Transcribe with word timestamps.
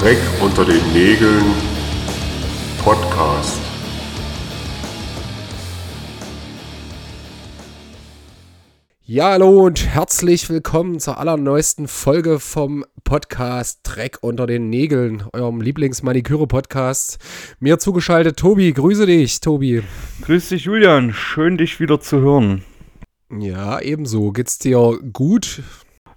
Dreck 0.00 0.16
unter 0.40 0.64
den 0.64 0.80
Nägeln 0.94 1.44
Podcast. 2.82 3.60
Ja, 9.04 9.32
hallo 9.32 9.66
und 9.66 9.84
herzlich 9.84 10.48
willkommen 10.48 11.00
zur 11.00 11.18
allerneuesten 11.18 11.86
Folge 11.86 12.40
vom 12.40 12.86
Podcast 13.04 13.80
Dreck 13.82 14.16
unter 14.22 14.46
den 14.46 14.70
Nägeln, 14.70 15.24
eurem 15.34 15.60
Lieblingsmaniküre-Podcast. 15.60 17.18
Mir 17.58 17.78
zugeschaltet 17.78 18.38
Tobi, 18.38 18.72
grüße 18.72 19.04
dich, 19.04 19.40
Tobi. 19.40 19.82
Grüß 20.22 20.48
dich, 20.48 20.64
Julian. 20.64 21.12
Schön, 21.12 21.58
dich 21.58 21.78
wieder 21.78 22.00
zu 22.00 22.20
hören. 22.20 22.64
Ja, 23.38 23.78
ebenso. 23.78 24.32
Geht's 24.32 24.58
dir 24.58 24.98
gut? 25.12 25.62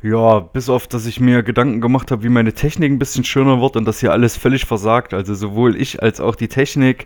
Ja, 0.03 0.41
bis 0.41 0.67
auf, 0.67 0.85
dass 0.87 1.05
ich 1.05 1.21
mir 1.21 1.43
Gedanken 1.43 1.79
gemacht 1.79 2.11
habe, 2.11 2.23
wie 2.23 2.29
meine 2.29 2.51
Technik 2.51 2.91
ein 2.91 2.99
bisschen 2.99 3.23
schöner 3.23 3.61
wird 3.61 3.77
und 3.77 3.85
dass 3.85 4.01
hier 4.01 4.11
alles 4.11 4.35
völlig 4.35 4.65
versagt. 4.65 5.13
Also 5.13 5.33
sowohl 5.33 5.79
ich 5.79 6.03
als 6.03 6.19
auch 6.19 6.35
die 6.35 6.49
Technik 6.49 7.05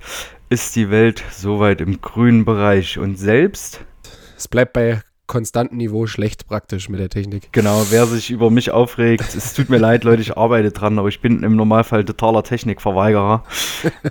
ist 0.49 0.75
die 0.75 0.89
Welt 0.89 1.23
soweit 1.31 1.79
im 1.79 2.01
grünen 2.01 2.43
Bereich. 2.43 2.97
Und 2.97 3.20
selbst? 3.20 3.81
Es 4.35 4.47
bleibt 4.47 4.73
bei 4.73 4.99
konstanten 5.27 5.77
Niveau 5.77 6.08
schlecht 6.08 6.48
praktisch 6.48 6.90
mit 6.90 6.99
der 6.99 7.09
Technik. 7.09 7.49
Genau, 7.52 7.85
wer 7.90 8.05
sich 8.08 8.31
über 8.31 8.49
mich 8.49 8.72
aufregt, 8.72 9.35
es 9.35 9.54
tut 9.54 9.70
mir 9.70 9.77
leid, 9.77 10.04
Leute, 10.04 10.22
ich 10.22 10.38
arbeite 10.38 10.72
dran, 10.72 10.98
aber 10.98 11.09
ich 11.09 11.22
bin 11.22 11.44
im 11.44 11.55
Normalfall 11.55 12.05
totaler 12.05 12.44
Technikverweigerer. 12.44 13.44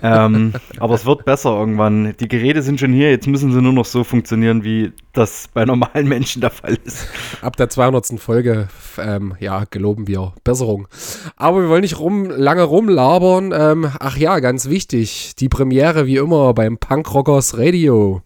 ähm, 0.01 0.53
aber 0.79 0.95
es 0.95 1.05
wird 1.05 1.25
besser 1.25 1.57
irgendwann. 1.57 2.15
Die 2.19 2.27
Geräte 2.27 2.61
sind 2.61 2.79
schon 2.79 2.93
hier, 2.93 3.09
jetzt 3.09 3.27
müssen 3.27 3.51
sie 3.51 3.61
nur 3.61 3.73
noch 3.73 3.85
so 3.85 4.03
funktionieren, 4.03 4.63
wie 4.63 4.93
das 5.13 5.49
bei 5.53 5.65
normalen 5.65 6.07
Menschen 6.07 6.41
der 6.41 6.51
Fall 6.51 6.77
ist. 6.83 7.07
Ab 7.41 7.57
der 7.57 7.69
200. 7.69 8.19
Folge, 8.19 8.67
ähm, 8.99 9.35
ja, 9.39 9.63
geloben 9.69 10.07
wir 10.07 10.33
Besserung. 10.43 10.87
Aber 11.35 11.61
wir 11.61 11.69
wollen 11.69 11.81
nicht 11.81 11.99
rum, 11.99 12.29
lange 12.29 12.63
rumlabern. 12.63 13.53
Ähm, 13.53 13.91
ach 13.99 14.17
ja, 14.17 14.39
ganz 14.39 14.69
wichtig, 14.69 15.35
die 15.35 15.49
Premiere 15.49 16.05
wie 16.05 16.17
immer 16.17 16.53
beim 16.53 16.77
Punkrockers 16.77 17.57
Radio. 17.57 18.21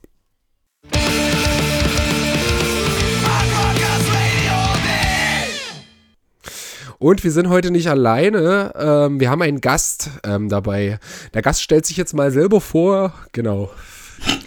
Und 7.02 7.24
wir 7.24 7.32
sind 7.32 7.50
heute 7.50 7.72
nicht 7.72 7.88
alleine. 7.90 8.74
Ähm, 8.78 9.20
wir 9.20 9.32
haben 9.32 9.42
einen 9.42 9.60
Gast 9.60 10.12
ähm, 10.24 10.50
dabei. 10.50 11.00
Der 11.34 11.42
Gast 11.42 11.64
stellt 11.64 11.84
sich 11.84 11.98
jetzt 11.98 12.14
mal 12.14 12.30
selber 12.30 12.62
vor. 12.62 13.12
Genau. 13.32 13.72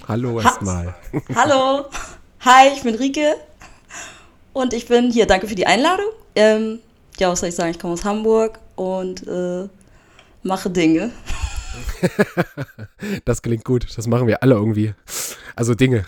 Hallo 0.06 0.40
erstmal. 0.40 0.94
Hallo. 1.34 1.86
Hi, 2.42 2.68
ich 2.72 2.84
bin 2.84 2.94
Rike. 2.94 3.34
Und 4.52 4.72
ich 4.72 4.86
bin 4.86 5.10
hier. 5.10 5.26
Danke 5.26 5.48
für 5.48 5.56
die 5.56 5.66
Einladung. 5.66 6.06
Ähm, 6.36 6.78
ja, 7.18 7.28
was 7.28 7.40
soll 7.40 7.48
ich 7.48 7.56
sagen? 7.56 7.72
Ich 7.72 7.80
komme 7.80 7.94
aus 7.94 8.04
Hamburg 8.04 8.60
und 8.76 9.26
äh, 9.26 9.68
mache 10.44 10.70
Dinge. 10.70 11.10
das 13.24 13.42
klingt 13.42 13.64
gut. 13.64 13.88
Das 13.98 14.06
machen 14.06 14.28
wir 14.28 14.44
alle 14.44 14.54
irgendwie. 14.54 14.94
Also 15.56 15.74
Dinge. 15.74 16.04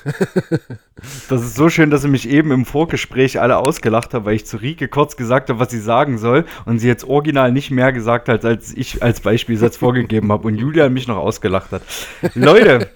das 1.29 1.43
ist 1.43 1.55
so 1.55 1.69
schön, 1.69 1.91
dass 1.91 2.03
sie 2.03 2.09
mich 2.09 2.29
eben 2.29 2.51
im 2.51 2.65
Vorgespräch 2.65 3.41
alle 3.41 3.59
ausgelacht 3.59 4.13
haben, 4.13 4.25
weil 4.25 4.35
ich 4.35 4.47
zu 4.47 4.57
Rike 4.57 4.89
kurz 4.89 5.17
gesagt 5.17 5.51
habe, 5.51 5.61
was 5.61 5.71
sie 5.71 5.81
sagen 5.81 6.19
soll 6.19 6.45
und 6.65 6.81
sie 6.81 6.89
jetzt 6.89 7.05
original 7.05 7.53
nicht 7.53 7.71
mehr 7.71 7.93
gesagt 7.93 8.29
hat, 8.29 8.45
als 8.45 8.77
ich 8.77 9.03
als 9.03 9.21
Beispielsatz 9.21 9.77
vorgegeben 9.77 10.33
habe 10.33 10.49
und 10.49 10.57
Julian 10.57 10.93
mich 10.93 11.07
noch 11.07 11.19
ausgelacht 11.19 11.71
hat. 11.71 11.83
Leute, 12.35 12.91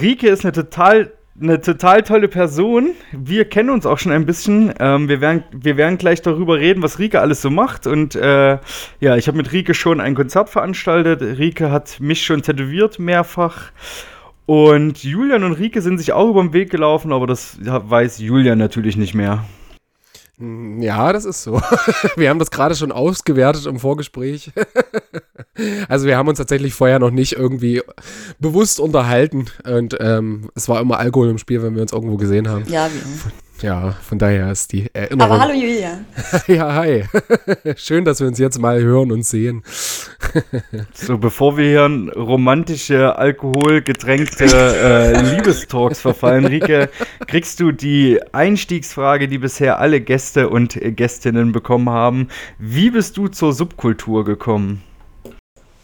Rike 0.00 0.28
ist 0.28 0.44
eine 0.44 0.52
total 0.52 1.12
eine 1.40 1.60
total 1.60 2.02
tolle 2.02 2.28
Person. 2.28 2.90
Wir 3.12 3.46
kennen 3.46 3.70
uns 3.70 3.86
auch 3.86 3.98
schon 3.98 4.12
ein 4.12 4.26
bisschen. 4.26 4.72
Ähm, 4.78 5.08
wir, 5.08 5.20
werden, 5.20 5.44
wir 5.50 5.76
werden 5.76 5.96
gleich 5.96 6.20
darüber 6.20 6.58
reden, 6.58 6.82
was 6.82 6.98
Rike 6.98 7.20
alles 7.20 7.40
so 7.40 7.50
macht. 7.50 7.86
Und 7.86 8.14
äh, 8.14 8.58
ja, 9.00 9.16
ich 9.16 9.28
habe 9.28 9.38
mit 9.38 9.50
Rike 9.52 9.72
schon 9.72 10.00
ein 10.00 10.14
Konzert 10.14 10.50
veranstaltet. 10.50 11.22
Rike 11.38 11.70
hat 11.70 12.00
mich 12.00 12.24
schon 12.24 12.42
tätowiert 12.42 12.98
mehrfach. 12.98 13.72
Und 14.46 15.02
Julian 15.04 15.44
und 15.44 15.52
Rike 15.52 15.80
sind 15.82 15.98
sich 15.98 16.12
auch 16.12 16.30
über 16.30 16.42
den 16.42 16.52
Weg 16.52 16.70
gelaufen, 16.70 17.12
aber 17.12 17.26
das 17.26 17.56
weiß 17.60 18.18
Julian 18.18 18.58
natürlich 18.58 18.96
nicht 18.96 19.14
mehr. 19.14 19.44
Ja, 20.38 21.12
das 21.12 21.24
ist 21.24 21.42
so. 21.44 21.60
Wir 22.16 22.30
haben 22.30 22.38
das 22.38 22.50
gerade 22.50 22.74
schon 22.74 22.90
ausgewertet 22.90 23.66
im 23.66 23.78
Vorgespräch. 23.78 24.52
Also 25.86 26.06
wir 26.06 26.16
haben 26.16 26.28
uns 26.28 26.38
tatsächlich 26.38 26.72
vorher 26.72 26.98
noch 26.98 27.10
nicht 27.10 27.34
irgendwie 27.34 27.82
bewusst 28.38 28.80
unterhalten 28.80 29.46
und 29.70 29.94
ähm, 30.00 30.48
es 30.54 30.66
war 30.66 30.80
immer 30.80 30.98
Alkohol 30.98 31.28
im 31.28 31.36
Spiel, 31.36 31.62
wenn 31.62 31.74
wir 31.74 31.82
uns 31.82 31.92
irgendwo 31.92 32.16
gesehen 32.16 32.48
haben. 32.48 32.64
Ja, 32.68 32.88
wir. 32.90 33.32
Ja, 33.62 33.92
von 33.92 34.18
daher 34.18 34.50
ist 34.50 34.72
die 34.72 34.90
Erinnerung. 34.92 35.32
Aber 35.32 35.40
hallo 35.40 35.54
Julia. 35.54 36.00
ja, 36.48 36.74
hi. 36.74 37.04
Schön, 37.76 38.04
dass 38.04 38.18
wir 38.18 38.26
uns 38.26 38.38
jetzt 38.38 38.58
mal 38.58 38.82
hören 38.82 39.12
und 39.12 39.24
sehen. 39.24 39.62
so, 40.92 41.16
bevor 41.16 41.56
wir 41.56 41.64
hier 41.64 41.86
in 41.86 42.08
romantische, 42.10 43.16
alkoholgetränkte 43.16 44.46
äh, 44.46 45.36
Liebestalks 45.36 46.00
verfallen, 46.00 46.46
Rike, 46.46 46.90
kriegst 47.28 47.60
du 47.60 47.70
die 47.70 48.18
Einstiegsfrage, 48.32 49.28
die 49.28 49.38
bisher 49.38 49.78
alle 49.78 50.00
Gäste 50.00 50.48
und 50.48 50.76
Gästinnen 50.80 51.52
bekommen 51.52 51.88
haben. 51.88 52.28
Wie 52.58 52.90
bist 52.90 53.16
du 53.16 53.28
zur 53.28 53.52
Subkultur 53.52 54.24
gekommen? 54.24 54.82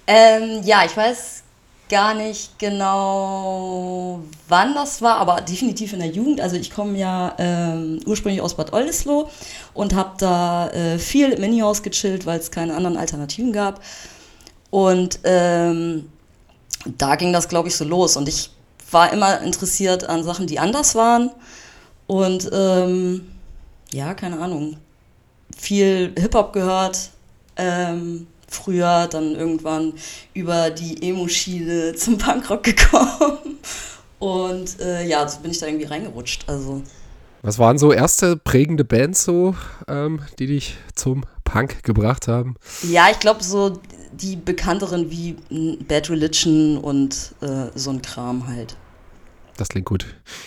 Ähm, 0.08 0.62
ja, 0.64 0.82
ich 0.84 0.96
weiß 0.96 1.44
gar 1.88 2.14
nicht 2.14 2.58
genau, 2.58 4.20
wann 4.48 4.74
das 4.74 5.02
war, 5.02 5.16
aber 5.16 5.40
definitiv 5.40 5.92
in 5.92 6.00
der 6.00 6.08
Jugend. 6.08 6.40
Also 6.40 6.56
ich 6.56 6.70
komme 6.70 6.98
ja 6.98 7.34
ähm, 7.38 8.00
ursprünglich 8.06 8.40
aus 8.42 8.54
Bad 8.54 8.72
Oldesloe 8.72 9.28
und 9.74 9.94
habe 9.94 10.12
da 10.18 10.68
äh, 10.70 10.98
viel 10.98 11.30
im 11.30 11.40
Minihaus 11.40 11.82
gechillt, 11.82 12.26
weil 12.26 12.38
es 12.38 12.50
keine 12.50 12.74
anderen 12.74 12.96
Alternativen 12.96 13.52
gab. 13.52 13.80
Und 14.70 15.20
ähm, 15.24 16.10
da 16.96 17.16
ging 17.16 17.32
das, 17.32 17.48
glaube 17.48 17.68
ich, 17.68 17.76
so 17.76 17.84
los. 17.84 18.16
Und 18.16 18.28
ich 18.28 18.50
war 18.90 19.12
immer 19.12 19.40
interessiert 19.40 20.04
an 20.04 20.24
Sachen, 20.24 20.46
die 20.46 20.58
anders 20.58 20.94
waren. 20.94 21.30
Und 22.06 22.48
ähm, 22.52 23.28
ja, 23.92 24.14
keine 24.14 24.40
Ahnung, 24.40 24.76
viel 25.56 26.14
Hip-Hop 26.18 26.52
gehört. 26.52 27.10
Ähm, 27.56 28.26
früher 28.48 29.06
dann 29.06 29.34
irgendwann 29.36 29.92
über 30.34 30.70
die 30.70 31.02
Emo-Schiene 31.08 31.94
zum 31.96 32.18
Punkrock 32.18 32.64
gekommen. 32.64 33.58
Und 34.18 34.80
äh, 34.80 35.06
ja, 35.06 35.28
so 35.28 35.40
bin 35.40 35.52
ich 35.52 35.58
da 35.58 35.66
irgendwie 35.66 35.86
reingerutscht. 35.86 36.48
Also. 36.48 36.82
Was 37.42 37.58
waren 37.58 37.78
so 37.78 37.92
erste 37.92 38.36
prägende 38.36 38.84
Bands 38.84 39.24
so, 39.24 39.54
ähm, 39.86 40.20
die 40.38 40.46
dich 40.46 40.76
zum 40.94 41.24
Punk 41.44 41.84
gebracht 41.84 42.26
haben? 42.26 42.56
Ja, 42.82 43.08
ich 43.10 43.20
glaube 43.20 43.44
so 43.44 43.80
die 44.12 44.36
bekannteren 44.36 45.10
wie 45.10 45.36
Bad 45.86 46.10
Religion 46.10 46.78
und 46.78 47.34
äh, 47.40 47.66
so 47.74 47.90
ein 47.90 48.02
Kram 48.02 48.48
halt. 48.48 48.76
Das 49.56 49.68
klingt 49.68 49.86
gut. 49.86 50.06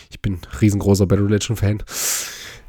Ich 0.09 0.21
bin 0.21 0.39
riesengroßer 0.59 1.05
Bad 1.05 1.19
Religion 1.19 1.55
Fan. 1.55 1.83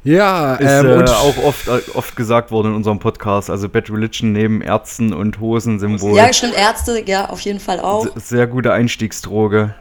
Ja, 0.03 0.55
ist 0.55 0.69
ähm, 0.69 1.01
äh, 1.01 1.09
auch 1.09 1.37
oft, 1.43 1.67
äh, 1.67 1.79
oft 1.93 2.15
gesagt 2.15 2.51
worden 2.51 2.69
in 2.69 2.75
unserem 2.75 2.99
Podcast. 2.99 3.49
Also 3.49 3.69
Bad 3.69 3.89
Religion 3.89 4.33
neben 4.33 4.61
Ärzten 4.61 5.13
und 5.13 5.39
Hosensymbol. 5.39 6.15
Ja, 6.15 6.31
stimmt, 6.33 6.55
Ärzte, 6.55 7.01
ja, 7.05 7.29
auf 7.29 7.39
jeden 7.41 7.59
Fall 7.59 7.79
auch. 7.79 8.07
Sehr 8.15 8.47
gute 8.47 8.73
Einstiegsdroge. 8.73 9.75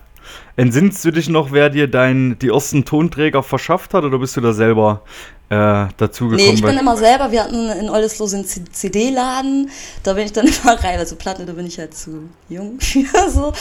Entsinnst 0.57 1.05
du 1.05 1.11
dich 1.11 1.29
noch, 1.29 1.51
wer 1.51 1.71
dir 1.71 1.89
dein, 1.89 2.39
die 2.39 2.49
ersten 2.49 2.85
Tonträger 2.85 3.43
verschafft 3.43 3.95
hat 3.95 4.05
oder 4.05 4.19
bist 4.19 4.37
du 4.37 4.41
da 4.41 4.53
selber 4.53 5.03
äh, 5.49 5.87
dazugekommen? 5.97 6.37
Nee, 6.37 6.55
ich 6.55 6.63
bin 6.63 6.79
immer 6.79 6.97
selber, 6.97 7.33
wir 7.33 7.43
hatten 7.43 7.71
in 7.71 7.91
Oldesloe 7.91 8.29
so 8.29 8.37
einen 8.37 8.47
CD-Laden, 8.47 9.71
da 10.03 10.13
bin 10.13 10.25
ich 10.25 10.33
dann 10.33 10.47
immer 10.63 10.83
rein, 10.83 10.99
also 10.99 11.17
Platte, 11.17 11.47
da 11.47 11.53
bin 11.53 11.67
ich 11.67 11.79
halt 11.79 11.95
zu 11.95 12.29
jung 12.49 12.79
für 12.81 13.31
so. 13.31 13.53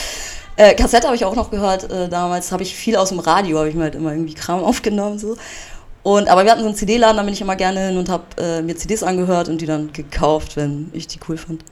Äh, 0.56 0.74
Kassette 0.74 1.06
habe 1.06 1.16
ich 1.16 1.24
auch 1.24 1.34
noch 1.34 1.50
gehört, 1.50 1.90
äh, 1.90 2.08
damals 2.08 2.52
habe 2.52 2.62
ich 2.62 2.74
viel 2.76 2.96
aus 2.96 3.08
dem 3.08 3.20
Radio, 3.20 3.58
habe 3.58 3.70
ich 3.70 3.74
mir 3.74 3.84
halt 3.84 3.94
immer 3.94 4.12
irgendwie 4.12 4.34
Kram 4.34 4.62
aufgenommen 4.64 5.18
so. 5.18 5.36
Und, 6.02 6.28
aber 6.28 6.44
wir 6.44 6.50
hatten 6.50 6.62
so 6.62 6.66
einen 6.66 6.76
CD-Laden, 6.76 7.16
da 7.16 7.22
bin 7.22 7.32
ich 7.32 7.40
immer 7.40 7.56
gerne 7.56 7.88
hin 7.88 7.96
und 7.96 8.08
habe 8.08 8.24
äh, 8.36 8.62
mir 8.62 8.76
CDs 8.76 9.02
angehört 9.02 9.48
und 9.48 9.60
die 9.60 9.66
dann 9.66 9.92
gekauft, 9.92 10.56
wenn 10.56 10.90
ich 10.92 11.06
die 11.06 11.20
cool 11.28 11.36
fand. 11.36 11.64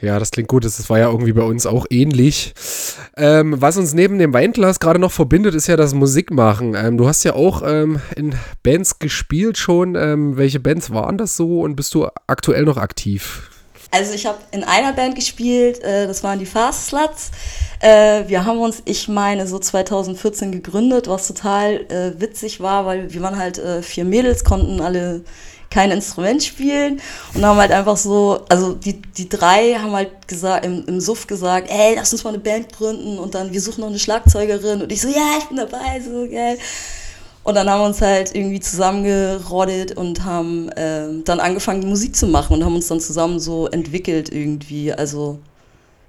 Ja, 0.00 0.18
das 0.18 0.30
klingt 0.30 0.48
gut. 0.48 0.64
Das 0.64 0.90
war 0.90 0.98
ja 0.98 1.10
irgendwie 1.10 1.32
bei 1.32 1.42
uns 1.42 1.64
auch 1.64 1.86
ähnlich. 1.88 2.54
Ähm, 3.16 3.60
was 3.60 3.78
uns 3.78 3.94
neben 3.94 4.18
dem 4.18 4.34
Weinglas 4.34 4.78
gerade 4.78 4.98
noch 4.98 5.10
verbindet, 5.12 5.54
ist 5.54 5.68
ja 5.68 5.76
das 5.76 5.94
Musikmachen. 5.94 6.74
Ähm, 6.74 6.98
du 6.98 7.08
hast 7.08 7.24
ja 7.24 7.34
auch 7.34 7.62
ähm, 7.64 8.00
in 8.14 8.34
Bands 8.62 8.98
gespielt 8.98 9.56
schon. 9.56 9.94
Ähm, 9.94 10.36
welche 10.36 10.60
Bands 10.60 10.90
waren 10.90 11.16
das 11.16 11.36
so 11.36 11.62
und 11.62 11.76
bist 11.76 11.94
du 11.94 12.08
aktuell 12.26 12.64
noch 12.64 12.76
aktiv? 12.76 13.50
Also 13.96 14.12
ich 14.12 14.26
habe 14.26 14.38
in 14.50 14.62
einer 14.62 14.92
Band 14.92 15.14
gespielt, 15.14 15.82
äh, 15.82 16.06
das 16.06 16.22
waren 16.22 16.38
die 16.38 16.44
Fast 16.44 16.88
Sluts. 16.88 17.30
Äh, 17.80 18.24
wir 18.28 18.44
haben 18.44 18.58
uns, 18.58 18.82
ich 18.84 19.08
meine, 19.08 19.46
so 19.46 19.58
2014 19.58 20.52
gegründet, 20.52 21.08
was 21.08 21.26
total 21.26 21.86
äh, 21.90 22.20
witzig 22.20 22.60
war, 22.60 22.84
weil 22.84 23.10
wir 23.12 23.22
waren 23.22 23.38
halt 23.38 23.58
äh, 23.58 23.80
vier 23.82 24.04
Mädels, 24.04 24.44
konnten 24.44 24.82
alle 24.82 25.22
kein 25.70 25.90
Instrument 25.90 26.42
spielen 26.42 27.00
und 27.34 27.44
haben 27.44 27.58
halt 27.58 27.72
einfach 27.72 27.96
so, 27.96 28.44
also 28.50 28.74
die, 28.74 29.00
die 29.00 29.28
drei 29.30 29.74
haben 29.74 29.92
halt 29.92 30.28
gesagt, 30.28 30.66
im, 30.66 30.84
im 30.86 31.00
Suff 31.00 31.26
gesagt, 31.26 31.70
ey, 31.70 31.94
lass 31.96 32.12
uns 32.12 32.22
mal 32.22 32.30
eine 32.30 32.38
Band 32.38 32.72
gründen 32.72 33.18
und 33.18 33.34
dann, 33.34 33.50
wir 33.50 33.60
suchen 33.62 33.80
noch 33.80 33.88
eine 33.88 33.98
Schlagzeugerin 33.98 34.82
und 34.82 34.92
ich 34.92 35.00
so, 35.00 35.08
ja, 35.08 35.38
ich 35.38 35.44
bin 35.46 35.56
dabei, 35.56 36.00
so 36.00 36.28
geil. 36.28 36.58
Und 37.46 37.54
dann 37.54 37.70
haben 37.70 37.80
wir 37.80 37.86
uns 37.86 38.02
halt 38.02 38.34
irgendwie 38.34 38.58
zusammengerottet 38.58 39.96
und 39.96 40.24
haben 40.24 40.68
äh, 40.70 41.06
dann 41.22 41.38
angefangen, 41.38 41.88
Musik 41.88 42.16
zu 42.16 42.26
machen 42.26 42.54
und 42.54 42.64
haben 42.64 42.74
uns 42.74 42.88
dann 42.88 42.98
zusammen 42.98 43.38
so 43.38 43.68
entwickelt 43.68 44.32
irgendwie. 44.32 44.92
Also 44.92 45.38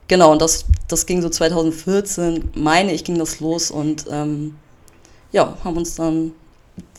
genau, 0.07 0.31
und 0.31 0.41
das, 0.41 0.65
das 0.87 1.05
ging 1.05 1.21
so 1.21 1.29
2014, 1.29 2.49
meine 2.55 2.91
ich, 2.91 3.03
ging 3.03 3.19
das 3.19 3.39
los 3.39 3.69
und 3.69 4.05
ähm, 4.09 4.55
ja, 5.31 5.55
haben 5.63 5.77
uns 5.77 5.93
dann 5.93 6.31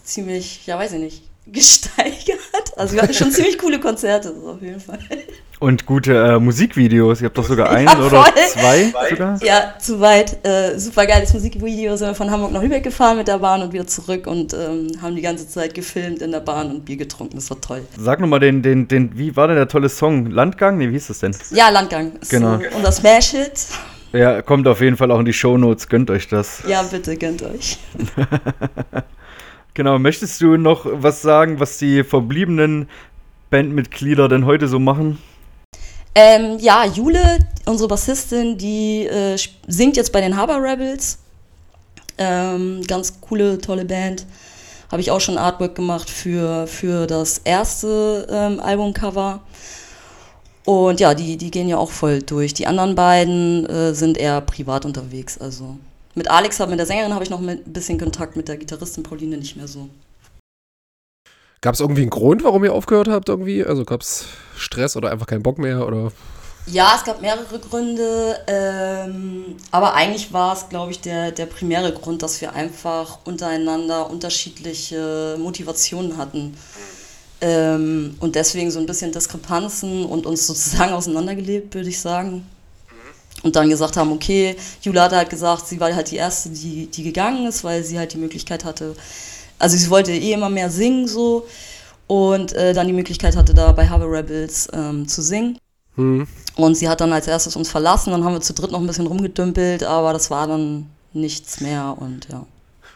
ziemlich, 0.04 0.64
ja, 0.68 0.78
weiß 0.78 0.92
ich 0.92 1.00
nicht, 1.00 1.22
gesteigert. 1.46 2.76
Also 2.76 2.94
wir 2.94 3.02
hatten 3.02 3.14
schon 3.14 3.32
ziemlich 3.32 3.58
coole 3.58 3.80
Konzerte, 3.80 4.32
so 4.40 4.50
auf 4.50 4.62
jeden 4.62 4.78
Fall. 4.78 5.00
Und 5.60 5.86
gute 5.86 6.14
äh, 6.14 6.38
Musikvideos. 6.38 7.20
Ihr 7.20 7.26
habt 7.26 7.38
doch 7.38 7.44
sogar 7.44 7.70
ein 7.70 7.86
Ja, 7.86 7.98
oder 7.98 8.22
voll. 8.22 8.32
zwei 8.48 8.92
sogar. 9.10 9.42
Ja, 9.42 9.74
zu 9.80 9.98
weit. 10.00 10.46
Äh, 10.46 10.78
super 10.78 11.04
geiles 11.06 11.34
Musikvideo. 11.34 11.96
Sind 11.96 12.08
wir 12.08 12.14
von 12.14 12.30
Hamburg 12.30 12.52
nach 12.52 12.62
Lübeck 12.62 12.84
gefahren 12.84 13.16
mit 13.16 13.26
der 13.26 13.38
Bahn 13.38 13.62
und 13.62 13.72
wieder 13.72 13.86
zurück 13.86 14.28
und 14.28 14.54
ähm, 14.54 14.92
haben 15.02 15.16
die 15.16 15.22
ganze 15.22 15.48
Zeit 15.48 15.74
gefilmt 15.74 16.22
in 16.22 16.30
der 16.30 16.40
Bahn 16.40 16.70
und 16.70 16.84
Bier 16.84 16.96
getrunken. 16.96 17.34
Das 17.36 17.50
war 17.50 17.60
toll. 17.60 17.82
Sag 17.98 18.20
nochmal 18.20 18.38
den, 18.38 18.62
den, 18.62 18.86
den, 18.86 19.18
wie 19.18 19.34
war 19.34 19.48
denn 19.48 19.56
der 19.56 19.66
tolle 19.68 19.88
Song? 19.88 20.26
Landgang? 20.30 20.78
Nee, 20.78 20.88
wie 20.88 20.92
hieß 20.92 21.08
das 21.08 21.18
denn? 21.18 21.34
Ja, 21.50 21.70
Landgang. 21.70 22.12
Genau. 22.30 22.58
So 22.58 22.76
unser 22.76 22.92
Smash-Hit. 22.92 23.66
Ja, 24.12 24.42
kommt 24.42 24.68
auf 24.68 24.80
jeden 24.80 24.96
Fall 24.96 25.10
auch 25.10 25.18
in 25.18 25.26
die 25.26 25.32
Shownotes, 25.32 25.88
gönnt 25.88 26.10
euch 26.10 26.28
das. 26.28 26.62
Ja, 26.66 26.82
bitte, 26.82 27.16
gönnt 27.16 27.42
euch. 27.42 27.78
Genau, 29.74 29.96
möchtest 30.00 30.40
du 30.40 30.56
noch 30.56 30.86
was 30.90 31.22
sagen, 31.22 31.60
was 31.60 31.78
die 31.78 32.02
verbliebenen 32.02 32.88
Bandmitglieder 33.50 34.28
denn 34.28 34.44
heute 34.44 34.66
so 34.66 34.80
machen? 34.80 35.18
Ähm, 36.20 36.58
ja, 36.58 36.84
Jule, 36.84 37.38
unsere 37.64 37.86
Bassistin, 37.86 38.58
die 38.58 39.06
äh, 39.06 39.38
singt 39.68 39.96
jetzt 39.96 40.10
bei 40.10 40.20
den 40.20 40.36
Harbor 40.36 40.60
Rebels. 40.60 41.18
Ähm, 42.18 42.82
ganz 42.88 43.20
coole, 43.20 43.58
tolle 43.58 43.84
Band. 43.84 44.26
Habe 44.90 45.00
ich 45.00 45.12
auch 45.12 45.20
schon 45.20 45.38
Artwork 45.38 45.76
gemacht 45.76 46.10
für, 46.10 46.66
für 46.66 47.06
das 47.06 47.38
erste 47.44 48.26
ähm, 48.32 48.58
Albumcover. 48.58 49.42
Und 50.64 50.98
ja, 50.98 51.14
die, 51.14 51.36
die 51.36 51.52
gehen 51.52 51.68
ja 51.68 51.76
auch 51.76 51.92
voll 51.92 52.20
durch. 52.20 52.52
Die 52.52 52.66
anderen 52.66 52.96
beiden 52.96 53.66
äh, 53.66 53.94
sind 53.94 54.18
eher 54.18 54.40
privat 54.40 54.84
unterwegs. 54.86 55.38
Also 55.38 55.76
mit 56.16 56.28
Alex, 56.28 56.58
mit 56.66 56.80
der 56.80 56.86
Sängerin, 56.86 57.14
habe 57.14 57.22
ich 57.22 57.30
noch 57.30 57.40
ein 57.40 57.62
bisschen 57.64 57.96
Kontakt, 57.96 58.34
mit 58.34 58.48
der 58.48 58.56
Gitarristin 58.56 59.04
Pauline 59.04 59.36
nicht 59.36 59.54
mehr 59.54 59.68
so. 59.68 59.88
Gab 61.60 61.74
es 61.74 61.80
irgendwie 61.80 62.02
einen 62.02 62.10
Grund, 62.10 62.44
warum 62.44 62.64
ihr 62.64 62.72
aufgehört 62.72 63.08
habt 63.08 63.28
irgendwie? 63.28 63.64
Also 63.64 63.84
gab 63.84 64.02
es 64.02 64.26
Stress 64.56 64.96
oder 64.96 65.10
einfach 65.10 65.26
keinen 65.26 65.42
Bock 65.42 65.58
mehr 65.58 65.86
oder? 65.86 66.12
Ja, 66.66 66.94
es 66.96 67.04
gab 67.04 67.22
mehrere 67.22 67.58
Gründe, 67.58 68.38
ähm, 68.46 69.56
aber 69.70 69.94
eigentlich 69.94 70.32
war 70.34 70.52
es, 70.52 70.68
glaube 70.68 70.92
ich, 70.92 71.00
der, 71.00 71.32
der 71.32 71.46
primäre 71.46 71.92
Grund, 71.92 72.22
dass 72.22 72.40
wir 72.42 72.52
einfach 72.52 73.20
untereinander 73.24 74.10
unterschiedliche 74.10 75.36
Motivationen 75.38 76.18
hatten. 76.18 76.54
Ähm, 77.40 78.16
und 78.20 78.34
deswegen 78.34 78.70
so 78.70 78.80
ein 78.80 78.86
bisschen 78.86 79.12
Diskrepanzen 79.12 80.04
und 80.04 80.26
uns 80.26 80.46
sozusagen 80.46 80.92
auseinandergelebt, 80.94 81.74
würde 81.74 81.88
ich 81.88 82.00
sagen. 82.00 82.46
Und 83.42 83.56
dann 83.56 83.70
gesagt 83.70 83.96
haben, 83.96 84.12
okay, 84.12 84.56
Jula 84.82 85.04
hat 85.04 85.12
halt 85.12 85.30
gesagt, 85.30 85.66
sie 85.68 85.80
war 85.80 85.94
halt 85.94 86.10
die 86.10 86.16
Erste, 86.16 86.50
die, 86.50 86.86
die 86.86 87.02
gegangen 87.02 87.46
ist, 87.46 87.64
weil 87.64 87.82
sie 87.82 87.98
halt 87.98 88.12
die 88.12 88.18
Möglichkeit 88.18 88.64
hatte, 88.64 88.94
also 89.58 89.76
sie 89.76 89.90
wollte 89.90 90.12
eh 90.12 90.32
immer 90.32 90.50
mehr 90.50 90.70
singen 90.70 91.06
so 91.08 91.46
und 92.06 92.52
äh, 92.52 92.72
dann 92.72 92.86
die 92.86 92.92
Möglichkeit 92.92 93.36
hatte, 93.36 93.54
da 93.54 93.72
bei 93.72 93.88
Harbour 93.88 94.10
Rebels 94.10 94.68
ähm, 94.72 95.06
zu 95.06 95.22
singen. 95.22 95.58
Hm. 95.96 96.26
Und 96.56 96.76
sie 96.76 96.88
hat 96.88 97.00
dann 97.00 97.12
als 97.12 97.26
erstes 97.26 97.56
uns 97.56 97.68
verlassen, 97.68 98.10
dann 98.10 98.24
haben 98.24 98.32
wir 98.32 98.40
zu 98.40 98.54
dritt 98.54 98.70
noch 98.70 98.80
ein 98.80 98.86
bisschen 98.86 99.06
rumgedümpelt, 99.06 99.84
aber 99.84 100.12
das 100.12 100.30
war 100.30 100.46
dann 100.46 100.86
nichts 101.12 101.60
mehr 101.60 101.96
und 101.98 102.28
ja. 102.30 102.46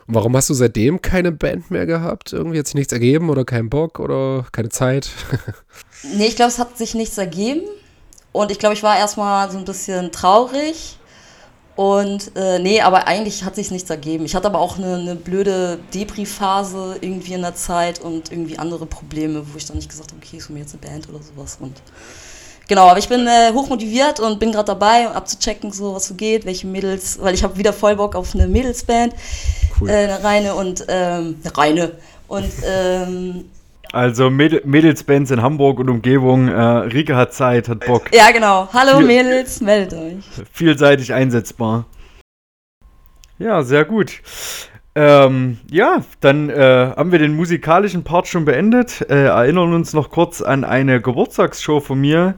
Und 0.06 0.14
warum 0.14 0.36
hast 0.36 0.50
du 0.50 0.54
seitdem 0.54 1.00
keine 1.00 1.30
Band 1.30 1.70
mehr 1.70 1.86
gehabt? 1.86 2.32
Irgendwie 2.32 2.58
hat 2.58 2.66
sich 2.66 2.74
nichts 2.74 2.92
ergeben 2.92 3.30
oder 3.30 3.44
keinen 3.44 3.70
Bock 3.70 4.00
oder 4.00 4.46
keine 4.52 4.68
Zeit? 4.68 5.10
Nee, 6.16 6.26
ich 6.26 6.34
glaube, 6.34 6.50
es 6.50 6.58
hat 6.58 6.76
sich 6.76 6.94
nichts 6.96 7.16
ergeben 7.16 7.62
und 8.32 8.50
ich 8.50 8.58
glaube, 8.58 8.74
ich 8.74 8.82
war 8.82 8.98
erstmal 8.98 9.48
so 9.52 9.58
ein 9.58 9.64
bisschen 9.64 10.10
traurig 10.10 10.98
und 11.74 12.32
äh, 12.36 12.58
nee, 12.58 12.80
aber 12.82 13.06
eigentlich 13.06 13.44
hat 13.44 13.54
sich 13.54 13.70
nichts 13.70 13.88
ergeben. 13.88 14.24
Ich 14.26 14.34
hatte 14.34 14.46
aber 14.46 14.60
auch 14.60 14.76
eine, 14.76 14.94
eine 14.96 15.14
blöde 15.14 15.78
Depri-Phase 15.94 16.96
irgendwie 17.00 17.32
in 17.32 17.42
der 17.42 17.54
Zeit 17.54 18.00
und 18.00 18.30
irgendwie 18.30 18.58
andere 18.58 18.84
Probleme, 18.84 19.42
wo 19.50 19.56
ich 19.56 19.64
dann 19.66 19.76
nicht 19.76 19.88
gesagt 19.88 20.10
habe, 20.12 20.20
okay, 20.22 20.36
ich 20.36 20.42
suche 20.42 20.52
mir 20.52 20.60
jetzt 20.60 20.74
eine 20.74 20.82
Band 20.82 21.08
oder 21.08 21.20
sowas 21.22 21.56
und 21.60 21.80
Genau, 22.68 22.88
aber 22.88 22.98
ich 22.98 23.08
bin 23.08 23.26
äh, 23.26 23.52
hochmotiviert 23.52 24.20
und 24.20 24.38
bin 24.38 24.52
gerade 24.52 24.66
dabei, 24.66 25.08
abzuchecken, 25.08 25.72
so 25.72 25.94
was 25.94 26.06
so 26.06 26.14
geht, 26.14 26.46
welche 26.46 26.66
Mädels, 26.66 27.18
weil 27.20 27.34
ich 27.34 27.42
habe 27.42 27.58
wieder 27.58 27.72
voll 27.72 27.96
Bock 27.96 28.14
auf 28.14 28.34
eine 28.34 28.46
Mädelsband, 28.46 29.14
Cool. 29.80 29.90
äh, 29.90 29.92
eine 29.92 30.22
reine 30.24 30.54
und 30.54 30.84
ähm, 30.88 31.40
eine 31.42 31.58
reine 31.58 31.92
und 32.28 32.50
ähm, 32.64 33.50
Also 33.92 34.30
Mädel 34.30 34.62
Mädelsbands 34.64 35.30
in 35.30 35.42
Hamburg 35.42 35.78
und 35.78 35.90
Umgebung. 35.90 36.48
Äh, 36.48 36.54
Rike 36.60 37.14
hat 37.14 37.34
Zeit, 37.34 37.68
hat 37.68 37.84
Bock. 37.86 38.04
ja 38.14 38.30
genau. 38.30 38.68
Hallo 38.72 38.98
Viel- 38.98 39.06
Mädels, 39.06 39.60
meldet 39.60 39.98
euch. 39.98 40.24
Vielseitig 40.52 41.12
einsetzbar. 41.12 41.84
Ja, 43.38 43.62
sehr 43.62 43.84
gut. 43.84 44.20
Ähm, 44.94 45.58
ja, 45.70 46.04
dann 46.20 46.48
äh, 46.50 46.92
haben 46.96 47.12
wir 47.12 47.18
den 47.18 47.34
musikalischen 47.34 48.04
Part 48.04 48.28
schon 48.28 48.44
beendet. 48.44 49.02
Äh, 49.10 49.24
erinnern 49.24 49.72
uns 49.74 49.92
noch 49.94 50.10
kurz 50.10 50.40
an 50.42 50.64
eine 50.64 51.00
Geburtstagsshow 51.00 51.80
von 51.80 51.98
mir, 52.00 52.34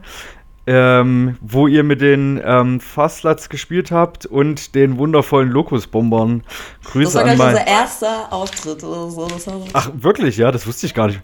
ähm, 0.67 1.37
wo 1.41 1.67
ihr 1.67 1.83
mit 1.83 2.01
den 2.01 2.41
ähm, 2.43 2.79
Fastlats 2.79 3.49
gespielt 3.49 3.91
habt 3.91 4.25
und 4.25 4.73
den 4.75 4.97
wundervollen 4.97 5.49
Lokusbombern. 5.49 6.43
Das 6.83 6.91
Grüße 6.91 7.13
war 7.15 7.21
an 7.25 7.35
gleich 7.35 7.47
unser 7.49 7.59
mein. 7.59 7.67
erster 7.67 8.33
Auftritt 8.33 8.83
oder. 8.83 9.27
Das 9.29 9.43
so 9.45 9.65
Ach, 9.73 9.91
wirklich? 9.93 10.37
Ja, 10.37 10.51
das 10.51 10.65
wusste 10.65 10.85
ich 10.85 10.93
gar 10.93 11.07
nicht. 11.07 11.21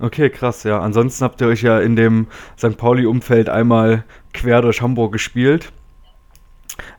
Okay, 0.00 0.30
krass, 0.30 0.64
ja. 0.64 0.80
Ansonsten 0.80 1.24
habt 1.24 1.40
ihr 1.42 1.46
euch 1.46 1.62
ja 1.62 1.78
in 1.78 1.94
dem 1.94 2.26
St. 2.58 2.76
Pauli-Umfeld 2.78 3.50
einmal 3.50 4.04
quer 4.32 4.62
durch 4.62 4.80
Hamburg 4.80 5.12
gespielt. 5.12 5.72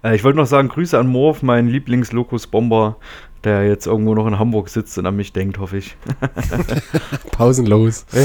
Äh, 0.04 0.16
ich 0.16 0.24
wollte 0.24 0.38
noch 0.38 0.46
sagen, 0.46 0.68
Grüße 0.70 0.98
an 0.98 1.08
Morph, 1.08 1.42
mein 1.42 1.68
Lieblings-Lokus-Bomber, 1.68 2.98
der 3.44 3.68
jetzt 3.68 3.88
irgendwo 3.88 4.14
noch 4.14 4.28
in 4.28 4.38
Hamburg 4.38 4.70
sitzt 4.70 5.00
und 5.00 5.08
an 5.08 5.16
mich 5.16 5.34
denkt, 5.34 5.58
hoffe 5.58 5.78
ich. 5.78 5.98
Pausenlos. 7.32 8.06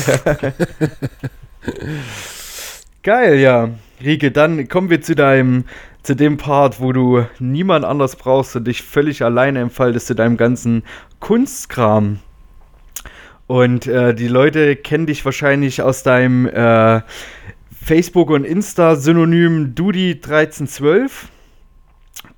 Geil, 3.02 3.38
ja. 3.38 3.70
Rike, 4.04 4.30
dann 4.30 4.68
kommen 4.68 4.90
wir 4.90 5.00
zu 5.00 5.14
deinem, 5.14 5.64
zu 6.02 6.14
dem 6.14 6.36
Part, 6.36 6.80
wo 6.80 6.92
du 6.92 7.24
niemand 7.38 7.86
anders 7.86 8.16
brauchst 8.16 8.56
und 8.56 8.66
dich 8.66 8.82
völlig 8.82 9.22
alleine 9.22 9.60
entfaltest 9.60 10.08
zu 10.08 10.14
deinem 10.14 10.36
ganzen 10.36 10.82
Kunstkram. 11.18 12.18
Und 13.46 13.86
äh, 13.86 14.14
die 14.14 14.28
Leute 14.28 14.76
kennen 14.76 15.06
dich 15.06 15.24
wahrscheinlich 15.24 15.82
aus 15.82 16.02
deinem 16.02 16.46
äh, 16.46 17.02
Facebook- 17.84 18.30
und 18.30 18.44
Insta-Synonym 18.44 19.74
Dudi1312. 19.74 21.10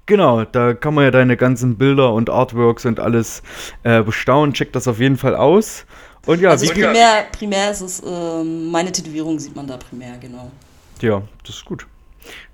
Genau, 0.04 0.44
da 0.44 0.74
kann 0.74 0.94
man 0.94 1.04
ja 1.04 1.10
deine 1.10 1.36
ganzen 1.36 1.76
Bilder 1.76 2.12
und 2.12 2.30
Artworks 2.30 2.84
und 2.86 3.00
alles 3.00 3.42
äh, 3.82 4.02
bestaunen. 4.02 4.54
Checkt 4.54 4.76
das 4.76 4.88
auf 4.88 5.00
jeden 5.00 5.16
Fall 5.16 5.34
aus. 5.34 5.86
Und 6.26 6.40
ja, 6.40 6.50
also 6.50 6.66
wie, 6.66 6.80
primär, 6.80 7.26
primär 7.32 7.70
ist 7.70 7.80
es, 7.80 8.02
ähm, 8.06 8.70
meine 8.70 8.92
Tätowierung 8.92 9.38
sieht 9.38 9.56
man 9.56 9.66
da 9.66 9.78
primär, 9.78 10.18
genau. 10.18 10.50
Ja, 11.00 11.22
das 11.46 11.56
ist 11.56 11.64
gut. 11.64 11.86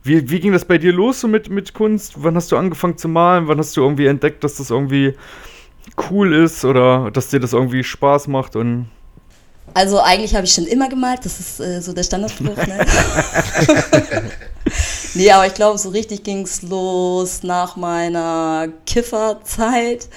Wie, 0.03 0.31
wie 0.31 0.39
ging 0.39 0.53
das 0.53 0.65
bei 0.65 0.79
dir 0.79 0.93
los 0.93 1.21
so 1.21 1.29
mit, 1.29 1.49
mit 1.49 1.75
Kunst? 1.75 2.15
Wann 2.17 2.37
hast 2.37 2.53
du 2.53 2.57
angefangen 2.57 2.99
zu 2.99 3.09
malen? 3.09 3.49
Wann 3.49 3.59
hast 3.59 3.77
du 3.77 3.83
irgendwie 3.83 4.07
entdeckt, 4.07 4.45
dass 4.45 4.57
das 4.57 4.71
irgendwie 4.71 5.15
cool 6.11 6.35
ist 6.35 6.65
oder 6.65 7.11
dass 7.11 7.29
dir 7.29 7.41
das 7.41 7.53
irgendwie 7.53 7.85
Spaß 7.85 8.29
macht? 8.29 8.57
Und 8.57 8.89
Also 9.75 10.01
eigentlich 10.01 10.35
habe 10.35 10.45
ich 10.47 10.53
schon 10.53 10.67
immer 10.67 10.89
gemalt, 10.89 11.25
das 11.25 11.41
ist 11.41 11.61
äh, 11.61 11.81
so 11.81 11.93
der 11.93 12.03
Standardspruch. 12.03 12.57
Ne? 12.57 12.87
nee, 15.15 15.31
aber 15.31 15.47
ich 15.47 15.55
glaube, 15.55 15.79
so 15.79 15.91
richtig 15.91 16.23
ging 16.23 16.43
es 16.43 16.63
los 16.63 17.43
nach 17.43 17.77
meiner 17.77 18.69
Kifferzeit. 18.87 20.09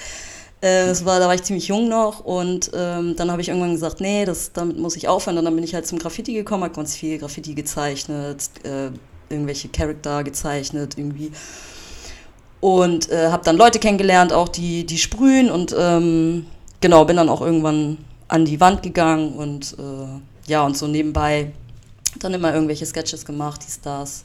Äh, 0.60 0.86
das 0.86 1.04
war, 1.04 1.20
da 1.20 1.26
war 1.26 1.34
ich 1.34 1.42
ziemlich 1.44 1.68
jung 1.68 1.88
noch 1.88 2.20
und 2.20 2.70
ähm, 2.74 3.14
dann 3.16 3.30
habe 3.30 3.40
ich 3.40 3.48
irgendwann 3.48 3.72
gesagt, 3.72 4.00
nee, 4.00 4.24
das, 4.24 4.52
damit 4.52 4.78
muss 4.78 4.96
ich 4.96 5.06
aufhören. 5.06 5.38
Und 5.38 5.44
dann 5.44 5.54
bin 5.54 5.64
ich 5.64 5.74
halt 5.74 5.86
zum 5.86 5.98
Graffiti 5.98 6.32
gekommen, 6.34 6.64
habe 6.64 6.74
ganz 6.74 6.96
viel 6.96 7.18
Graffiti 7.18 7.54
gezeichnet, 7.54 8.50
äh, 8.64 8.90
irgendwelche 9.30 9.68
Charakter 9.68 10.24
gezeichnet 10.24 10.94
irgendwie. 10.96 11.30
Und 12.60 13.10
äh, 13.10 13.28
habe 13.28 13.44
dann 13.44 13.56
Leute 13.56 13.78
kennengelernt, 13.78 14.32
auch 14.32 14.48
die, 14.48 14.84
die 14.84 14.98
sprühen 14.98 15.50
und 15.50 15.74
ähm, 15.78 16.46
genau, 16.80 17.04
bin 17.04 17.16
dann 17.16 17.28
auch 17.28 17.40
irgendwann 17.40 17.98
an 18.26 18.44
die 18.44 18.60
Wand 18.60 18.82
gegangen 18.82 19.34
und 19.34 19.76
äh, 19.78 20.50
ja, 20.50 20.64
und 20.64 20.76
so 20.76 20.86
nebenbei 20.86 21.52
dann 22.18 22.34
immer 22.34 22.52
irgendwelche 22.52 22.86
Sketches 22.86 23.24
gemacht, 23.24 23.62
die 23.66 23.70
Stars. 23.70 24.24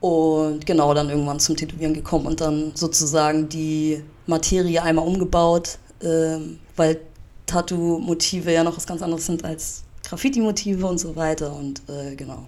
Und 0.00 0.66
genau, 0.66 0.92
dann 0.92 1.08
irgendwann 1.08 1.40
zum 1.40 1.56
Tätowieren 1.56 1.94
gekommen 1.94 2.26
und 2.26 2.40
dann 2.40 2.72
sozusagen 2.74 3.48
die 3.48 4.02
Materie 4.26 4.82
einmal 4.82 5.06
umgebaut, 5.06 5.78
ähm, 6.02 6.58
weil 6.76 7.00
Tattoo-Motive 7.46 8.52
ja 8.52 8.64
noch 8.64 8.76
was 8.76 8.86
ganz 8.86 9.02
anderes 9.02 9.26
sind 9.26 9.44
als 9.44 9.84
Graffiti-Motive 10.06 10.86
und 10.86 10.98
so 10.98 11.16
weiter 11.16 11.54
und 11.54 11.82
äh, 11.88 12.14
genau. 12.16 12.46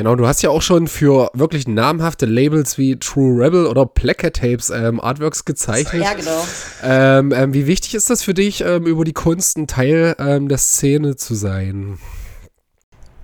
Genau, 0.00 0.14
du 0.14 0.26
hast 0.26 0.40
ja 0.40 0.48
auch 0.48 0.62
schon 0.62 0.88
für 0.88 1.30
wirklich 1.34 1.68
namhafte 1.68 2.24
Labels 2.24 2.78
wie 2.78 2.98
True 2.98 3.44
Rebel 3.44 3.66
oder 3.66 3.84
Placket 3.84 4.34
Tapes 4.34 4.70
ähm, 4.70 4.98
Artworks 4.98 5.44
gezeichnet. 5.44 6.02
Ja, 6.02 6.14
genau. 6.14 6.42
Ähm, 6.82 7.32
ähm, 7.36 7.52
wie 7.52 7.66
wichtig 7.66 7.94
ist 7.94 8.08
das 8.08 8.22
für 8.22 8.32
dich, 8.32 8.62
ähm, 8.62 8.86
über 8.86 9.04
die 9.04 9.12
Kunst 9.12 9.58
ein 9.58 9.66
Teil 9.66 10.16
ähm, 10.18 10.48
der 10.48 10.56
Szene 10.56 11.16
zu 11.16 11.34
sein? 11.34 11.98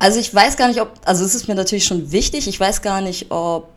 Also 0.00 0.20
ich 0.20 0.34
weiß 0.34 0.58
gar 0.58 0.68
nicht, 0.68 0.82
ob, 0.82 0.92
also 1.06 1.24
es 1.24 1.34
ist 1.34 1.48
mir 1.48 1.54
natürlich 1.54 1.86
schon 1.86 2.12
wichtig, 2.12 2.46
ich 2.46 2.60
weiß 2.60 2.82
gar 2.82 3.00
nicht, 3.00 3.30
ob, 3.30 3.70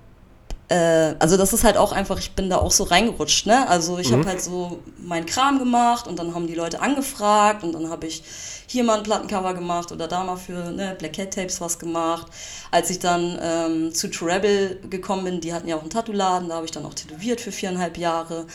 äh, 0.68 1.14
also 1.20 1.38
das 1.38 1.54
ist 1.54 1.64
halt 1.64 1.78
auch 1.78 1.94
einfach, 1.94 2.20
ich 2.20 2.32
bin 2.32 2.50
da 2.50 2.58
auch 2.58 2.72
so 2.72 2.84
reingerutscht, 2.84 3.46
ne? 3.46 3.66
Also 3.70 3.98
ich 4.00 4.12
habe 4.12 4.26
halt 4.26 4.42
so 4.42 4.80
meinen 4.98 5.26
Kram 5.26 5.58
gemacht 5.58 6.06
und 6.06 6.20
dann 6.20 6.36
haben 6.36 6.48
die 6.48 6.56
Leute 6.56 6.82
angefragt 6.82 7.64
und 7.64 7.72
dann 7.72 7.90
habe 7.90 8.08
ich 8.08 8.24
hier 8.72 8.84
mal 8.84 8.98
ein 8.98 9.04
Plattencover 9.04 9.56
gemacht 9.56 9.92
oder 9.92 10.08
da 10.08 10.24
mal 10.24 10.38
für 10.38 10.72
ne, 10.72 10.96
Black 10.98 11.14
Cat 11.14 11.34
Tapes 11.34 11.60
was 11.60 11.80
gemacht. 11.80 12.28
Als 12.70 12.92
ich 12.92 13.00
dann 13.00 13.40
ähm, 13.42 13.94
zu 13.94 14.10
Treble 14.10 14.80
gekommen 14.90 15.24
bin, 15.24 15.42
die 15.42 15.54
hatten 15.54 15.68
ja 15.68 15.76
auch 15.76 15.82
einen 15.82 15.90
Tattoo-Laden, 15.90 16.50
da 16.50 16.56
habe 16.56 16.66
ich 16.66 16.72
dann 16.72 16.86
auch 16.86 16.94
tätowiert 16.94 17.42
für 17.42 17.52
viereinhalb 17.52 17.98
Jahre. 17.98 18.46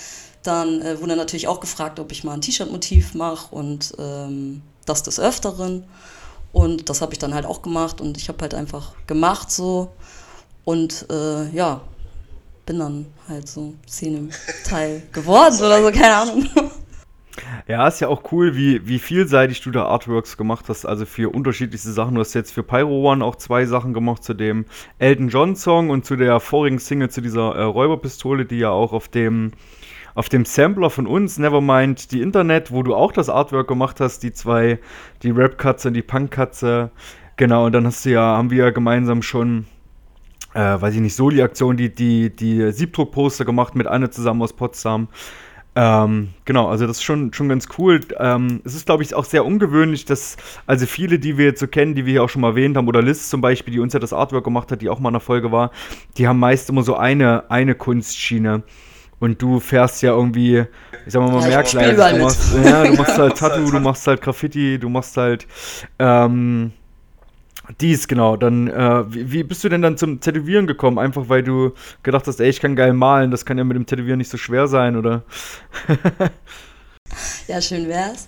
Dann 0.44 0.82
äh, 0.82 1.00
wurde 1.00 1.16
natürlich 1.16 1.48
auch 1.48 1.58
gefragt, 1.58 1.98
ob 1.98 2.12
ich 2.12 2.22
mal 2.22 2.34
ein 2.34 2.40
T-Shirt-Motiv 2.40 3.14
mache 3.14 3.52
und 3.52 3.92
ähm, 3.98 4.62
das 4.86 5.02
des 5.02 5.18
Öfteren. 5.18 5.84
Und 6.52 6.88
das 6.88 7.00
habe 7.00 7.12
ich 7.12 7.18
dann 7.18 7.34
halt 7.34 7.46
auch 7.46 7.62
gemacht 7.62 8.00
und 8.00 8.16
ich 8.16 8.28
habe 8.28 8.38
halt 8.42 8.54
einfach 8.54 8.92
gemacht 9.08 9.50
so. 9.50 9.90
Und 10.64 11.06
äh, 11.10 11.50
ja, 11.50 11.80
bin 12.66 12.78
dann 12.78 13.06
halt 13.28 13.48
so 13.48 13.74
Szene-Teil 13.88 15.02
geworden 15.12 15.56
oder 15.56 15.82
so, 15.82 15.90
keine 15.90 16.14
Ahnung. 16.14 16.48
Ja, 17.66 17.88
ist 17.88 18.00
ja 18.00 18.08
auch 18.08 18.30
cool, 18.32 18.54
wie, 18.56 18.86
wie 18.86 18.98
vielseitig 18.98 19.60
du 19.62 19.70
da 19.70 19.86
Artworks 19.86 20.36
gemacht 20.36 20.66
hast, 20.68 20.86
also 20.86 21.04
für 21.04 21.34
unterschiedlichste 21.34 21.92
Sachen. 21.92 22.14
Du 22.14 22.20
hast 22.20 22.34
jetzt 22.34 22.52
für 22.52 22.62
Pyro 22.62 23.10
One 23.10 23.24
auch 23.24 23.36
zwei 23.36 23.64
Sachen 23.66 23.92
gemacht, 23.92 24.22
zu 24.22 24.34
dem 24.34 24.66
Elton 24.98 25.28
John 25.28 25.56
Song 25.56 25.90
und 25.90 26.04
zu 26.04 26.16
der 26.16 26.38
vorigen 26.38 26.78
Single, 26.78 27.10
zu 27.10 27.20
dieser 27.20 27.54
äh, 27.56 27.62
Räuberpistole, 27.62 28.44
die 28.44 28.58
ja 28.58 28.70
auch 28.70 28.92
auf 28.92 29.08
dem, 29.08 29.52
auf 30.14 30.28
dem 30.28 30.44
Sampler 30.44 30.90
von 30.90 31.06
uns, 31.06 31.38
Nevermind, 31.38 32.12
die 32.12 32.20
Internet, 32.20 32.70
wo 32.70 32.82
du 32.82 32.94
auch 32.94 33.10
das 33.10 33.28
Artwork 33.28 33.66
gemacht 33.66 33.98
hast, 34.00 34.22
die 34.22 34.32
zwei, 34.32 34.78
die 35.22 35.30
Rap-Katze 35.30 35.88
und 35.88 35.94
die 35.94 36.02
Punk-Katze. 36.02 36.90
Genau, 37.36 37.66
und 37.66 37.72
dann 37.72 37.86
hast 37.86 38.04
du 38.04 38.10
ja, 38.10 38.36
haben 38.36 38.50
wir 38.50 38.66
ja 38.66 38.70
gemeinsam 38.70 39.22
schon 39.22 39.66
äh, 40.54 40.80
weiß 40.80 40.94
ich 40.94 41.00
nicht, 41.00 41.16
Soli-Aktion, 41.16 41.76
die, 41.76 41.92
die, 41.92 42.30
die 42.30 42.70
Siebdruck-Poster 42.70 43.44
gemacht 43.44 43.74
mit 43.74 43.88
Anne 43.88 44.10
zusammen 44.10 44.40
aus 44.42 44.52
Potsdam. 44.52 45.08
Ähm, 45.76 46.28
genau, 46.44 46.68
also 46.68 46.86
das 46.86 46.98
ist 46.98 47.02
schon, 47.02 47.32
schon 47.32 47.48
ganz 47.48 47.66
cool. 47.78 48.00
Ähm, 48.18 48.60
es 48.64 48.74
ist, 48.76 48.86
glaube 48.86 49.02
ich, 49.02 49.12
auch 49.14 49.24
sehr 49.24 49.44
ungewöhnlich, 49.44 50.04
dass, 50.04 50.36
also 50.66 50.86
viele, 50.86 51.18
die 51.18 51.36
wir 51.36 51.46
jetzt 51.46 51.58
so 51.60 51.66
kennen, 51.66 51.94
die 51.96 52.06
wir 52.06 52.12
hier 52.12 52.22
auch 52.22 52.28
schon 52.28 52.42
mal 52.42 52.50
erwähnt 52.50 52.76
haben, 52.76 52.86
oder 52.86 53.02
Liz 53.02 53.28
zum 53.28 53.40
Beispiel, 53.40 53.74
die 53.74 53.80
uns 53.80 53.92
ja 53.92 53.98
das 53.98 54.12
Artwork 54.12 54.44
gemacht 54.44 54.70
hat, 54.70 54.82
die 54.82 54.88
auch 54.88 55.00
mal 55.00 55.08
in 55.08 55.14
der 55.14 55.20
Folge 55.20 55.50
war, 55.50 55.72
die 56.16 56.28
haben 56.28 56.38
meist 56.38 56.68
immer 56.70 56.82
so 56.82 56.94
eine, 56.96 57.50
eine 57.50 57.74
Kunstschiene. 57.74 58.62
Und 59.20 59.40
du 59.42 59.58
fährst 59.58 60.02
ja 60.02 60.12
irgendwie, 60.12 60.64
ich 61.06 61.12
sag 61.12 61.22
mal, 61.22 61.30
mal 61.32 61.40
Ja, 61.42 61.48
mehr 61.48 61.60
ich 61.62 61.68
spiel 61.68 61.80
Kleider. 61.80 61.94
überall 61.94 62.12
Du 62.12 62.16
mit. 62.18 62.24
machst, 62.24 62.54
ja, 62.64 62.84
du 62.84 62.92
machst 62.94 63.18
halt 63.18 63.36
Tattoo, 63.38 63.70
du 63.70 63.80
machst 63.80 64.06
halt 64.06 64.20
Graffiti, 64.22 64.78
du 64.78 64.88
machst 64.88 65.16
halt, 65.16 65.46
ähm, 65.98 66.72
dies, 67.80 68.08
genau. 68.08 68.36
Dann, 68.36 68.68
äh, 68.68 69.12
wie, 69.12 69.32
wie 69.32 69.42
bist 69.42 69.64
du 69.64 69.68
denn 69.68 69.82
dann 69.82 69.96
zum 69.96 70.20
Tätowieren 70.20 70.66
gekommen? 70.66 70.98
Einfach 70.98 71.28
weil 71.28 71.42
du 71.42 71.72
gedacht 72.02 72.26
hast, 72.26 72.40
ey, 72.40 72.48
ich 72.48 72.60
kann 72.60 72.76
geil 72.76 72.92
malen, 72.92 73.30
das 73.30 73.44
kann 73.44 73.58
ja 73.58 73.64
mit 73.64 73.76
dem 73.76 73.86
Tätowieren 73.86 74.18
nicht 74.18 74.30
so 74.30 74.36
schwer 74.36 74.66
sein, 74.68 74.96
oder? 74.96 75.22
Ja, 77.46 77.60
schön 77.60 77.86
wär's. 77.86 78.26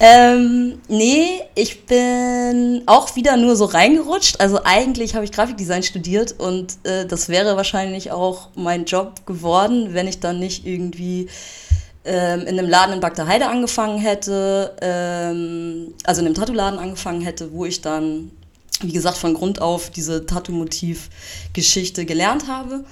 ähm, 0.00 0.78
nee, 0.88 1.40
ich 1.54 1.86
bin 1.86 2.82
auch 2.86 3.16
wieder 3.16 3.38
nur 3.38 3.56
so 3.56 3.64
reingerutscht. 3.64 4.40
Also 4.40 4.60
eigentlich 4.64 5.14
habe 5.14 5.24
ich 5.24 5.32
Grafikdesign 5.32 5.82
studiert 5.82 6.34
und 6.38 6.76
äh, 6.84 7.06
das 7.06 7.30
wäre 7.30 7.56
wahrscheinlich 7.56 8.12
auch 8.12 8.50
mein 8.54 8.84
Job 8.84 9.24
geworden, 9.24 9.94
wenn 9.94 10.06
ich 10.06 10.20
dann 10.20 10.38
nicht 10.38 10.66
irgendwie 10.66 11.28
ähm, 12.04 12.40
in 12.40 12.58
einem 12.58 12.68
Laden 12.68 12.94
in 12.94 13.00
Bagda 13.00 13.26
Heide 13.26 13.48
angefangen 13.48 13.98
hätte, 13.98 14.76
ähm, 14.80 15.94
also 16.04 16.20
in 16.20 16.26
einem 16.26 16.34
Tattoo-Laden 16.34 16.78
angefangen 16.78 17.22
hätte, 17.22 17.52
wo 17.52 17.64
ich 17.64 17.80
dann, 17.80 18.30
wie 18.80 18.92
gesagt, 18.92 19.16
von 19.16 19.34
Grund 19.34 19.60
auf 19.60 19.90
diese 19.90 20.26
Tattoo-Motiv-Geschichte 20.26 22.04
gelernt 22.04 22.48
habe. 22.48 22.84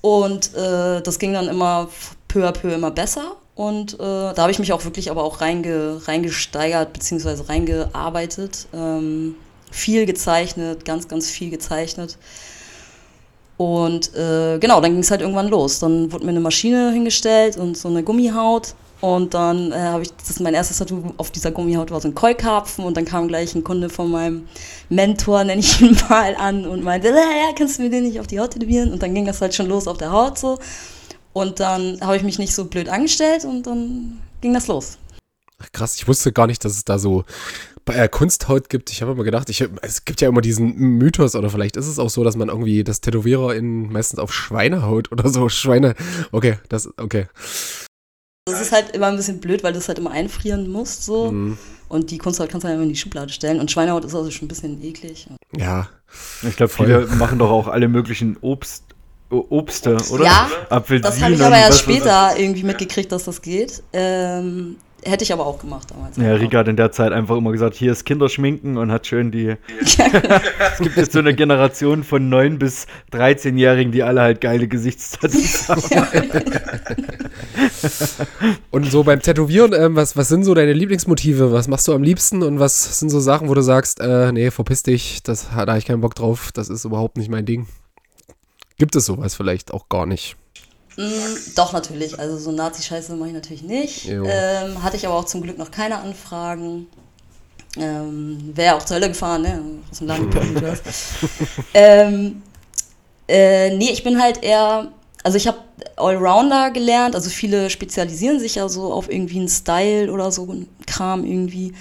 Und 0.00 0.54
äh, 0.54 1.00
das 1.02 1.18
ging 1.18 1.32
dann 1.32 1.48
immer 1.48 1.88
peu 2.28 2.46
à 2.46 2.52
peu 2.52 2.72
immer 2.72 2.90
besser. 2.90 3.32
Und 3.54 3.94
äh, 3.94 3.98
da 3.98 4.36
habe 4.36 4.52
ich 4.52 4.60
mich 4.60 4.72
auch 4.72 4.84
wirklich 4.84 5.10
aber 5.10 5.24
auch 5.24 5.40
reinge, 5.40 6.00
reingesteigert, 6.06 6.92
beziehungsweise 6.92 7.48
reingearbeitet. 7.48 8.68
Ähm, 8.72 9.34
viel 9.70 10.06
gezeichnet, 10.06 10.84
ganz, 10.84 11.08
ganz 11.08 11.28
viel 11.28 11.50
gezeichnet. 11.50 12.16
Und 13.56 14.14
äh, 14.14 14.58
genau, 14.60 14.80
dann 14.80 14.92
ging 14.92 15.00
es 15.00 15.10
halt 15.10 15.20
irgendwann 15.20 15.48
los. 15.48 15.80
Dann 15.80 16.12
wurde 16.12 16.24
mir 16.24 16.30
eine 16.30 16.40
Maschine 16.40 16.92
hingestellt 16.92 17.56
und 17.56 17.76
so 17.76 17.88
eine 17.88 18.04
Gummihaut. 18.04 18.74
Und 19.00 19.34
dann 19.34 19.70
äh, 19.70 19.76
habe 19.76 20.02
ich, 20.02 20.12
das 20.16 20.30
ist 20.30 20.40
mein 20.40 20.54
erstes 20.54 20.78
Tattoo 20.78 21.14
auf 21.18 21.30
dieser 21.30 21.52
Gummihaut 21.52 21.90
war 21.92 22.00
so 22.00 22.08
ein 22.08 22.14
Keukarpfen 22.14 22.84
und 22.84 22.96
dann 22.96 23.04
kam 23.04 23.28
gleich 23.28 23.54
ein 23.54 23.62
Kunde 23.62 23.90
von 23.90 24.10
meinem 24.10 24.48
Mentor, 24.88 25.44
nenne 25.44 25.60
ich 25.60 25.80
ihn 25.80 25.96
mal, 26.08 26.34
an 26.34 26.66
und 26.66 26.82
meinte, 26.82 27.08
ja, 27.08 27.52
kannst 27.56 27.78
du 27.78 27.82
mir 27.82 27.90
den 27.90 28.04
nicht 28.04 28.18
auf 28.18 28.26
die 28.26 28.40
Haut 28.40 28.52
tätowieren? 28.52 28.92
Und 28.92 29.02
dann 29.02 29.14
ging 29.14 29.24
das 29.24 29.40
halt 29.40 29.54
schon 29.54 29.66
los 29.66 29.86
auf 29.86 29.98
der 29.98 30.10
Haut 30.10 30.38
so. 30.38 30.58
Und 31.32 31.60
dann 31.60 32.00
habe 32.00 32.16
ich 32.16 32.24
mich 32.24 32.38
nicht 32.38 32.54
so 32.54 32.64
blöd 32.64 32.88
angestellt 32.88 33.44
und 33.44 33.66
dann 33.66 34.18
ging 34.40 34.54
das 34.54 34.66
los. 34.66 34.98
Ach, 35.60 35.70
krass, 35.72 35.96
ich 35.96 36.08
wusste 36.08 36.32
gar 36.32 36.46
nicht, 36.46 36.64
dass 36.64 36.72
es 36.72 36.84
da 36.84 36.98
so 36.98 37.24
äh, 37.86 38.08
Kunsthaut 38.08 38.68
gibt. 38.68 38.90
Ich 38.90 39.02
habe 39.02 39.12
immer 39.12 39.24
gedacht, 39.24 39.48
ich, 39.50 39.64
es 39.82 40.04
gibt 40.04 40.20
ja 40.20 40.28
immer 40.28 40.40
diesen 40.40 40.74
Mythos, 40.76 41.36
oder 41.36 41.50
vielleicht 41.50 41.76
ist 41.76 41.86
es 41.86 41.98
auch 41.98 42.10
so, 42.10 42.24
dass 42.24 42.36
man 42.36 42.48
irgendwie 42.48 42.82
das 42.82 43.00
Tätowierer 43.00 43.54
in 43.54 43.92
meistens 43.92 44.18
auf 44.18 44.32
Schweinehaut 44.32 45.12
oder 45.12 45.28
so 45.28 45.48
Schweine. 45.48 45.94
Okay, 46.32 46.58
das, 46.68 46.88
okay. 46.98 47.26
Das 48.50 48.60
ist 48.60 48.72
halt 48.72 48.90
immer 48.94 49.06
ein 49.06 49.16
bisschen 49.16 49.40
blöd, 49.40 49.62
weil 49.62 49.72
du 49.72 49.78
es 49.78 49.88
halt 49.88 49.98
immer 49.98 50.10
einfrieren 50.10 50.68
musst 50.70 51.04
so. 51.04 51.32
Mhm. 51.32 51.58
Und 51.88 52.10
die 52.10 52.18
Kunsthaut 52.18 52.50
kannst 52.50 52.64
du 52.64 52.68
halt 52.68 52.76
immer 52.76 52.84
in 52.84 52.90
die 52.90 52.96
Schublade 52.96 53.32
stellen. 53.32 53.60
Und 53.60 53.70
Schweinehaut 53.70 54.04
ist 54.04 54.14
also 54.14 54.30
schon 54.30 54.46
ein 54.46 54.48
bisschen 54.48 54.82
eklig. 54.82 55.26
Ja. 55.56 55.88
Ich 56.42 56.56
glaube, 56.56 56.72
viele 56.72 57.06
machen 57.06 57.38
doch 57.38 57.50
auch 57.50 57.68
alle 57.68 57.88
möglichen 57.88 58.36
Obst, 58.40 58.84
Obste, 59.30 59.96
oder? 60.10 60.24
Ja, 60.24 60.48
Apfelsinen 60.70 61.02
Das 61.02 61.22
habe 61.22 61.34
ich 61.34 61.42
aber 61.42 61.56
erst 61.56 61.80
später 61.80 62.38
irgendwie 62.38 62.62
mitgekriegt, 62.62 63.12
dass 63.12 63.24
das 63.24 63.42
geht. 63.42 63.82
Ähm, 63.92 64.76
hätte 65.08 65.24
ich 65.24 65.32
aber 65.32 65.46
auch 65.46 65.58
gemacht 65.58 65.90
damals. 65.90 66.16
Ja, 66.16 66.34
Rika 66.34 66.58
hat 66.58 66.68
in 66.68 66.76
der 66.76 66.92
Zeit 66.92 67.12
einfach 67.12 67.36
immer 67.36 67.52
gesagt, 67.52 67.74
hier 67.74 67.92
ist 67.92 68.04
Kinderschminken 68.04 68.76
und 68.76 68.92
hat 68.92 69.06
schön 69.06 69.30
die. 69.30 69.56
es 69.80 70.78
gibt 70.78 70.96
jetzt 70.96 71.12
so 71.12 71.18
eine 71.18 71.34
Generation 71.34 72.04
von 72.04 72.30
9- 72.30 72.58
bis 72.58 72.86
13-Jährigen, 73.12 73.92
die 73.92 74.02
alle 74.02 74.20
halt 74.20 74.40
geile 74.40 74.68
Gesichtstattoos 74.68 75.68
haben. 75.68 76.42
Und 78.70 78.90
so 78.90 79.04
beim 79.04 79.20
Tätowieren, 79.20 79.72
ähm, 79.72 79.96
was, 79.96 80.16
was 80.16 80.28
sind 80.28 80.44
so 80.44 80.54
deine 80.54 80.72
Lieblingsmotive? 80.72 81.52
Was 81.52 81.68
machst 81.68 81.88
du 81.88 81.94
am 81.94 82.02
liebsten 82.02 82.42
und 82.42 82.58
was 82.58 82.98
sind 82.98 83.10
so 83.10 83.20
Sachen, 83.20 83.48
wo 83.48 83.54
du 83.54 83.62
sagst, 83.62 84.00
äh, 84.00 84.32
nee, 84.32 84.50
verpiss 84.50 84.82
dich, 84.82 85.22
das, 85.22 85.48
da 85.50 85.66
habe 85.66 85.78
ich 85.78 85.86
keinen 85.86 86.00
Bock 86.00 86.14
drauf, 86.14 86.50
das 86.52 86.68
ist 86.68 86.84
überhaupt 86.84 87.16
nicht 87.16 87.30
mein 87.30 87.46
Ding? 87.46 87.66
Gibt 88.78 88.94
es 88.94 89.06
sowas 89.06 89.34
vielleicht 89.34 89.72
auch 89.72 89.88
gar 89.88 90.06
nicht? 90.06 90.36
Mm, 90.98 91.54
doch, 91.54 91.72
natürlich. 91.72 92.18
Also 92.18 92.38
so 92.38 92.50
Nazi-Scheiße 92.50 93.14
mache 93.14 93.28
ich 93.28 93.34
natürlich 93.34 93.62
nicht. 93.62 94.08
Ähm, 94.08 94.82
hatte 94.82 94.96
ich 94.96 95.06
aber 95.06 95.14
auch 95.14 95.24
zum 95.24 95.42
Glück 95.42 95.56
noch 95.56 95.70
keine 95.70 95.98
Anfragen. 95.98 96.88
Ähm, 97.76 98.50
Wäre 98.54 98.74
auch 98.74 98.84
zur 98.84 98.96
Hölle 98.96 99.08
gefahren, 99.08 99.42
ne? 99.42 99.62
Aus 99.90 99.98
dem 99.98 100.08
Land 100.08 100.34
ähm, 101.74 102.42
äh, 103.28 103.76
nee, 103.76 103.90
ich 103.92 104.02
bin 104.02 104.20
halt 104.20 104.42
eher, 104.42 104.90
also 105.22 105.36
ich 105.36 105.46
habe 105.46 105.58
Allrounder 105.94 106.72
gelernt, 106.72 107.14
also 107.14 107.30
viele 107.30 107.70
spezialisieren 107.70 108.40
sich 108.40 108.56
ja 108.56 108.68
so 108.68 108.92
auf 108.92 109.08
irgendwie 109.08 109.38
einen 109.38 109.48
Style 109.48 110.10
oder 110.10 110.32
so 110.32 110.52
Kram 110.88 111.24
irgendwie. 111.24 111.74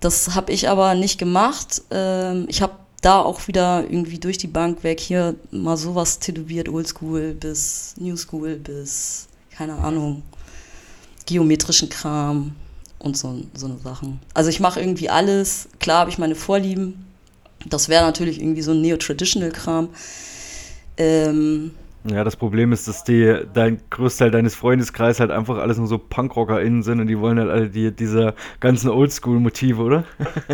Das 0.00 0.34
habe 0.34 0.50
ich 0.50 0.68
aber 0.68 0.94
nicht 0.94 1.18
gemacht. 1.18 1.82
Ähm, 1.92 2.46
ich 2.48 2.62
habe 2.62 2.72
da 3.00 3.20
auch 3.20 3.48
wieder 3.48 3.84
irgendwie 3.88 4.18
durch 4.18 4.38
die 4.38 4.46
Bank 4.46 4.84
weg 4.84 5.00
hier 5.00 5.34
mal 5.50 5.76
sowas 5.76 6.18
tätowiert, 6.18 6.68
Oldschool 6.68 7.34
bis 7.34 7.94
New 7.98 8.16
School 8.16 8.56
bis, 8.56 9.28
keine 9.50 9.74
Ahnung, 9.76 10.22
geometrischen 11.26 11.88
Kram 11.88 12.54
und 12.98 13.16
so, 13.16 13.42
so 13.54 13.66
eine 13.66 13.78
Sachen. 13.78 14.20
Also 14.34 14.50
ich 14.50 14.60
mache 14.60 14.80
irgendwie 14.80 15.08
alles. 15.08 15.68
Klar 15.78 16.00
habe 16.00 16.10
ich 16.10 16.18
meine 16.18 16.34
Vorlieben. 16.34 17.06
Das 17.66 17.88
wäre 17.88 18.04
natürlich 18.04 18.40
irgendwie 18.40 18.62
so 18.62 18.72
ein 18.72 18.80
Neo-Traditional-Kram. 18.80 19.88
Ähm, 20.96 21.72
Ja, 22.04 22.24
das 22.24 22.34
Problem 22.36 22.72
ist, 22.72 22.88
dass 22.88 23.04
die, 23.04 23.40
dein 23.52 23.78
Großteil 23.90 24.30
deines 24.30 24.54
Freundeskreises 24.54 25.20
halt 25.20 25.30
einfach 25.30 25.58
alles 25.58 25.76
nur 25.76 25.86
so 25.86 25.98
PunkrockerInnen 25.98 26.82
sind 26.82 26.98
und 27.00 27.08
die 27.08 27.18
wollen 27.18 27.38
halt 27.38 27.50
alle 27.50 27.68
die, 27.68 27.94
diese 27.94 28.34
ganzen 28.58 28.88
Oldschool-Motive, 28.88 29.82
oder? 29.82 30.04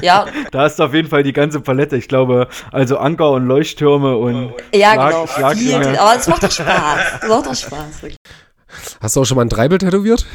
ja, 0.02 0.26
Da 0.50 0.62
hast 0.62 0.80
du 0.80 0.82
auf 0.84 0.92
jeden 0.92 1.08
Fall 1.08 1.22
die 1.22 1.32
ganze 1.32 1.60
Palette. 1.60 1.96
Ich 1.96 2.08
glaube, 2.08 2.48
also 2.72 2.98
Anker 2.98 3.30
und 3.30 3.46
Leuchttürme 3.46 4.16
und 4.16 4.54
ja, 4.74 4.94
Schlag- 4.94 5.10
genau. 5.10 5.26
Viel, 5.26 5.36
Schlagringe. 5.70 6.00
aber 6.00 6.16
es 6.16 6.26
macht 6.26 6.42
doch 6.42 6.50
Spaß. 6.50 7.00
Es 7.22 7.28
macht 7.28 7.46
doch 7.46 7.54
Spaß. 7.54 8.02
Wirklich. 8.02 8.16
Hast 9.00 9.14
du 9.14 9.20
auch 9.20 9.24
schon 9.24 9.36
mal 9.36 9.44
ein 9.44 9.48
Treibel 9.50 9.78
tätowiert? 9.78 10.26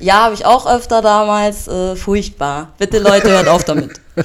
Ja, 0.00 0.24
habe 0.24 0.34
ich 0.34 0.44
auch 0.44 0.66
öfter 0.66 1.02
damals. 1.02 1.68
Äh, 1.68 1.96
furchtbar. 1.96 2.72
Bitte 2.78 2.98
Leute, 2.98 3.30
hört 3.30 3.48
auf 3.48 3.64
damit. 3.64 4.00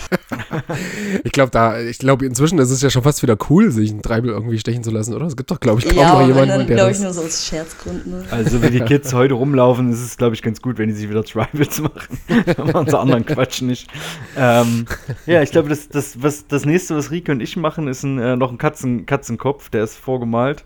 Ich 1.23 1.31
glaube, 1.31 1.51
da, 1.51 1.79
ich 1.79 1.97
glaube, 1.97 2.25
inzwischen 2.25 2.59
ist 2.59 2.69
es 2.69 2.81
ja 2.81 2.89
schon 2.89 3.03
fast 3.03 3.23
wieder 3.23 3.37
cool, 3.49 3.71
sich 3.71 3.89
einen 3.89 4.01
Treibel 4.01 4.31
irgendwie 4.31 4.59
stechen 4.59 4.83
zu 4.83 4.91
lassen, 4.91 5.13
oder? 5.13 5.25
Es 5.25 5.35
gibt 5.35 5.49
doch, 5.51 5.59
glaube 5.59 5.79
ich, 5.79 5.87
kaum 5.87 5.97
ja, 5.97 6.13
noch 6.13 6.27
jemanden, 6.27 6.49
dann, 6.49 6.67
der 6.67 6.75
glaube 6.75 6.91
ich, 6.91 6.97
das. 6.97 7.03
nur 7.03 7.13
so 7.13 7.21
aus 7.21 7.45
Scherzgründen. 7.45 8.11
Ne? 8.11 8.25
Also, 8.31 8.61
wie 8.61 8.69
die 8.69 8.81
Kids 8.81 9.13
heute 9.13 9.33
rumlaufen, 9.33 9.91
ist 9.91 10.03
es, 10.03 10.17
glaube 10.17 10.35
ich, 10.35 10.41
ganz 10.41 10.61
gut, 10.61 10.77
wenn 10.77 10.89
die 10.89 10.95
sich 10.95 11.09
wieder 11.09 11.23
Tribals 11.23 11.81
machen. 11.81 12.19
Dann 12.57 12.67
machen 12.67 12.87
sie 12.87 12.99
anderen 12.99 13.25
Quatsch 13.25 13.61
nicht. 13.61 13.89
Ähm, 14.37 14.85
ja, 15.25 15.41
ich 15.41 15.51
glaube, 15.51 15.69
das, 15.69 15.89
das, 15.89 16.21
was, 16.21 16.47
das 16.47 16.65
nächste, 16.65 16.95
was 16.95 17.11
Rike 17.11 17.31
und 17.31 17.41
ich 17.41 17.57
machen, 17.57 17.87
ist 17.87 18.03
ein, 18.03 18.19
äh, 18.19 18.35
noch 18.35 18.51
ein 18.51 18.57
Katzen, 18.57 19.05
Katzenkopf, 19.05 19.69
der 19.69 19.83
ist 19.83 19.97
vorgemalt. 19.97 20.65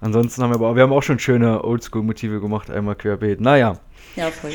Ansonsten 0.00 0.42
haben 0.42 0.50
wir 0.50 0.56
aber, 0.56 0.74
wir 0.76 0.82
haben 0.82 0.92
auch 0.92 1.02
schon 1.02 1.18
schöne 1.18 1.62
Oldschool-Motive 1.62 2.40
gemacht, 2.40 2.70
einmal 2.70 2.94
querbeet. 2.94 3.40
Naja. 3.40 3.78
Ja, 4.16 4.30
voll. 4.30 4.52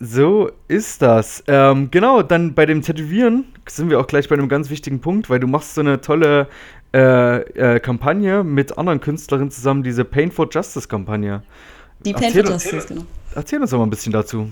So 0.00 0.50
ist 0.68 1.02
das. 1.02 1.42
Ähm, 1.48 1.88
genau, 1.90 2.22
dann 2.22 2.54
bei 2.54 2.66
dem 2.66 2.82
Tätowieren 2.82 3.44
sind 3.68 3.90
wir 3.90 3.98
auch 4.00 4.06
gleich 4.06 4.28
bei 4.28 4.34
einem 4.36 4.48
ganz 4.48 4.70
wichtigen 4.70 5.00
Punkt, 5.00 5.28
weil 5.28 5.40
du 5.40 5.46
machst 5.48 5.74
so 5.74 5.80
eine 5.80 6.00
tolle 6.00 6.48
äh, 6.94 7.38
äh, 7.76 7.80
Kampagne 7.80 8.44
mit 8.44 8.78
anderen 8.78 9.00
Künstlerinnen 9.00 9.50
zusammen, 9.50 9.82
diese 9.82 10.04
Pain 10.04 10.30
for 10.30 10.48
Justice 10.50 10.86
Kampagne. 10.88 11.42
Die 12.04 12.12
Erzähl 12.12 12.32
Pain 12.32 12.44
for 12.44 12.54
uns- 12.54 12.64
Justice, 12.64 12.86
genau. 12.94 13.02
Erzähl 13.34 13.60
uns 13.60 13.70
doch 13.70 13.78
mal 13.78 13.84
ein 13.84 13.90
bisschen 13.90 14.12
dazu. 14.12 14.48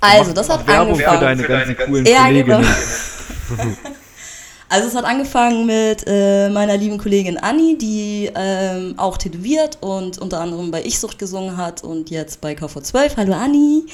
Also, 0.00 0.32
das 0.32 0.48
hat 0.50 0.66
Werbung 0.66 0.96
für 0.96 1.08
angefangen. 1.08 1.20
deine 1.20 1.42
ganzen 1.44 1.76
coolen 1.76 2.04
Ja, 2.06 2.24
Kolleginnen. 2.26 2.66
genau. 3.56 3.72
Also 4.70 4.88
es 4.88 4.94
hat 4.94 5.06
angefangen 5.06 5.64
mit 5.64 6.04
äh, 6.06 6.50
meiner 6.50 6.76
lieben 6.76 6.98
Kollegin 6.98 7.38
Anni, 7.38 7.78
die 7.78 8.30
ähm, 8.34 8.94
auch 8.98 9.16
tätowiert 9.16 9.78
und 9.80 10.18
unter 10.18 10.40
anderem 10.40 10.70
bei 10.70 10.84
Ich-Sucht 10.84 11.18
gesungen 11.18 11.56
hat 11.56 11.82
und 11.82 12.10
jetzt 12.10 12.42
bei 12.42 12.52
KV12. 12.52 13.16
Hallo 13.16 13.32
Anni. 13.32 13.86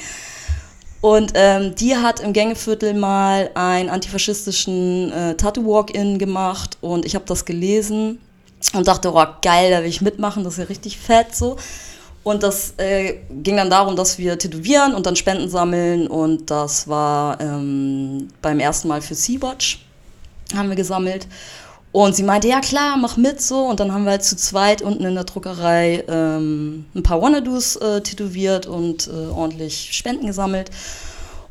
Und 0.99 1.31
ähm, 1.35 1.75
die 1.75 1.95
hat 1.95 2.19
im 2.19 2.33
Gängeviertel 2.33 2.93
mal 2.93 3.51
einen 3.53 3.89
antifaschistischen 3.89 5.13
äh, 5.13 5.35
Tattoo-Walk-In 5.35 6.19
gemacht 6.19 6.77
und 6.81 7.05
ich 7.05 7.15
habe 7.15 7.25
das 7.25 7.45
gelesen 7.45 8.19
und 8.73 8.87
dachte, 8.87 9.13
oh 9.13 9.25
geil, 9.41 9.71
da 9.71 9.81
will 9.81 9.89
ich 9.89 10.01
mitmachen, 10.01 10.43
das 10.43 10.53
ist 10.53 10.59
ja 10.59 10.65
richtig 10.65 10.97
fett 10.97 11.33
so. 11.33 11.55
Und 12.23 12.43
das 12.43 12.73
äh, 12.77 13.19
ging 13.29 13.55
dann 13.55 13.69
darum, 13.69 13.95
dass 13.95 14.17
wir 14.17 14.37
tätowieren 14.37 14.93
und 14.93 15.05
dann 15.05 15.15
Spenden 15.15 15.47
sammeln 15.47 16.07
und 16.07 16.49
das 16.51 16.87
war 16.89 17.39
ähm, 17.39 18.27
beim 18.41 18.59
ersten 18.59 18.89
Mal 18.89 19.01
für 19.01 19.15
Sea-Watch 19.15 19.84
haben 20.53 20.69
wir 20.69 20.75
gesammelt. 20.75 21.27
Und 21.91 22.13
sie 22.13 22.23
meinte, 22.23 22.49
ja 22.49 22.59
klar, 22.59 22.97
mach 22.97 23.15
mit 23.15 23.41
so. 23.41 23.61
Und 23.61 23.79
dann 23.79 23.93
haben 23.93 24.03
wir 24.03 24.11
halt 24.11 24.23
zu 24.23 24.35
zweit 24.35 24.81
unten 24.81 25.05
in 25.05 25.15
der 25.15 25.23
Druckerei 25.23 26.03
ähm, 26.09 26.85
ein 26.93 27.03
paar 27.03 27.21
Wannadoos 27.21 27.77
äh, 27.77 28.01
tätowiert 28.01 28.65
und 28.65 29.07
äh, 29.07 29.31
ordentlich 29.31 29.93
Spenden 29.93 30.27
gesammelt. 30.27 30.71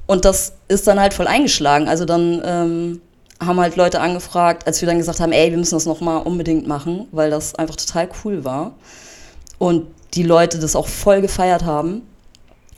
Und 0.07 0.27
das 0.27 0.53
ist 0.69 0.87
dann 0.87 1.01
halt 1.01 1.15
voll 1.15 1.29
eingeschlagen. 1.29 1.89
Also 1.89 2.05
dann 2.05 2.43
ähm, 2.45 3.01
haben 3.41 3.59
halt 3.59 3.77
Leute 3.77 4.01
angefragt, 4.01 4.67
als 4.67 4.83
wir 4.83 4.87
dann 4.87 4.99
gesagt 4.99 5.21
haben, 5.21 5.33
ey, 5.33 5.51
wir 5.51 5.57
müssen 5.57 5.77
das 5.77 5.87
nochmal 5.87 6.23
unbedingt 6.23 6.67
machen, 6.67 7.09
weil 7.11 7.31
das 7.31 7.55
einfach 7.55 7.77
total 7.77 8.11
cool 8.23 8.45
war. 8.45 8.75
Und 9.59 9.87
die 10.13 10.25
Leute 10.25 10.59
das 10.59 10.77
auch 10.77 10.89
voll 10.89 11.21
gefeiert 11.21 11.65
haben. 11.65 12.03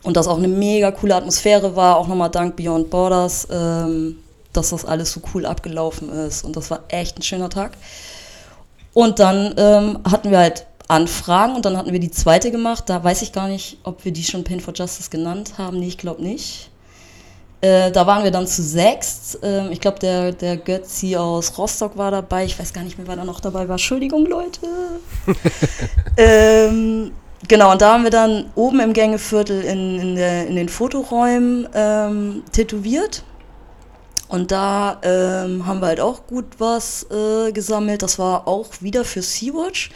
Und 0.02 0.16
das 0.16 0.28
auch 0.28 0.38
eine 0.38 0.46
mega 0.46 0.92
coole 0.92 1.16
Atmosphäre 1.16 1.74
war, 1.74 1.96
auch 1.96 2.06
nochmal 2.06 2.30
dank 2.30 2.54
Beyond 2.54 2.90
Borders, 2.90 3.48
ähm, 3.50 4.18
dass 4.56 4.70
das 4.70 4.84
alles 4.84 5.12
so 5.12 5.20
cool 5.34 5.46
abgelaufen 5.46 6.10
ist. 6.10 6.44
Und 6.44 6.56
das 6.56 6.70
war 6.70 6.84
echt 6.88 7.18
ein 7.18 7.22
schöner 7.22 7.50
Tag. 7.50 7.72
Und 8.92 9.18
dann 9.18 9.54
ähm, 9.56 9.98
hatten 10.10 10.30
wir 10.30 10.38
halt 10.38 10.66
Anfragen 10.88 11.56
und 11.56 11.64
dann 11.64 11.76
hatten 11.76 11.92
wir 11.92 12.00
die 12.00 12.10
zweite 12.10 12.50
gemacht. 12.50 12.84
Da 12.86 13.02
weiß 13.02 13.22
ich 13.22 13.32
gar 13.32 13.48
nicht, 13.48 13.78
ob 13.82 14.04
wir 14.04 14.12
die 14.12 14.24
schon 14.24 14.44
Pain 14.44 14.60
for 14.60 14.72
Justice 14.74 15.10
genannt 15.10 15.54
haben. 15.58 15.78
Nee, 15.78 15.88
ich 15.88 15.98
glaube 15.98 16.22
nicht. 16.22 16.70
Äh, 17.60 17.90
da 17.90 18.06
waren 18.06 18.22
wir 18.22 18.30
dann 18.30 18.46
zu 18.46 18.62
sechst. 18.62 19.38
Ähm, 19.42 19.72
ich 19.72 19.80
glaube, 19.80 19.98
der, 19.98 20.32
der 20.32 20.56
Götzi 20.56 21.16
aus 21.16 21.58
Rostock 21.58 21.96
war 21.96 22.10
dabei. 22.10 22.44
Ich 22.44 22.58
weiß 22.58 22.72
gar 22.72 22.84
nicht 22.84 22.98
mehr, 22.98 23.08
wer 23.08 23.16
da 23.16 23.24
noch 23.24 23.40
dabei 23.40 23.66
war. 23.66 23.74
Entschuldigung, 23.74 24.26
Leute. 24.26 24.60
ähm, 26.16 27.12
genau, 27.48 27.72
und 27.72 27.80
da 27.80 27.94
haben 27.94 28.04
wir 28.04 28.10
dann 28.10 28.50
oben 28.54 28.80
im 28.80 28.92
Gängeviertel 28.92 29.62
in, 29.62 29.98
in, 29.98 30.14
der, 30.16 30.46
in 30.46 30.54
den 30.54 30.68
Fotoräumen 30.68 31.68
ähm, 31.74 32.44
tätowiert. 32.52 33.24
Und 34.28 34.50
da 34.50 34.98
ähm, 35.02 35.66
haben 35.66 35.80
wir 35.80 35.86
halt 35.86 36.00
auch 36.00 36.26
gut 36.26 36.46
was 36.58 37.06
äh, 37.10 37.52
gesammelt. 37.52 38.02
Das 38.02 38.18
war 38.18 38.48
auch 38.48 38.66
wieder 38.80 39.04
für 39.04 39.22
Sea-Watch. 39.22 39.90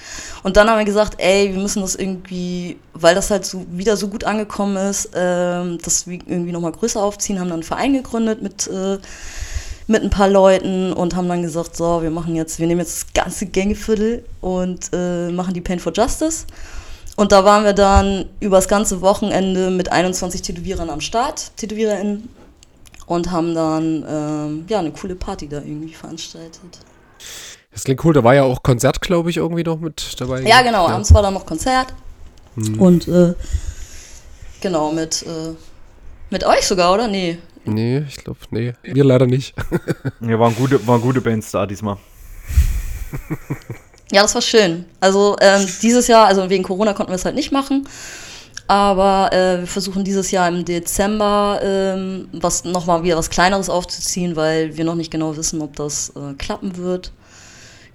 Und 0.44 0.56
dann 0.56 0.70
haben 0.70 0.78
wir 0.78 0.84
gesagt, 0.84 1.14
ey, 1.18 1.52
wir 1.52 1.60
müssen 1.60 1.82
das 1.82 1.96
irgendwie, 1.96 2.78
weil 2.94 3.14
das 3.14 3.30
halt 3.30 3.44
so 3.44 3.66
wieder 3.70 3.96
so 3.96 4.08
gut 4.08 4.24
angekommen 4.24 4.76
ist, 4.76 5.10
ähm, 5.14 5.78
das 5.82 6.06
irgendwie 6.06 6.52
nochmal 6.52 6.72
größer 6.72 7.02
aufziehen, 7.02 7.40
haben 7.40 7.48
dann 7.48 7.54
einen 7.54 7.62
Verein 7.64 7.92
gegründet 7.92 8.40
mit, 8.40 8.68
äh, 8.68 8.98
mit 9.88 10.02
ein 10.04 10.10
paar 10.10 10.28
Leuten 10.28 10.92
und 10.92 11.16
haben 11.16 11.28
dann 11.28 11.42
gesagt, 11.42 11.76
so, 11.76 12.00
wir 12.02 12.10
machen 12.10 12.36
jetzt, 12.36 12.60
wir 12.60 12.68
nehmen 12.68 12.80
jetzt 12.80 13.02
das 13.02 13.12
ganze 13.12 13.46
Gängeviertel 13.46 14.24
und 14.40 14.90
äh, 14.92 15.30
machen 15.30 15.54
die 15.54 15.60
Pain 15.60 15.80
for 15.80 15.92
Justice. 15.92 16.46
Und 17.16 17.32
da 17.32 17.44
waren 17.44 17.64
wir 17.64 17.72
dann 17.72 18.26
übers 18.38 18.68
ganze 18.68 19.00
Wochenende 19.00 19.70
mit 19.70 19.90
21 19.90 20.42
Tätowierern 20.42 20.88
am 20.88 21.00
Start, 21.00 21.50
TätowiererInnen, 21.56 22.28
und 23.10 23.32
haben 23.32 23.56
dann 23.56 24.04
ähm, 24.08 24.64
ja 24.68 24.78
eine 24.78 24.92
coole 24.92 25.16
Party 25.16 25.48
da 25.48 25.56
irgendwie 25.56 25.92
veranstaltet. 25.92 26.60
Das 27.72 27.82
klingt 27.82 28.04
cool. 28.04 28.14
Da 28.14 28.22
war 28.22 28.36
ja 28.36 28.44
auch 28.44 28.62
Konzert, 28.62 29.00
glaube 29.00 29.30
ich, 29.30 29.38
irgendwie 29.38 29.64
noch 29.64 29.80
mit 29.80 30.20
dabei. 30.20 30.42
Ja, 30.42 30.62
genau, 30.62 30.86
abends 30.86 31.12
war 31.12 31.20
dann 31.20 31.34
noch 31.34 31.44
Konzert. 31.44 31.88
Und 32.78 33.08
äh, 33.08 33.34
genau, 34.60 34.92
mit, 34.92 35.24
äh, 35.24 35.54
mit 36.30 36.44
euch 36.44 36.64
sogar, 36.68 36.94
oder? 36.94 37.08
Nee. 37.08 37.38
Nee, 37.64 38.04
ich 38.08 38.16
glaube, 38.16 38.38
nee. 38.50 38.74
Wir 38.84 39.04
leider 39.04 39.26
nicht. 39.26 39.54
Ja, 40.20 40.38
waren 40.38 40.54
gute, 40.54 40.86
waren 40.86 41.00
gute 41.00 41.20
Bands 41.20 41.50
da 41.50 41.66
diesmal. 41.66 41.96
Ja, 44.12 44.22
das 44.22 44.36
war 44.36 44.42
schön. 44.42 44.84
Also 45.00 45.36
ähm, 45.40 45.66
dieses 45.82 46.06
Jahr, 46.06 46.26
also 46.26 46.48
wegen 46.48 46.62
Corona 46.62 46.92
konnten 46.92 47.10
wir 47.10 47.16
es 47.16 47.24
halt 47.24 47.34
nicht 47.34 47.50
machen. 47.50 47.88
Aber 48.70 49.32
äh, 49.32 49.58
wir 49.58 49.66
versuchen 49.66 50.04
dieses 50.04 50.30
Jahr 50.30 50.46
im 50.46 50.64
Dezember 50.64 51.58
ähm, 51.60 52.28
was 52.30 52.62
nochmal 52.62 53.02
wieder 53.02 53.16
was 53.16 53.28
Kleineres 53.28 53.68
aufzuziehen, 53.68 54.36
weil 54.36 54.76
wir 54.76 54.84
noch 54.84 54.94
nicht 54.94 55.10
genau 55.10 55.36
wissen, 55.36 55.60
ob 55.60 55.74
das 55.74 56.10
äh, 56.10 56.34
klappen 56.34 56.76
wird. 56.76 57.10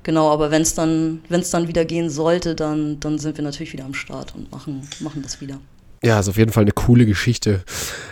Genau, 0.03 0.29
aber 0.29 0.51
wenn 0.51 0.63
es 0.63 0.73
dann, 0.73 1.23
wenn's 1.29 1.49
dann 1.49 1.69
wieder 1.69 1.85
gehen 1.85 2.09
sollte, 2.09 2.55
dann, 2.55 2.99
dann 2.99 3.19
sind 3.19 3.37
wir 3.37 3.43
natürlich 3.45 3.71
wieder 3.71 3.85
am 3.85 3.93
Start 3.93 4.35
und 4.35 4.51
machen, 4.51 4.85
machen 4.99 5.21
das 5.21 5.39
wieder. 5.39 5.59
Ja, 6.05 6.19
ist 6.19 6.29
auf 6.29 6.37
jeden 6.37 6.51
Fall 6.51 6.61
eine 6.61 6.71
coole 6.71 7.07
Geschichte. 7.07 7.63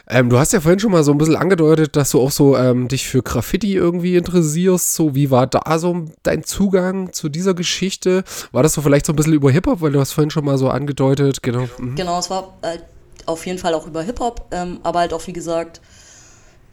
Ähm, 0.09 0.31
du 0.31 0.39
hast 0.39 0.51
ja 0.51 0.61
vorhin 0.61 0.79
schon 0.79 0.91
mal 0.91 1.03
so 1.03 1.11
ein 1.11 1.19
bisschen 1.19 1.35
angedeutet, 1.35 1.95
dass 1.95 2.09
du 2.09 2.19
auch 2.19 2.31
so 2.31 2.57
ähm, 2.57 2.87
dich 2.87 3.07
für 3.07 3.21
Graffiti 3.21 3.75
irgendwie 3.75 4.15
interessierst. 4.15 4.95
So, 4.95 5.13
wie 5.13 5.29
war 5.29 5.45
da 5.45 5.77
so 5.77 6.07
dein 6.23 6.43
Zugang 6.43 7.13
zu 7.13 7.29
dieser 7.29 7.53
Geschichte? 7.53 8.23
War 8.51 8.63
das 8.63 8.73
so 8.73 8.81
vielleicht 8.81 9.05
so 9.05 9.13
ein 9.13 9.15
bisschen 9.15 9.33
über 9.33 9.51
Hip-Hop, 9.51 9.81
weil 9.81 9.91
du 9.91 9.99
hast 9.99 10.13
vorhin 10.13 10.31
schon 10.31 10.43
mal 10.43 10.57
so 10.57 10.69
angedeutet, 10.69 11.43
genau. 11.43 11.67
Mhm. 11.77 11.93
Genau, 11.93 12.17
es 12.17 12.31
war 12.31 12.57
halt 12.63 12.81
auf 13.27 13.45
jeden 13.45 13.59
Fall 13.59 13.75
auch 13.75 13.85
über 13.85 14.01
Hip-Hop, 14.01 14.47
ähm, 14.49 14.79
aber 14.81 15.01
halt 15.01 15.13
auch, 15.13 15.27
wie 15.27 15.33
gesagt, 15.33 15.79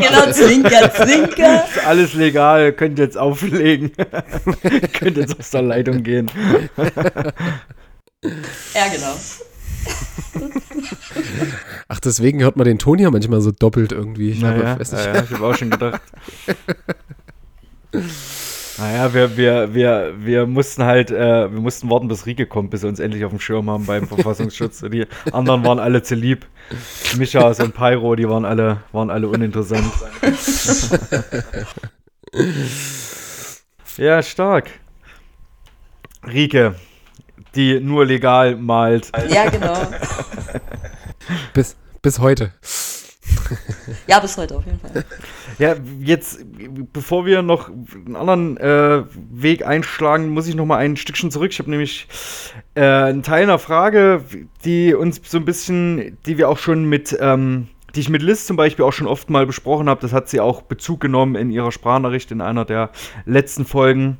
Genau, 0.00 0.32
Zwinker, 0.32 0.92
Zwinker. 0.92 1.64
Ist 1.64 1.86
alles 1.86 2.14
legal, 2.14 2.72
könnt 2.72 2.98
jetzt 2.98 3.16
auflegen. 3.16 3.92
könnt 4.98 5.16
jetzt 5.18 5.38
aus 5.38 5.50
der 5.50 5.62
Leitung 5.62 6.02
gehen. 6.02 6.28
Ja, 8.74 8.88
genau. 8.92 9.14
Ach, 11.88 12.00
deswegen 12.00 12.42
hört 12.42 12.56
man 12.56 12.64
den 12.66 12.78
Ton 12.78 12.98
ja 12.98 13.10
manchmal 13.10 13.40
so 13.40 13.52
doppelt 13.52 13.92
irgendwie. 13.92 14.30
Ich 14.30 14.40
Naja, 14.40 14.70
hab- 14.70 14.80
weiß 14.80 14.92
nicht. 14.92 15.04
ja, 15.04 15.14
ja, 15.14 15.22
ich 15.22 15.30
habe 15.30 15.46
auch 15.46 15.54
schon 15.56 15.70
gedacht. 15.70 16.00
Naja, 18.78 19.12
wir, 19.12 19.36
wir, 19.36 19.74
wir, 19.74 20.14
wir 20.18 20.46
mussten 20.46 20.84
halt, 20.84 21.10
äh, 21.10 21.52
wir 21.52 21.60
mussten 21.60 21.90
warten, 21.90 22.06
bis 22.06 22.26
Rieke 22.26 22.46
kommt, 22.46 22.70
bis 22.70 22.82
sie 22.82 22.88
uns 22.88 23.00
endlich 23.00 23.24
auf 23.24 23.30
dem 23.30 23.40
Schirm 23.40 23.68
haben 23.68 23.86
beim 23.86 24.06
Verfassungsschutz. 24.06 24.84
Die 24.92 25.06
anderen 25.32 25.64
waren 25.64 25.80
alle 25.80 26.02
zu 26.02 26.14
lieb. 26.14 26.46
Michas 27.16 27.58
und 27.58 27.74
Pyro, 27.74 28.14
die 28.14 28.28
waren 28.28 28.44
alle, 28.44 28.82
waren 28.92 29.10
alle 29.10 29.28
uninteressant. 29.28 29.92
ja, 33.96 34.22
stark. 34.22 34.70
Rieke, 36.24 36.76
die 37.56 37.80
nur 37.80 38.06
legal 38.06 38.54
malt. 38.54 39.10
Ja, 39.28 39.48
genau. 39.50 39.76
Bis, 41.52 41.76
bis 42.00 42.20
heute. 42.20 42.52
Ja, 44.06 44.20
bis 44.20 44.36
heute 44.36 44.56
auf 44.56 44.64
jeden 44.64 44.78
Fall. 44.78 45.04
Ja, 45.58 45.76
jetzt, 46.00 46.44
bevor 46.92 47.26
wir 47.26 47.42
noch 47.42 47.68
einen 47.68 48.16
anderen 48.16 48.56
äh, 48.56 49.04
Weg 49.30 49.66
einschlagen, 49.66 50.28
muss 50.28 50.46
ich 50.46 50.54
noch 50.54 50.66
mal 50.66 50.78
ein 50.78 50.96
Stückchen 50.96 51.30
zurück. 51.30 51.52
Ich 51.52 51.58
habe 51.58 51.70
nämlich 51.70 52.06
äh, 52.74 52.82
einen 52.82 53.22
Teil 53.22 53.44
einer 53.44 53.58
Frage, 53.58 54.24
die 54.64 54.94
uns 54.94 55.20
so 55.24 55.38
ein 55.38 55.44
bisschen, 55.44 56.16
die 56.26 56.38
wir 56.38 56.48
auch 56.48 56.58
schon 56.58 56.84
mit, 56.84 57.16
ähm, 57.20 57.68
die 57.94 58.00
ich 58.00 58.08
mit 58.08 58.22
Liz 58.22 58.46
zum 58.46 58.56
Beispiel 58.56 58.84
auch 58.84 58.92
schon 58.92 59.06
oft 59.06 59.30
mal 59.30 59.46
besprochen 59.46 59.88
habe. 59.88 60.00
Das 60.00 60.12
hat 60.12 60.28
sie 60.28 60.40
auch 60.40 60.62
Bezug 60.62 61.00
genommen 61.00 61.34
in 61.34 61.50
ihrer 61.50 61.72
Sprachnachricht 61.72 62.30
in 62.30 62.40
einer 62.40 62.64
der 62.64 62.90
letzten 63.24 63.64
Folgen. 63.64 64.18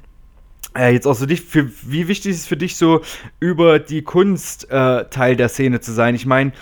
Äh, 0.76 0.92
jetzt 0.92 1.06
auch 1.06 1.14
so 1.14 1.26
dich, 1.26 1.42
für, 1.42 1.70
wie 1.82 2.08
wichtig 2.08 2.32
ist 2.32 2.40
es 2.42 2.46
für 2.46 2.56
dich 2.56 2.76
so, 2.76 3.00
über 3.40 3.78
die 3.78 4.02
Kunst 4.02 4.70
äh, 4.70 5.04
Teil 5.06 5.36
der 5.36 5.48
Szene 5.48 5.80
zu 5.80 5.92
sein? 5.92 6.14
Ich 6.14 6.26
meine, 6.26 6.52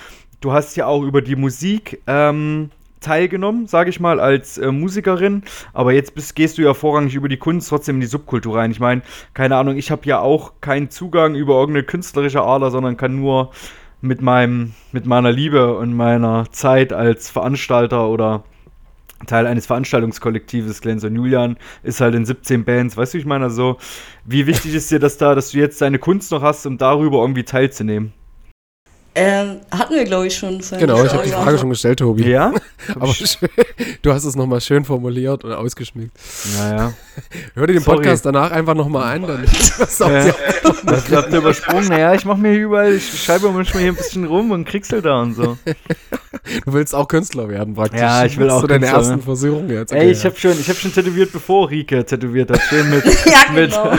du 0.46 0.52
hast 0.52 0.76
ja 0.76 0.86
auch 0.86 1.02
über 1.02 1.22
die 1.22 1.34
Musik 1.34 2.00
ähm, 2.06 2.70
teilgenommen, 3.00 3.66
sage 3.66 3.90
ich 3.90 3.98
mal, 3.98 4.20
als 4.20 4.58
äh, 4.58 4.70
Musikerin, 4.70 5.42
aber 5.72 5.92
jetzt 5.92 6.14
bist, 6.14 6.36
gehst 6.36 6.56
du 6.56 6.62
ja 6.62 6.72
vorrangig 6.72 7.16
über 7.16 7.28
die 7.28 7.36
Kunst 7.36 7.68
trotzdem 7.68 7.96
in 7.96 8.00
die 8.00 8.06
Subkultur 8.06 8.56
rein. 8.56 8.70
Ich 8.70 8.78
meine, 8.78 9.02
keine 9.34 9.56
Ahnung, 9.56 9.76
ich 9.76 9.90
habe 9.90 10.06
ja 10.06 10.20
auch 10.20 10.52
keinen 10.60 10.88
Zugang 10.88 11.34
über 11.34 11.54
irgendeine 11.54 11.84
künstlerische 11.84 12.42
Ader, 12.42 12.70
sondern 12.70 12.96
kann 12.96 13.16
nur 13.16 13.50
mit 14.00 14.22
meinem, 14.22 14.74
mit 14.92 15.04
meiner 15.04 15.32
Liebe 15.32 15.76
und 15.76 15.94
meiner 15.96 16.46
Zeit 16.52 16.92
als 16.92 17.28
Veranstalter 17.28 18.08
oder 18.08 18.44
Teil 19.26 19.48
eines 19.48 19.66
Veranstaltungskollektives, 19.66 20.80
Glenn 20.80 21.00
und 21.00 21.16
Julian, 21.16 21.56
ist 21.82 22.00
halt 22.00 22.14
in 22.14 22.24
17 22.24 22.64
Bands, 22.64 22.96
weißt 22.96 23.14
du, 23.14 23.18
ich 23.18 23.26
meine, 23.26 23.46
also, 23.46 23.78
wie 24.24 24.46
wichtig 24.46 24.74
ist 24.74 24.92
dir 24.92 25.00
das 25.00 25.18
da, 25.18 25.34
dass 25.34 25.50
du 25.50 25.58
jetzt 25.58 25.80
deine 25.80 25.98
Kunst 25.98 26.30
noch 26.30 26.42
hast, 26.42 26.66
um 26.66 26.78
darüber 26.78 27.18
irgendwie 27.22 27.42
teilzunehmen? 27.42 28.12
Ähm, 29.18 29.60
hatten 29.70 29.94
wir, 29.94 30.04
glaube 30.04 30.26
ich, 30.26 30.36
schon. 30.36 30.60
vorhin 30.60 30.86
Genau, 30.86 31.02
ich 31.02 31.10
habe 31.12 31.22
die. 31.24 31.30
Frage 31.30 31.56
schon 31.58 31.70
gestellt, 31.70 31.98
Tobi. 32.00 32.28
Ja? 32.28 32.52
Aber 33.00 33.14
schön, 33.14 33.48
du 34.02 34.12
hast 34.12 34.24
es 34.24 34.36
nochmal 34.36 34.60
schön 34.60 34.84
formuliert 34.84 35.42
und 35.42 35.52
ausgeschmückt. 35.52 36.12
Naja. 36.58 36.92
Hör 37.54 37.66
dir 37.66 37.72
den 37.72 37.82
Sorry. 37.82 37.96
Podcast 37.96 38.26
danach 38.26 38.50
einfach 38.50 38.74
nochmal 38.74 39.14
an, 39.16 39.22
dann 39.26 39.42
was 39.78 40.02
auch 40.02 40.10
Ja. 40.10 40.24
dir- 40.24 40.34
Das 40.84 41.10
habt 41.10 41.32
ihr 41.32 41.38
übersprungen. 41.38 41.88
Naja, 41.88 42.12
ich 42.14 42.24
mache 42.26 42.38
mir 42.38 42.50
hier 42.52 42.64
überall, 42.64 42.92
ich 42.92 43.22
schreibe 43.24 43.50
manchmal 43.50 43.82
hier 43.84 43.92
ein 43.92 43.96
bisschen 43.96 44.26
rum 44.26 44.50
und 44.50 44.66
kriegssel 44.66 45.00
da 45.00 45.22
und 45.22 45.34
so. 45.34 45.56
Du 46.64 46.72
willst 46.72 46.94
auch 46.94 47.08
Künstler 47.08 47.48
werden, 47.48 47.74
praktisch. 47.74 48.00
Ja, 48.00 48.24
ich 48.24 48.36
will 48.38 48.50
auch 48.50 48.60
du 48.60 48.66
deine 48.66 48.86
ersten 48.86 49.08
werden. 49.10 49.22
Versuchungen 49.22 49.70
jetzt. 49.70 49.92
Ey, 49.92 50.10
ich 50.10 50.24
habe 50.24 50.36
schon, 50.36 50.52
ich 50.52 50.68
hab 50.68 50.76
schon 50.76 50.92
tätowiert, 50.92 51.32
bevor 51.32 51.70
Rike 51.70 52.04
tätowiert 52.04 52.50
hat. 52.50 52.60
Schön 52.62 52.88
mit, 52.90 53.04
Ja, 53.26 53.52
mit, 53.52 53.70
genau. 53.72 53.90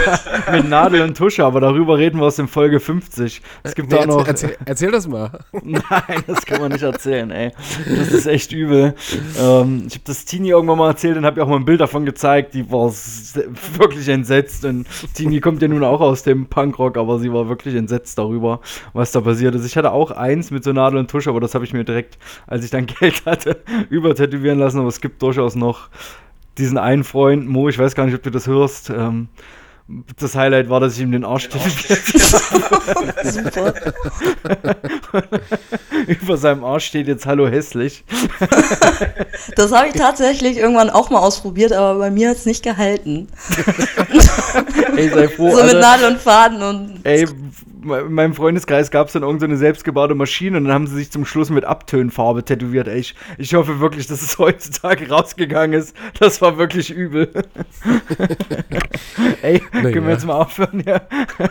mit 0.51 0.69
Nadel 0.69 1.01
und 1.01 1.17
Tusche, 1.17 1.43
aber 1.45 1.60
darüber 1.62 1.97
reden 1.97 2.19
wir 2.19 2.25
aus 2.25 2.36
dem 2.38 2.47
Folge 2.47 2.79
50. 2.79 3.41
Es 3.63 3.75
gibt 3.75 3.91
Nee, 3.91 3.97
auch 3.99 4.05
noch. 4.05 4.27
erzähl, 4.27 4.49
erzähl, 4.51 4.65
erzähl 4.65 4.91
das 4.91 5.07
mal. 5.07 5.31
Nein, 5.63 6.23
das 6.27 6.45
kann 6.45 6.62
man 6.62 6.71
nicht 6.71 6.83
erzählen, 6.83 7.29
ey. 7.31 7.51
Das 7.97 8.12
ist 8.12 8.27
echt 8.27 8.51
übel. 8.51 8.93
Ähm, 9.39 9.83
ich 9.88 9.93
habe 9.95 10.03
das 10.05 10.25
Tini 10.25 10.49
irgendwann 10.49 10.77
mal 10.77 10.89
erzählt 10.89 11.17
und 11.17 11.25
habe 11.25 11.39
ihr 11.39 11.43
auch 11.43 11.49
mal 11.49 11.57
ein 11.57 11.65
Bild 11.65 11.81
davon 11.81 12.05
gezeigt. 12.05 12.53
Die 12.53 12.71
war 12.71 12.91
wirklich 13.77 14.07
entsetzt. 14.10 14.65
Und 14.65 14.88
Tini 15.13 15.39
kommt 15.39 15.62
ja 15.62 15.67
nun 15.67 15.83
auch 15.83 16.01
aus 16.01 16.23
dem 16.23 16.45
Punkrock, 16.47 16.97
aber 16.97 17.19
sie 17.19 17.31
war 17.33 17.49
wirklich 17.49 17.75
entsetzt 17.75 18.17
darüber, 18.17 18.60
was 18.93 19.12
da 19.12 19.21
passiert 19.21 19.55
ist. 19.55 19.65
Ich 19.65 19.77
hatte 19.77 19.91
auch 19.91 20.12
eins 20.12 20.51
mit 20.51 20.63
so 20.63 20.71
Nadel 20.73 20.99
und 20.99 21.10
Tusch, 21.12 21.27
aber 21.27 21.39
das 21.39 21.55
habe 21.55 21.65
ich 21.65 21.73
mir 21.73 21.83
direkt, 21.83 22.17
als 22.45 22.63
ich 22.63 22.71
dann 22.71 22.86
Geld 23.00 23.26
hatte, 23.26 23.62
übertätowieren 23.89 24.60
lassen. 24.60 24.80
Aber 24.80 24.89
es 24.89 25.02
gibt 25.02 25.21
durchaus 25.21 25.56
noch 25.56 25.89
diesen 26.58 26.78
einen 26.78 27.04
Freund, 27.04 27.47
Mo, 27.47 27.69
ich 27.69 27.78
weiß 27.78 27.95
gar 27.95 28.06
nicht, 28.06 28.15
ob 28.15 28.23
du 28.23 28.32
das 28.32 28.47
hörst. 28.47 28.89
Ähm, 28.89 29.30
das 30.17 30.36
Highlight 30.36 30.69
war, 30.69 30.80
dass 30.80 30.95
ich 30.95 31.02
ihm 31.02 31.12
den 31.12 31.23
Arsch 31.23 31.50
tätowiert 31.50 32.13
habe. 32.13 32.26
Super. 33.23 33.73
Über 36.07 36.37
seinem 36.37 36.63
Arsch 36.63 36.85
steht 36.85 37.07
jetzt 37.07 37.25
Hallo 37.25 37.47
hässlich. 37.47 38.03
Das 39.55 39.71
habe 39.71 39.87
ich 39.87 39.93
tatsächlich 39.93 40.57
irgendwann 40.57 40.89
auch 40.89 41.09
mal 41.09 41.19
ausprobiert, 41.19 41.73
aber 41.73 41.99
bei 41.99 42.11
mir 42.11 42.29
hat 42.29 42.37
es 42.37 42.45
nicht 42.45 42.63
gehalten. 42.63 43.27
Ey, 44.95 45.09
sei 45.09 45.27
froh. 45.27 45.55
so 45.55 45.63
mit. 45.63 45.79
Nadel 45.79 46.11
und 46.11 46.21
Faden 46.21 46.61
und. 46.61 46.99
Ey, 47.03 47.27
in 47.95 48.13
meinem 48.13 48.33
Freundeskreis 48.33 48.91
gab 48.91 49.07
es 49.07 49.13
dann 49.13 49.23
irgendeine 49.23 49.55
so 49.55 49.59
selbstgebaute 49.59 50.15
Maschine 50.15 50.57
und 50.57 50.65
dann 50.65 50.73
haben 50.73 50.87
sie 50.87 50.95
sich 50.95 51.11
zum 51.11 51.25
Schluss 51.25 51.49
mit 51.49 51.65
Abtönfarbe 51.65 52.43
tätowiert. 52.43 52.87
Ey, 52.87 52.99
ich, 52.99 53.15
ich 53.37 53.53
hoffe 53.53 53.79
wirklich, 53.79 54.07
dass 54.07 54.21
es 54.21 54.37
heutzutage 54.39 55.09
rausgegangen 55.09 55.79
ist. 55.79 55.95
Das 56.19 56.41
war 56.41 56.57
wirklich 56.57 56.89
übel. 56.89 57.31
Ey, 59.41 59.59
können 59.59 59.93
wir 59.93 60.01
ja. 60.01 60.09
jetzt 60.09 60.25
mal 60.25 60.35
aufhören? 60.35 60.83
Ja. 60.85 61.01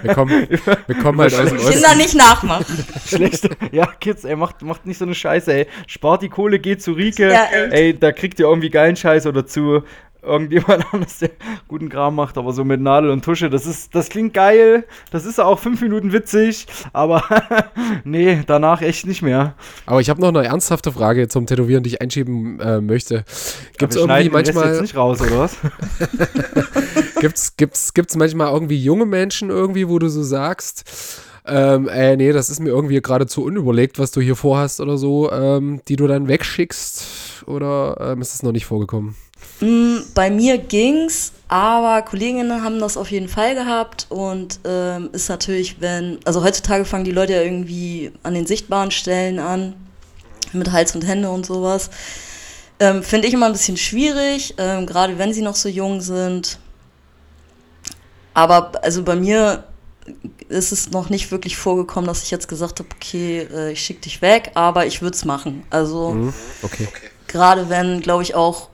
Wir 0.02 0.14
kommen, 0.14 0.48
wir 0.86 0.96
kommen 0.96 1.20
halt 1.20 1.34
aus 1.34 1.48
dem 1.48 1.58
Kinder 1.58 1.94
nicht 1.94 2.14
nachmachen. 2.14 2.84
Schlechte. 3.06 3.50
Ja, 3.72 3.86
Kids, 3.86 4.24
ey, 4.24 4.36
macht, 4.36 4.62
macht 4.62 4.86
nicht 4.86 4.98
so 4.98 5.04
eine 5.04 5.14
Scheiße, 5.14 5.52
ey. 5.52 5.66
Spart 5.86 6.22
die 6.22 6.28
Kohle, 6.28 6.58
geht 6.58 6.82
zu 6.82 6.92
Rike. 6.92 7.30
Ja, 7.30 7.44
echt. 7.44 7.72
ey, 7.72 7.98
da 7.98 8.12
kriegt 8.12 8.38
ihr 8.38 8.46
irgendwie 8.46 8.70
geilen 8.70 8.96
Scheiß 8.96 9.26
oder 9.26 9.46
zu 9.46 9.82
irgendjemand 10.26 10.84
anderes, 10.92 11.18
der 11.18 11.30
guten 11.68 11.88
Kram 11.88 12.14
macht, 12.14 12.36
aber 12.38 12.52
so 12.52 12.64
mit 12.64 12.80
Nadel 12.80 13.10
und 13.10 13.24
Tusche, 13.24 13.48
das 13.48 13.66
ist, 13.66 13.94
das 13.94 14.08
klingt 14.08 14.34
geil, 14.34 14.84
das 15.10 15.24
ist 15.24 15.40
auch 15.40 15.58
fünf 15.58 15.80
Minuten 15.80 16.12
witzig, 16.12 16.66
aber 16.92 17.22
nee, 18.04 18.42
danach 18.46 18.82
echt 18.82 19.06
nicht 19.06 19.22
mehr. 19.22 19.54
Aber 19.86 20.00
ich 20.00 20.10
habe 20.10 20.20
noch 20.20 20.28
eine 20.28 20.44
ernsthafte 20.44 20.92
Frage 20.92 21.28
zum 21.28 21.46
Tätowieren, 21.46 21.82
die 21.82 21.90
ich 21.90 22.00
einschieben 22.00 22.60
äh, 22.60 22.80
möchte. 22.80 23.24
Gibt 23.78 23.94
es 23.94 23.96
irgendwie 23.96 24.28
manchmal, 24.28 24.68
jetzt 24.68 24.82
nicht 24.82 24.96
raus, 24.96 25.20
oder 25.20 25.38
was? 25.38 25.56
gibt's, 27.20 27.56
gibt's, 27.56 27.94
gibt's 27.94 28.16
manchmal 28.16 28.52
irgendwie 28.52 28.82
junge 28.82 29.06
Menschen 29.06 29.50
irgendwie, 29.50 29.88
wo 29.88 29.98
du 29.98 30.08
so 30.08 30.22
sagst, 30.22 31.22
ähm, 31.46 31.88
ey, 31.88 32.16
nee, 32.16 32.32
das 32.32 32.50
ist 32.50 32.60
mir 32.60 32.70
irgendwie 32.70 33.00
gerade 33.00 33.26
zu 33.26 33.44
unüberlegt, 33.44 33.98
was 33.98 34.10
du 34.10 34.20
hier 34.20 34.34
vorhast 34.34 34.80
oder 34.80 34.98
so, 34.98 35.30
ähm, 35.30 35.80
die 35.86 35.96
du 35.96 36.06
dann 36.06 36.26
wegschickst 36.28 37.44
oder 37.46 37.96
ähm, 38.00 38.20
ist 38.20 38.34
das 38.34 38.42
noch 38.42 38.52
nicht 38.52 38.66
vorgekommen? 38.66 39.14
Mm, 39.60 39.98
Bei 40.14 40.30
mir 40.30 40.58
ging's, 40.58 41.32
aber 41.48 42.02
Kolleginnen 42.02 42.62
haben 42.62 42.78
das 42.80 42.96
auf 42.96 43.10
jeden 43.10 43.28
Fall 43.28 43.54
gehabt 43.54 44.06
und 44.10 44.60
ähm, 44.64 45.10
ist 45.12 45.28
natürlich, 45.28 45.80
wenn, 45.80 46.18
also 46.24 46.42
heutzutage 46.44 46.84
fangen 46.84 47.04
die 47.04 47.12
Leute 47.12 47.34
ja 47.34 47.42
irgendwie 47.42 48.12
an 48.22 48.34
den 48.34 48.46
sichtbaren 48.46 48.90
Stellen 48.90 49.38
an, 49.38 49.74
mit 50.52 50.72
Hals 50.72 50.94
und 50.94 51.06
Hände 51.06 51.30
und 51.30 51.46
sowas. 51.46 51.90
Ähm, 52.78 53.02
Finde 53.02 53.26
ich 53.28 53.34
immer 53.34 53.46
ein 53.46 53.52
bisschen 53.52 53.76
schwierig, 53.78 54.54
ähm, 54.58 54.84
gerade 54.86 55.18
wenn 55.18 55.32
sie 55.32 55.40
noch 55.42 55.56
so 55.56 55.68
jung 55.68 56.00
sind. 56.02 56.58
Aber 58.34 58.72
also 58.82 59.02
bei 59.02 59.16
mir 59.16 59.64
ist 60.48 60.72
es 60.72 60.90
noch 60.90 61.08
nicht 61.08 61.30
wirklich 61.30 61.56
vorgekommen, 61.56 62.06
dass 62.06 62.22
ich 62.22 62.30
jetzt 62.30 62.48
gesagt 62.48 62.78
habe, 62.80 62.88
okay, 62.94 63.48
äh, 63.52 63.72
ich 63.72 63.80
schicke 63.80 64.02
dich 64.02 64.20
weg, 64.22 64.50
aber 64.54 64.86
ich 64.86 65.00
würde 65.00 65.16
es 65.16 65.24
machen. 65.24 65.64
Also 65.70 66.10
Mhm. 66.10 66.34
Okay. 66.62 66.88
gerade 67.26 67.68
wenn, 67.70 68.00
glaube 68.02 68.22
ich, 68.22 68.34
auch 68.34 68.68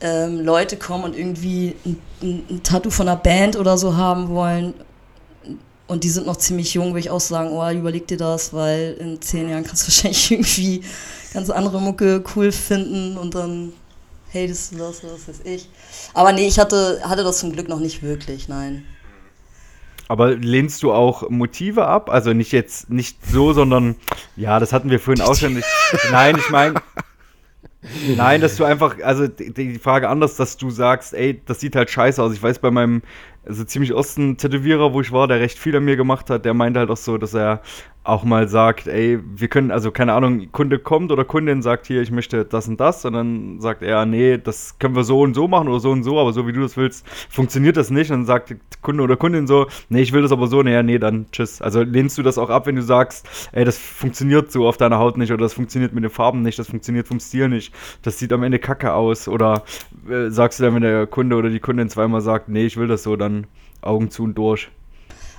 ähm, 0.00 0.40
Leute 0.40 0.76
kommen 0.76 1.04
und 1.04 1.16
irgendwie 1.16 1.74
ein, 1.84 2.00
ein, 2.22 2.42
ein 2.50 2.62
Tattoo 2.62 2.90
von 2.90 3.08
einer 3.08 3.16
Band 3.16 3.56
oder 3.56 3.76
so 3.76 3.96
haben 3.96 4.28
wollen 4.28 4.74
und 5.90 6.04
die 6.04 6.08
sind 6.08 6.24
noch 6.24 6.36
ziemlich 6.36 6.72
jung, 6.72 6.90
würde 6.90 7.00
ich 7.00 7.10
auch 7.10 7.20
sagen, 7.20 7.50
oh, 7.50 7.68
überleg 7.68 8.06
dir 8.06 8.16
das, 8.16 8.54
weil 8.54 8.96
in 9.00 9.20
zehn 9.20 9.48
Jahren 9.48 9.64
kannst 9.64 9.82
du 9.82 9.86
wahrscheinlich 9.88 10.30
irgendwie 10.30 10.84
ganz 11.34 11.50
andere 11.50 11.80
Mucke 11.80 12.22
cool 12.36 12.52
finden 12.52 13.18
und 13.18 13.34
dann 13.34 13.72
hatest 14.32 14.72
du 14.72 14.78
das, 14.78 15.02
was 15.02 15.26
weiß 15.26 15.40
ich. 15.42 15.68
Aber 16.14 16.30
nee, 16.30 16.46
ich 16.46 16.60
hatte, 16.60 17.00
hatte 17.02 17.24
das 17.24 17.40
zum 17.40 17.50
Glück 17.50 17.68
noch 17.68 17.80
nicht 17.80 18.04
wirklich, 18.04 18.46
nein. 18.46 18.84
Aber 20.06 20.36
lehnst 20.36 20.84
du 20.84 20.92
auch 20.92 21.28
Motive 21.28 21.86
ab? 21.86 22.08
Also 22.08 22.34
nicht 22.34 22.52
jetzt, 22.52 22.88
nicht 22.88 23.18
so, 23.26 23.52
sondern, 23.52 23.96
ja, 24.36 24.60
das 24.60 24.72
hatten 24.72 24.90
wir 24.90 25.00
vorhin 25.00 25.24
auch 25.24 25.34
schon. 25.34 25.58
Ich, 25.58 25.64
nein, 26.12 26.36
ich 26.38 26.50
meine, 26.50 26.74
nein, 28.16 28.40
dass 28.40 28.56
du 28.56 28.64
einfach, 28.64 28.96
also 29.02 29.26
die, 29.28 29.78
Frage 29.78 30.08
anders, 30.08 30.36
dass 30.36 30.56
du 30.56 30.70
sagst, 30.70 31.14
ey, 31.14 31.40
das 31.46 31.60
sieht 31.60 31.76
halt 31.76 31.90
scheiße 31.90 32.22
aus. 32.22 32.32
Ich 32.32 32.42
weiß 32.42 32.58
bei 32.58 32.70
meinem, 32.70 33.02
also 33.46 33.64
ziemlich 33.64 33.92
ersten 33.92 34.36
Tätowierer, 34.36 34.92
wo 34.92 35.00
ich 35.00 35.12
war, 35.12 35.28
der 35.28 35.40
recht 35.40 35.58
viel 35.58 35.74
an 35.76 35.84
mir 35.84 35.96
gemacht 35.96 36.30
hat, 36.30 36.44
der 36.44 36.54
meinte 36.54 36.80
halt 36.80 36.90
auch 36.90 36.96
so, 36.96 37.16
dass 37.18 37.34
er 37.34 37.62
auch 38.02 38.24
mal 38.24 38.48
sagt, 38.48 38.86
ey, 38.86 39.18
wir 39.22 39.48
können, 39.48 39.70
also 39.70 39.90
keine 39.90 40.14
Ahnung, 40.14 40.50
Kunde 40.52 40.78
kommt 40.78 41.12
oder 41.12 41.24
Kundin 41.24 41.60
sagt 41.60 41.86
hier, 41.86 42.00
ich 42.00 42.10
möchte 42.10 42.46
das 42.46 42.66
und 42.66 42.80
das 42.80 43.04
und 43.04 43.12
dann 43.12 43.60
sagt 43.60 43.82
er, 43.82 44.06
nee, 44.06 44.38
das 44.38 44.78
können 44.78 44.96
wir 44.96 45.04
so 45.04 45.20
und 45.20 45.34
so 45.34 45.48
machen 45.48 45.68
oder 45.68 45.80
so 45.80 45.90
und 45.90 46.02
so, 46.02 46.18
aber 46.18 46.32
so 46.32 46.46
wie 46.46 46.52
du 46.52 46.62
das 46.62 46.78
willst, 46.78 47.06
funktioniert 47.28 47.76
das 47.76 47.90
nicht. 47.90 48.10
Und 48.10 48.20
dann 48.20 48.26
sagt 48.26 48.56
Kunde 48.80 49.02
oder 49.02 49.16
Kundin 49.16 49.46
so, 49.46 49.66
nee, 49.90 50.00
ich 50.00 50.12
will 50.12 50.22
das 50.22 50.32
aber 50.32 50.46
so, 50.46 50.62
naja, 50.62 50.82
nee, 50.82 50.98
dann 50.98 51.26
tschüss. 51.30 51.60
Also 51.60 51.82
lehnst 51.82 52.16
du 52.16 52.22
das 52.22 52.38
auch 52.38 52.48
ab, 52.48 52.66
wenn 52.66 52.76
du 52.76 52.82
sagst, 52.82 53.28
ey, 53.52 53.64
das 53.66 53.76
funktioniert 53.76 54.50
so 54.50 54.66
auf 54.66 54.78
deiner 54.78 54.98
Haut 54.98 55.18
nicht 55.18 55.30
oder 55.30 55.42
das 55.42 55.52
funktioniert 55.52 55.92
mit 55.92 56.02
den 56.02 56.10
Farben 56.10 56.40
nicht, 56.40 56.58
das 56.58 56.68
funktioniert 56.68 57.06
vom 57.06 57.20
Stil 57.20 57.48
nicht, 57.50 57.74
das 58.02 58.18
sieht 58.18 58.32
am 58.32 58.42
Ende 58.42 58.58
kacke 58.58 58.94
aus 58.94 59.28
oder 59.28 59.64
äh, 60.08 60.30
sagst 60.30 60.58
du 60.58 60.64
dann, 60.64 60.74
wenn 60.74 60.82
der 60.82 61.06
Kunde 61.06 61.36
oder 61.36 61.50
die 61.50 61.60
Kundin 61.60 61.90
zweimal 61.90 62.22
sagt, 62.22 62.48
nee, 62.48 62.64
ich 62.64 62.78
will 62.78 62.88
das 62.88 63.02
so, 63.02 63.16
dann 63.16 63.46
Augen 63.82 64.10
zu 64.10 64.24
und 64.24 64.38
durch. 64.38 64.70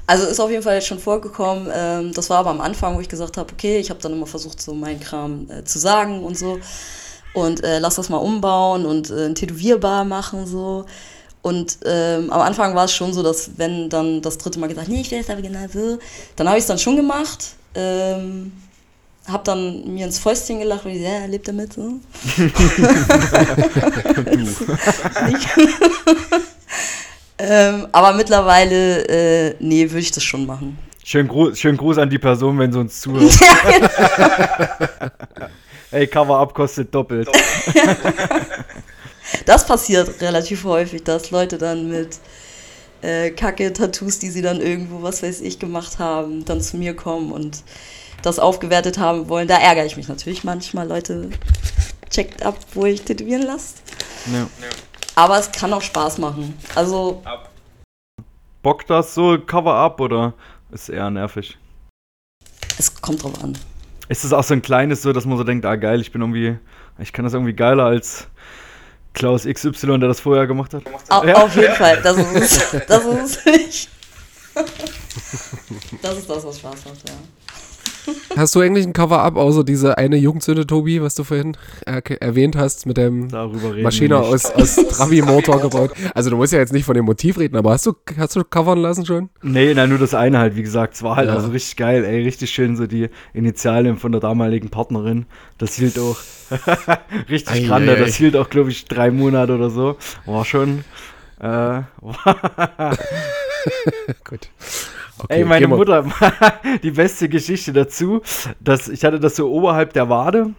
Also 0.07 0.25
ist 0.25 0.39
auf 0.39 0.49
jeden 0.49 0.63
Fall 0.63 0.81
schon 0.81 0.99
vorgekommen. 0.99 1.69
Ähm, 1.73 2.13
das 2.13 2.29
war 2.29 2.39
aber 2.39 2.49
am 2.49 2.61
Anfang, 2.61 2.95
wo 2.95 3.01
ich 3.01 3.09
gesagt 3.09 3.37
habe, 3.37 3.51
okay, 3.53 3.79
ich 3.79 3.89
habe 3.89 4.01
dann 4.01 4.13
immer 4.13 4.27
versucht, 4.27 4.61
so 4.61 4.73
meinen 4.73 4.99
Kram 4.99 5.47
äh, 5.49 5.63
zu 5.63 5.79
sagen 5.79 6.23
und 6.23 6.37
so. 6.37 6.59
Und 7.33 7.63
äh, 7.63 7.79
lass 7.79 7.95
das 7.95 8.09
mal 8.09 8.17
umbauen 8.17 8.85
und 8.85 9.09
äh, 9.09 9.27
ein 9.27 9.35
Tätowierbar 9.35 10.03
machen 10.03 10.45
so. 10.45 10.85
Und 11.41 11.79
ähm, 11.85 12.29
am 12.29 12.41
Anfang 12.41 12.75
war 12.75 12.85
es 12.85 12.93
schon 12.93 13.13
so, 13.13 13.23
dass 13.23 13.51
wenn 13.57 13.89
dann 13.89 14.21
das 14.21 14.37
dritte 14.37 14.59
Mal 14.59 14.67
gesagt, 14.67 14.89
nee, 14.89 15.01
ich 15.01 15.11
will 15.11 15.19
es 15.19 15.29
aber 15.29 15.41
genau 15.41 15.65
so, 15.71 15.97
dann 16.35 16.47
habe 16.47 16.57
ich 16.57 16.63
es 16.63 16.67
dann 16.67 16.77
schon 16.77 16.95
gemacht. 16.95 17.53
Ähm, 17.73 18.51
hab 19.27 19.43
dann 19.43 19.93
mir 19.93 20.05
ins 20.05 20.19
Fäustchen 20.19 20.59
gelacht 20.59 20.85
und 20.85 20.91
ich, 20.91 21.01
ja, 21.01 21.25
lebt 21.25 21.47
damit 21.47 21.73
so. 21.73 21.81
ähm, 27.41 27.87
aber 27.91 28.13
mittlerweile, 28.13 29.07
äh, 29.07 29.55
nee, 29.59 29.89
würde 29.89 29.99
ich 29.99 30.11
das 30.11 30.23
schon 30.23 30.45
machen. 30.45 30.77
Schönen 31.03 31.27
Gruß, 31.27 31.57
schönen 31.57 31.77
Gruß 31.77 31.97
an 31.97 32.09
die 32.09 32.19
Person, 32.19 32.59
wenn 32.59 32.71
sie 32.71 32.79
uns 32.79 33.01
zuhört. 33.01 33.31
Ey, 35.91 36.07
Cover-Up 36.07 36.53
kostet 36.53 36.93
doppelt. 36.93 37.27
Das 39.45 39.65
passiert 39.65 40.21
relativ 40.21 40.63
häufig, 40.63 41.03
dass 41.03 41.31
Leute 41.31 41.57
dann 41.57 41.89
mit 41.89 42.19
äh, 43.01 43.31
Kacke-Tattoos, 43.31 44.19
die 44.19 44.29
sie 44.29 44.41
dann 44.41 44.61
irgendwo, 44.61 45.01
was 45.01 45.23
weiß 45.23 45.41
ich, 45.41 45.59
gemacht 45.59 45.99
haben, 45.99 46.45
dann 46.45 46.61
zu 46.61 46.77
mir 46.77 46.95
kommen 46.95 47.31
und 47.31 47.63
das 48.21 48.39
aufgewertet 48.39 48.99
haben 48.99 49.29
wollen. 49.29 49.47
Da 49.47 49.57
ärgere 49.57 49.85
ich 49.85 49.97
mich 49.97 50.07
natürlich 50.07 50.43
manchmal. 50.43 50.87
Leute, 50.87 51.29
checkt 52.09 52.43
ab, 52.43 52.57
wo 52.73 52.85
ich 52.85 53.01
tätowieren 53.01 53.43
lasse. 53.43 53.75
Ja. 54.31 54.47
Aber 55.15 55.37
es 55.37 55.51
kann 55.51 55.73
auch 55.73 55.81
Spaß 55.81 56.17
machen. 56.17 56.57
Also, 56.75 57.21
Bock 58.61 58.85
das 58.87 59.13
so, 59.13 59.37
Cover-Up 59.39 59.99
oder 59.99 60.33
ist 60.71 60.89
eher 60.89 61.09
nervig? 61.09 61.57
es 62.81 63.01
kommt 63.01 63.23
drauf 63.23 63.43
an. 63.43 63.57
Ist 64.09 64.23
es 64.23 64.33
auch 64.33 64.43
so 64.43 64.53
ein 64.53 64.61
kleines, 64.61 65.01
so 65.01 65.13
dass 65.13 65.25
man 65.25 65.37
so 65.37 65.43
denkt, 65.43 65.65
ah 65.65 65.75
geil, 65.75 66.01
ich 66.01 66.11
bin 66.11 66.21
irgendwie, 66.21 66.57
ich 66.99 67.13
kann 67.13 67.23
das 67.23 67.33
irgendwie 67.33 67.53
geiler 67.53 67.85
als 67.85 68.27
Klaus 69.13 69.45
XY, 69.45 69.99
der 69.99 70.09
das 70.09 70.19
vorher 70.19 70.47
gemacht 70.47 70.73
hat? 70.73 70.83
Au, 71.09 71.23
Ja. 71.23 71.43
Auf 71.43 71.55
jeden 71.55 71.75
Fall, 71.75 72.01
das 72.01 72.17
ist 72.17 72.73
es. 72.73 72.85
Das 72.87 73.05
ist 73.05 73.37
es 73.37 73.45
nicht. 73.45 73.89
Das 76.01 76.17
ist 76.17 76.29
das, 76.29 76.45
was 76.45 76.59
Spaß 76.59 76.85
macht, 76.85 77.07
ja. 77.07 77.15
Hast 78.35 78.55
du 78.55 78.61
eigentlich 78.61 78.85
ein 78.85 78.93
Cover-Up, 78.93 79.35
außer 79.35 79.63
diese 79.63 79.97
eine 79.97 80.15
Jugendsünde, 80.17 80.65
Tobi, 80.65 81.01
was 81.01 81.15
du 81.15 81.23
vorhin 81.23 81.57
er 81.85 82.01
erwähnt 82.21 82.55
hast, 82.55 82.85
mit 82.85 82.97
dem 82.97 83.27
Maschine 83.81 84.17
aus, 84.17 84.45
aus 84.45 84.75
Trabi-Motor 84.89 85.61
gebaut? 85.61 85.91
Also 86.15 86.29
du 86.29 86.37
musst 86.37 86.53
ja 86.53 86.59
jetzt 86.59 86.73
nicht 86.73 86.85
von 86.85 86.95
dem 86.95 87.05
Motiv 87.05 87.37
reden, 87.37 87.57
aber 87.57 87.71
hast 87.71 87.85
du, 87.85 87.93
hast 88.17 88.35
du 88.35 88.43
covern 88.43 88.79
lassen 88.79 89.05
schon? 89.05 89.29
Nee, 89.41 89.73
nein, 89.73 89.89
nur 89.89 89.99
das 89.99 90.13
eine 90.13 90.39
halt, 90.39 90.55
wie 90.55 90.63
gesagt, 90.63 90.95
es 90.95 91.03
war 91.03 91.15
halt 91.17 91.27
Ja. 91.29 91.35
also 91.35 91.49
richtig 91.49 91.75
geil, 91.77 92.03
ey, 92.05 92.23
richtig 92.23 92.51
schön 92.51 92.75
so 92.75 92.87
die 92.87 93.09
Initialien 93.33 93.97
von 93.97 94.11
der 94.11 94.21
damaligen 94.21 94.69
Partnerin. 94.69 95.25
Das 95.57 95.75
hielt 95.75 95.99
auch 95.99 96.17
richtig 97.29 97.63
Ei, 97.63 97.67
grande, 97.67 97.93
ei. 97.95 97.99
das 97.99 98.15
hielt 98.15 98.35
auch, 98.35 98.49
glaube 98.49 98.71
ich, 98.71 98.85
drei 98.85 99.11
Monate 99.11 99.55
oder 99.55 99.69
so. 99.69 99.97
War 100.25 100.45
schon. 100.45 100.83
Äh, 101.39 101.81
Gut. 104.23 104.49
Okay, 105.23 105.39
Ey, 105.39 105.45
meine 105.45 105.67
Mutter, 105.67 106.05
die 106.83 106.91
beste 106.91 107.29
Geschichte 107.29 107.73
dazu, 107.73 108.21
dass 108.59 108.89
ich 108.89 109.03
hatte 109.03 109.19
das 109.19 109.35
so 109.35 109.51
oberhalb 109.51 109.93
der 109.93 110.09
Wade. 110.09 110.51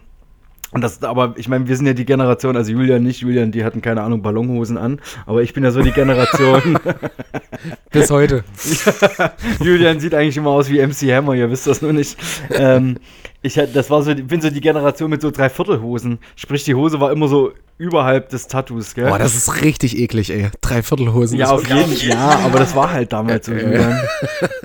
Und 0.71 0.81
das, 0.81 1.03
aber 1.03 1.35
ich 1.37 1.47
meine, 1.47 1.67
wir 1.67 1.77
sind 1.77 1.85
ja 1.85 1.93
die 1.93 2.05
Generation, 2.05 2.57
also 2.57 2.71
Julian 2.71 3.03
nicht, 3.03 3.21
Julian, 3.21 3.51
die 3.51 3.63
hatten 3.63 3.81
keine 3.83 4.01
Ahnung, 4.01 4.23
Ballonhosen 4.23 4.77
an, 4.77 4.99
aber 5.27 5.43
ich 5.43 5.53
bin 5.53 5.63
ja 5.63 5.69
so 5.69 5.83
die 5.83 5.91
Generation. 5.91 6.79
Bis 7.91 8.09
heute. 8.09 8.43
Julian 9.59 9.99
sieht 9.99 10.15
eigentlich 10.15 10.37
immer 10.37 10.49
aus 10.49 10.71
wie 10.71 10.81
MC 10.83 11.13
Hammer, 11.13 11.35
ihr 11.35 11.51
wisst 11.51 11.67
das 11.67 11.83
nur 11.83 11.93
nicht. 11.93 12.17
Ähm, 12.49 12.97
ich 13.43 13.55
das 13.55 13.89
war 13.89 14.01
so, 14.01 14.15
bin 14.15 14.41
so 14.41 14.49
die 14.49 14.61
Generation 14.61 15.09
mit 15.09 15.21
so 15.21 15.29
Dreiviertelhosen. 15.29 16.19
Sprich, 16.37 16.63
die 16.63 16.75
Hose 16.75 17.01
war 17.01 17.11
immer 17.11 17.27
so 17.27 17.51
überhalb 17.77 18.29
des 18.29 18.47
Tattoos, 18.47 18.95
gell? 18.95 19.09
Boah, 19.09 19.19
das 19.19 19.35
ist 19.35 19.61
richtig 19.61 19.99
eklig, 19.99 20.29
ey. 20.29 20.49
Dreiviertelhosen. 20.61 21.37
Ja, 21.37 21.51
auf 21.51 21.67
jeden 21.67 21.91
Fall. 21.91 22.07
Ja, 22.07 22.39
aber 22.45 22.59
das 22.59 22.73
war 22.73 22.91
halt 22.91 23.11
damals 23.11 23.45
so. 23.47 23.51
Julian. 23.51 23.99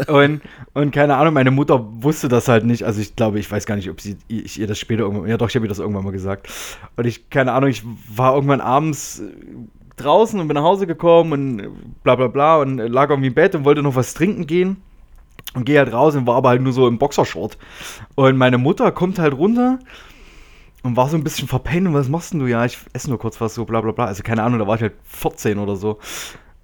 Und, 0.06 0.42
und 0.74 0.92
keine 0.92 1.16
Ahnung, 1.16 1.34
meine 1.34 1.50
Mutter 1.50 1.84
wusste 2.02 2.28
das 2.28 2.46
halt 2.46 2.64
nicht. 2.64 2.84
Also 2.84 3.00
ich 3.00 3.16
glaube, 3.16 3.40
ich 3.40 3.50
weiß 3.50 3.66
gar 3.66 3.74
nicht, 3.74 3.90
ob 3.90 4.00
sie 4.00 4.16
ich 4.28 4.60
ihr 4.60 4.68
das 4.68 4.78
später 4.78 5.02
irgendwann. 5.02 5.28
Ja, 5.28 5.36
doch, 5.36 5.48
ich 5.48 5.56
habe 5.56 5.66
ihr 5.66 5.70
das 5.70 5.80
irgendwann 5.80 6.04
mal 6.04 6.12
gesagt. 6.12 6.48
Und 6.96 7.04
ich, 7.04 7.30
keine 7.30 7.54
Ahnung, 7.54 7.70
ich 7.70 7.82
war 8.14 8.34
irgendwann 8.34 8.60
abends 8.60 9.18
äh, 9.18 9.24
draußen 9.96 10.38
und 10.38 10.46
bin 10.46 10.54
nach 10.54 10.62
Hause 10.62 10.86
gekommen 10.86 11.32
und 11.32 11.58
äh, 11.58 11.68
bla 12.04 12.14
bla 12.14 12.28
bla 12.28 12.58
und 12.58 12.78
äh, 12.78 12.86
lag 12.86 13.10
irgendwie 13.10 13.28
im 13.28 13.34
Bett 13.34 13.56
und 13.56 13.64
wollte 13.64 13.82
noch 13.82 13.96
was 13.96 14.14
trinken 14.14 14.46
gehen. 14.46 14.76
Und 15.54 15.64
gehe 15.64 15.78
halt 15.78 15.92
raus 15.92 16.14
und 16.14 16.26
war 16.26 16.37
aber 16.37 16.50
halt 16.50 16.62
nur 16.62 16.72
so 16.72 16.87
im 16.87 16.98
Boxershort. 16.98 17.58
Und 18.14 18.37
meine 18.37 18.58
Mutter 18.58 18.92
kommt 18.92 19.18
halt 19.18 19.34
runter 19.34 19.78
und 20.82 20.96
war 20.96 21.08
so 21.08 21.16
ein 21.16 21.24
bisschen 21.24 21.48
verpennt. 21.48 21.87
Und 21.88 21.94
was 21.94 22.08
machst 22.08 22.32
denn 22.32 22.40
du? 22.40 22.46
Ja, 22.46 22.64
ich 22.64 22.78
esse 22.92 23.08
nur 23.08 23.18
kurz 23.18 23.40
was, 23.40 23.54
so 23.54 23.64
bla 23.64 23.80
bla 23.80 23.92
bla. 23.92 24.04
Also 24.04 24.22
keine 24.22 24.42
Ahnung, 24.42 24.58
da 24.58 24.66
war 24.66 24.76
ich 24.76 24.82
halt 24.82 24.94
14 25.04 25.58
oder 25.58 25.76
so. 25.76 25.98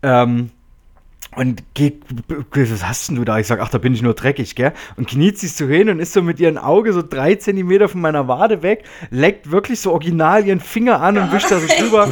Ähm, 0.02 0.50
und 1.36 1.64
geht, 1.74 2.02
was 2.28 2.86
hast 2.86 3.08
denn 3.08 3.16
du 3.16 3.24
da? 3.24 3.38
Ich 3.38 3.46
sag, 3.46 3.60
ach, 3.60 3.68
da 3.68 3.78
bin 3.78 3.92
ich 3.92 4.02
nur 4.02 4.14
dreckig, 4.14 4.54
gell? 4.54 4.72
Und 4.96 5.08
kniet 5.08 5.38
sich 5.38 5.54
so 5.54 5.66
hin 5.66 5.88
und 5.88 5.98
ist 5.98 6.12
so 6.12 6.22
mit 6.22 6.38
ihrem 6.38 6.58
Auge 6.58 6.92
so 6.92 7.02
drei 7.02 7.34
Zentimeter 7.34 7.88
von 7.88 8.00
meiner 8.00 8.28
Wade 8.28 8.62
weg, 8.62 8.84
leckt 9.10 9.50
wirklich 9.50 9.80
so 9.80 9.92
original 9.92 10.46
ihren 10.46 10.60
Finger 10.60 11.00
an 11.00 11.18
und 11.18 11.32
wischt 11.32 11.50
da 11.50 11.58
so 11.58 11.66
drüber, 11.66 12.08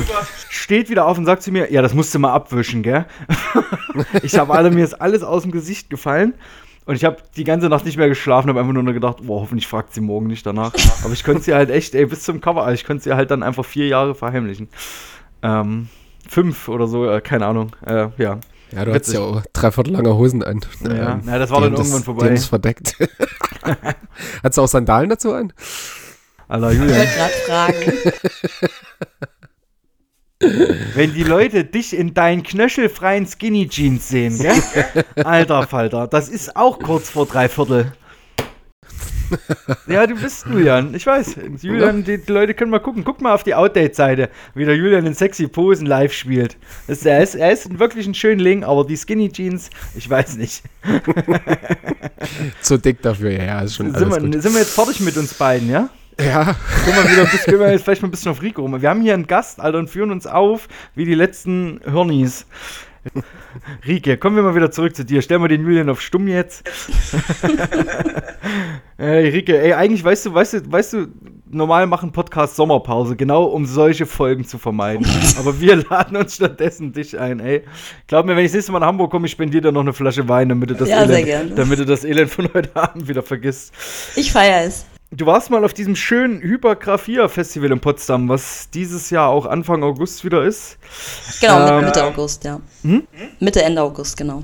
steht 0.49 0.91
wieder 0.91 1.07
auf 1.07 1.19
und 1.19 1.25
sagt 1.25 1.43
zu 1.43 1.53
mir, 1.53 1.71
ja, 1.71 1.83
das 1.83 1.95
musst 1.95 2.15
du 2.15 2.19
mal 2.19 2.33
abwischen, 2.33 2.83
gell? 2.83 3.07
ich 4.23 4.37
habe 4.37 4.53
alle, 4.53 4.71
mir 4.71 4.85
ist 4.85 4.95
alles 4.95 5.23
aus 5.23 5.43
dem 5.43 5.53
Gesicht 5.53 5.89
gefallen. 5.89 6.35
Und 6.85 6.97
ich 6.97 7.05
habe 7.05 7.17
die 7.37 7.45
ganze 7.45 7.69
Nacht 7.69 7.85
nicht 7.85 7.97
mehr 7.97 8.09
geschlafen, 8.09 8.49
habe 8.49 8.59
einfach 8.61 8.73
nur 8.73 8.93
gedacht, 8.93 9.19
boah, 9.23 9.41
hoffentlich 9.43 9.69
fragt 9.69 9.95
sie 9.95 10.01
morgen 10.01 10.27
nicht 10.27 10.45
danach. 10.45 10.73
Aber 11.05 11.13
ich 11.13 11.23
könnte 11.23 11.43
sie 11.43 11.55
halt 11.55 11.71
echt, 11.71 11.95
ey, 11.95 12.07
bis 12.07 12.23
zum 12.25 12.41
Cover, 12.41 12.63
also 12.65 12.75
ich 12.75 12.85
könnte 12.85 13.05
sie 13.05 13.13
halt 13.15 13.31
dann 13.31 13.43
einfach 13.43 13.65
vier 13.65 13.87
Jahre 13.87 14.15
verheimlichen. 14.15 14.69
Ähm, 15.43 15.89
fünf 16.29 16.69
oder 16.69 16.87
so, 16.89 17.09
äh, 17.09 17.21
keine 17.21 17.47
Ahnung. 17.47 17.71
Äh, 17.87 18.09
ja. 18.19 18.39
Ja, 18.73 18.85
du 18.87 18.95
hattest 18.95 19.13
ja 19.13 19.21
auch 19.21 19.43
dreiviertel 19.53 19.93
lange 19.93 20.17
Hosen 20.17 20.43
an. 20.43 20.61
Ja, 20.83 21.13
Ähm, 21.13 21.21
na, 21.25 21.39
das 21.39 21.51
war 21.51 21.61
dann 21.61 21.75
irgendwann 21.75 22.03
vorbei. 22.03 22.29
Die 22.29 22.35
es 22.35 22.47
verdeckt. 22.47 22.97
Hattest 24.43 24.57
du 24.59 24.63
auch 24.63 24.67
Sandalen 24.69 25.11
dazu 25.11 25.35
an? 25.35 25.53
Alter, 26.49 26.73
Ich 26.73 26.79
Julian. 26.79 26.97
wollte 26.99 27.13
gerade 27.15 27.33
fragen. 27.47 27.93
Wenn 30.95 31.15
die 31.15 31.23
Leute 31.25 31.65
dich 31.65 31.97
in 31.97 32.15
deinen 32.15 32.43
knöchelfreien 32.43 33.27
Skinny 33.27 33.69
Jeans 33.69 34.09
sehen, 34.09 34.39
gell? 34.39 35.05
Alter 35.25 35.67
Falter, 35.67 36.07
das 36.09 36.29
ist 36.29 36.57
auch 36.57 36.79
kurz 36.79 37.11
vor 37.11 37.27
drei 37.27 37.49
Viertel. 37.49 37.93
Ja, 39.87 40.07
du 40.07 40.15
bist 40.15 40.45
Julian. 40.47 40.95
Ich 40.95 41.07
weiß. 41.07 41.37
Julian, 41.63 42.05
die, 42.05 42.19
die 42.19 42.31
Leute 42.31 42.53
können 42.53 42.71
mal 42.71 42.81
gucken. 42.81 43.03
Guck 43.03 43.23
mal 43.23 43.33
auf 43.33 43.43
die 43.43 43.55
Outdate-Seite, 43.55 44.29
wie 44.55 44.67
der 44.67 44.77
Julian 44.77 45.07
in 45.07 45.15
sexy 45.15 45.47
Posen 45.49 45.87
live 45.87 46.13
spielt. 46.13 46.59
Das, 46.87 46.99
ist- 46.99 47.07
er, 47.07 47.23
ist, 47.23 47.35
er 47.37 47.51
ist 47.51 47.79
wirklich 47.79 48.07
ein 48.07 48.13
schöner 48.15 48.43
Ling, 48.43 48.63
aber 48.63 48.85
die 48.85 48.97
Skinny 48.97 49.31
Jeans, 49.33 49.71
ich 49.95 50.11
weiß 50.11 50.37
nicht. 50.37 50.63
Zu 52.61 52.77
dick 52.79 53.01
dafür, 53.01 53.31
ja, 53.31 53.61
ist 53.63 53.77
schon 53.77 53.95
Sind 53.95 54.11
wir, 54.11 54.43
sind 54.43 54.53
wir 54.53 54.61
jetzt 54.61 54.75
fertig 54.75 55.01
mit 55.01 55.17
uns 55.17 55.33
beiden, 55.33 55.71
ja? 55.71 55.89
Ja, 56.25 56.55
Guck 56.85 56.95
mal 56.95 57.11
wieder, 57.11 57.23
ein 57.23 57.31
bisschen, 57.31 57.51
gehen 57.53 57.61
wir 57.61 57.71
jetzt 57.73 57.85
vielleicht 57.85 58.03
mal 58.03 58.09
ein 58.09 58.11
bisschen 58.11 58.33
auf 58.33 58.43
Rico 58.43 58.63
rum. 58.63 58.81
Wir 58.81 58.91
haben 58.91 59.03
hier 59.03 59.15
einen 59.15 59.27
Gast, 59.27 59.61
Alter, 59.61 59.79
und 59.79 59.91
führen 59.91 60.11
uns 60.11 60.27
auf 60.27 60.69
wie 60.95 61.05
die 61.05 61.15
letzten 61.15 61.81
Hirnis. 61.85 62.47
Rike, 63.87 64.17
kommen 64.17 64.37
wir 64.37 64.43
mal 64.45 64.55
wieder 64.55 64.71
zurück 64.71 64.95
zu 64.95 65.05
dir. 65.05 65.23
Stell 65.23 65.39
mal 65.41 65.49
den 65.49 65.63
Julian 65.63 65.91
auf 65.91 66.01
Stumm 66.01 66.29
jetzt. 66.29 66.63
Ey, 68.99 69.29
Rike, 69.31 69.61
ey, 69.61 69.73
eigentlich 69.73 70.05
weißt 70.05 70.27
du, 70.27 70.35
weißt 70.35 70.53
du, 70.55 70.71
weißt 70.71 70.93
du, 70.93 71.07
normal 71.51 71.89
machen 71.89 72.13
Podcast 72.13 72.55
Sommerpause, 72.55 73.17
genau 73.17 73.45
um 73.45 73.67
solche 73.67 74.07
Folgen 74.07 74.45
zu 74.45 74.59
vermeiden. 74.59 75.05
Aber 75.39 75.61
wir 75.61 75.77
laden 75.91 76.17
uns 76.17 76.37
stattdessen 76.37 76.93
dich 76.93 77.19
ein, 77.19 77.41
ey. 77.41 77.65
Glaub 78.07 78.27
mir, 78.27 78.37
wenn 78.37 78.45
ich 78.45 78.53
das 78.53 78.59
nächste 78.59 78.73
Mal 78.73 78.79
nach 78.79 78.87
Hamburg 78.87 79.11
komme, 79.11 79.27
ich 79.27 79.33
spendiere 79.33 79.63
dir 79.63 79.73
noch 79.73 79.81
eine 79.81 79.93
Flasche 79.93 80.29
Wein, 80.29 80.51
damit 80.51 80.71
du 80.71 80.75
das, 80.75 80.89
Ja, 80.89 81.03
Elend, 81.03 81.59
damit 81.59 81.81
du 81.81 81.85
das 81.85 82.05
Elend 82.05 82.31
von 82.31 82.49
heute 82.55 82.77
Abend 82.77 83.09
wieder 83.09 83.25
vergisst. 83.25 83.73
Ich 84.15 84.31
feiere 84.31 84.67
es. 84.67 84.87
Du 85.15 85.27
warst 85.27 85.51
mal 85.51 85.63
auf 85.63 85.75
diesem 85.75 85.95
schönen 85.95 86.41
Hypergraphia-Festival 86.41 87.71
in 87.71 87.81
Potsdam, 87.81 88.31
was 88.31 88.71
dieses 88.71 89.11
Jahr 89.11 89.29
auch 89.29 89.45
Anfang 89.45 89.83
August 89.83 90.25
wieder 90.25 90.43
ist. 90.43 90.79
Genau, 91.41 91.69
Ähm, 91.69 91.77
mit, 91.77 91.85
Mitte 91.87 92.05
August, 92.05 92.45
ja. 92.45 92.61
Hm? 92.83 93.07
Mitte, 93.39 93.63
Ende 93.63 93.83
August, 93.83 94.17
genau. 94.17 94.43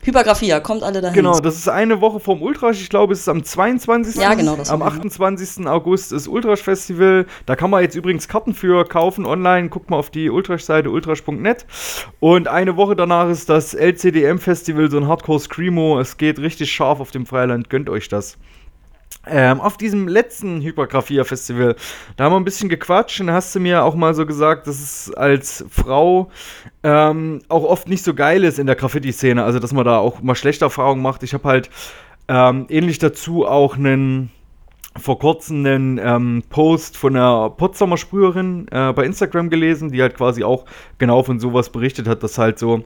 Hypergraphia, 0.00 0.60
kommt 0.60 0.84
alle 0.84 1.00
dahin. 1.00 1.16
Genau, 1.16 1.40
das 1.40 1.56
ist 1.56 1.68
eine 1.68 2.00
Woche 2.00 2.20
vorm 2.20 2.40
Ultrasch. 2.42 2.80
Ich 2.80 2.88
glaube, 2.88 3.12
es 3.12 3.20
ist 3.20 3.28
am 3.28 3.42
22. 3.42 4.14
Ja, 4.14 4.34
genau, 4.34 4.54
das 4.54 4.70
Am 4.70 4.78
war- 4.80 4.86
28. 4.86 5.66
August 5.66 6.12
ist 6.12 6.28
Ultrasch 6.28 6.62
Festival. 6.62 7.26
Da 7.46 7.56
kann 7.56 7.68
man 7.68 7.82
jetzt 7.82 7.96
übrigens 7.96 8.28
Karten 8.28 8.54
für 8.54 8.84
kaufen 8.84 9.26
online. 9.26 9.68
Guckt 9.68 9.90
mal 9.90 9.96
auf 9.96 10.10
die 10.10 10.30
Ultrasch-Seite 10.30 10.90
ultrasch.net. 10.90 11.66
Und 12.20 12.46
eine 12.46 12.76
Woche 12.76 12.94
danach 12.94 13.28
ist 13.28 13.48
das 13.48 13.74
LCDM 13.74 14.38
Festival, 14.38 14.88
so 14.88 14.96
ein 14.98 15.08
Hardcore 15.08 15.40
Screamo. 15.40 15.98
Es 15.98 16.16
geht 16.16 16.38
richtig 16.38 16.70
scharf 16.70 17.00
auf 17.00 17.10
dem 17.10 17.26
Freiland. 17.26 17.68
Gönnt 17.68 17.90
euch 17.90 18.08
das. 18.08 18.38
Ähm, 19.30 19.60
auf 19.60 19.76
diesem 19.76 20.08
letzten 20.08 20.60
Hypergraphia-Festival, 20.60 21.76
da 22.16 22.24
haben 22.24 22.32
wir 22.32 22.36
ein 22.36 22.44
bisschen 22.44 22.68
gequatscht 22.68 23.20
und 23.20 23.30
hast 23.30 23.54
du 23.54 23.60
mir 23.60 23.84
auch 23.84 23.94
mal 23.94 24.14
so 24.14 24.26
gesagt, 24.26 24.66
dass 24.66 24.80
es 24.80 25.14
als 25.14 25.64
Frau 25.70 26.30
ähm, 26.82 27.40
auch 27.48 27.64
oft 27.64 27.88
nicht 27.88 28.04
so 28.04 28.14
geil 28.14 28.44
ist 28.44 28.58
in 28.58 28.66
der 28.66 28.76
Graffiti-Szene, 28.76 29.42
also 29.44 29.58
dass 29.58 29.72
man 29.72 29.84
da 29.84 29.98
auch 29.98 30.22
mal 30.22 30.34
schlechte 30.34 30.64
Erfahrungen 30.64 31.02
macht. 31.02 31.22
Ich 31.22 31.34
habe 31.34 31.48
halt 31.48 31.70
ähm, 32.28 32.66
ähnlich 32.68 32.98
dazu 32.98 33.46
auch 33.46 33.76
einen 33.76 34.30
vor 34.96 35.18
kurzem 35.18 35.64
einen 35.64 35.98
ähm, 36.02 36.42
Post 36.50 36.96
von 36.96 37.14
einer 37.14 37.50
Potsdamer 37.50 37.96
Sprüherin 37.96 38.66
äh, 38.70 38.92
bei 38.92 39.04
Instagram 39.04 39.50
gelesen, 39.50 39.92
die 39.92 40.02
halt 40.02 40.16
quasi 40.16 40.42
auch 40.44 40.64
genau 40.98 41.22
von 41.22 41.38
sowas 41.38 41.70
berichtet 41.70 42.08
hat, 42.08 42.22
dass 42.22 42.38
halt 42.38 42.58
so 42.58 42.84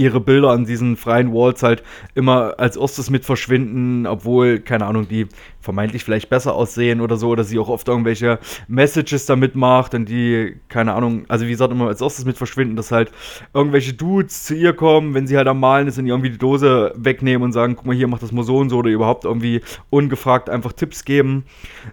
ihre 0.00 0.20
Bilder 0.20 0.50
an 0.50 0.64
diesen 0.64 0.96
freien 0.96 1.32
Walls 1.34 1.62
halt 1.62 1.82
immer 2.14 2.54
als 2.58 2.76
erstes 2.76 3.10
mit 3.10 3.26
verschwinden, 3.26 4.06
obwohl, 4.06 4.58
keine 4.58 4.86
Ahnung, 4.86 5.06
die 5.06 5.26
vermeintlich 5.60 6.04
vielleicht 6.04 6.30
besser 6.30 6.54
aussehen 6.54 7.02
oder 7.02 7.18
so, 7.18 7.28
oder 7.28 7.44
sie 7.44 7.58
auch 7.58 7.68
oft 7.68 7.86
irgendwelche 7.86 8.38
Messages 8.66 9.26
damit 9.26 9.56
macht 9.56 9.94
und 9.94 10.08
die, 10.08 10.56
keine 10.68 10.94
Ahnung, 10.94 11.26
also 11.28 11.44
wie 11.44 11.50
gesagt, 11.50 11.70
immer 11.70 11.88
als 11.88 12.00
erstes 12.00 12.24
mit 12.24 12.38
verschwinden, 12.38 12.76
dass 12.76 12.90
halt 12.90 13.12
irgendwelche 13.52 13.92
Dudes 13.92 14.44
zu 14.44 14.54
ihr 14.54 14.72
kommen, 14.72 15.12
wenn 15.12 15.26
sie 15.26 15.36
halt 15.36 15.48
am 15.48 15.60
Malen 15.60 15.86
ist 15.86 15.98
und 15.98 16.06
ihr 16.06 16.14
irgendwie 16.14 16.30
die 16.30 16.38
Dose 16.38 16.94
wegnehmen 16.96 17.42
und 17.42 17.52
sagen, 17.52 17.76
guck 17.76 17.84
mal 17.84 17.94
hier, 17.94 18.08
mach 18.08 18.20
das 18.20 18.32
mal 18.32 18.42
so 18.42 18.56
und 18.56 18.70
so, 18.70 18.78
oder 18.78 18.88
überhaupt 18.88 19.26
irgendwie 19.26 19.60
ungefragt 19.90 20.48
einfach 20.48 20.72
Tipps 20.72 21.04
geben. 21.04 21.44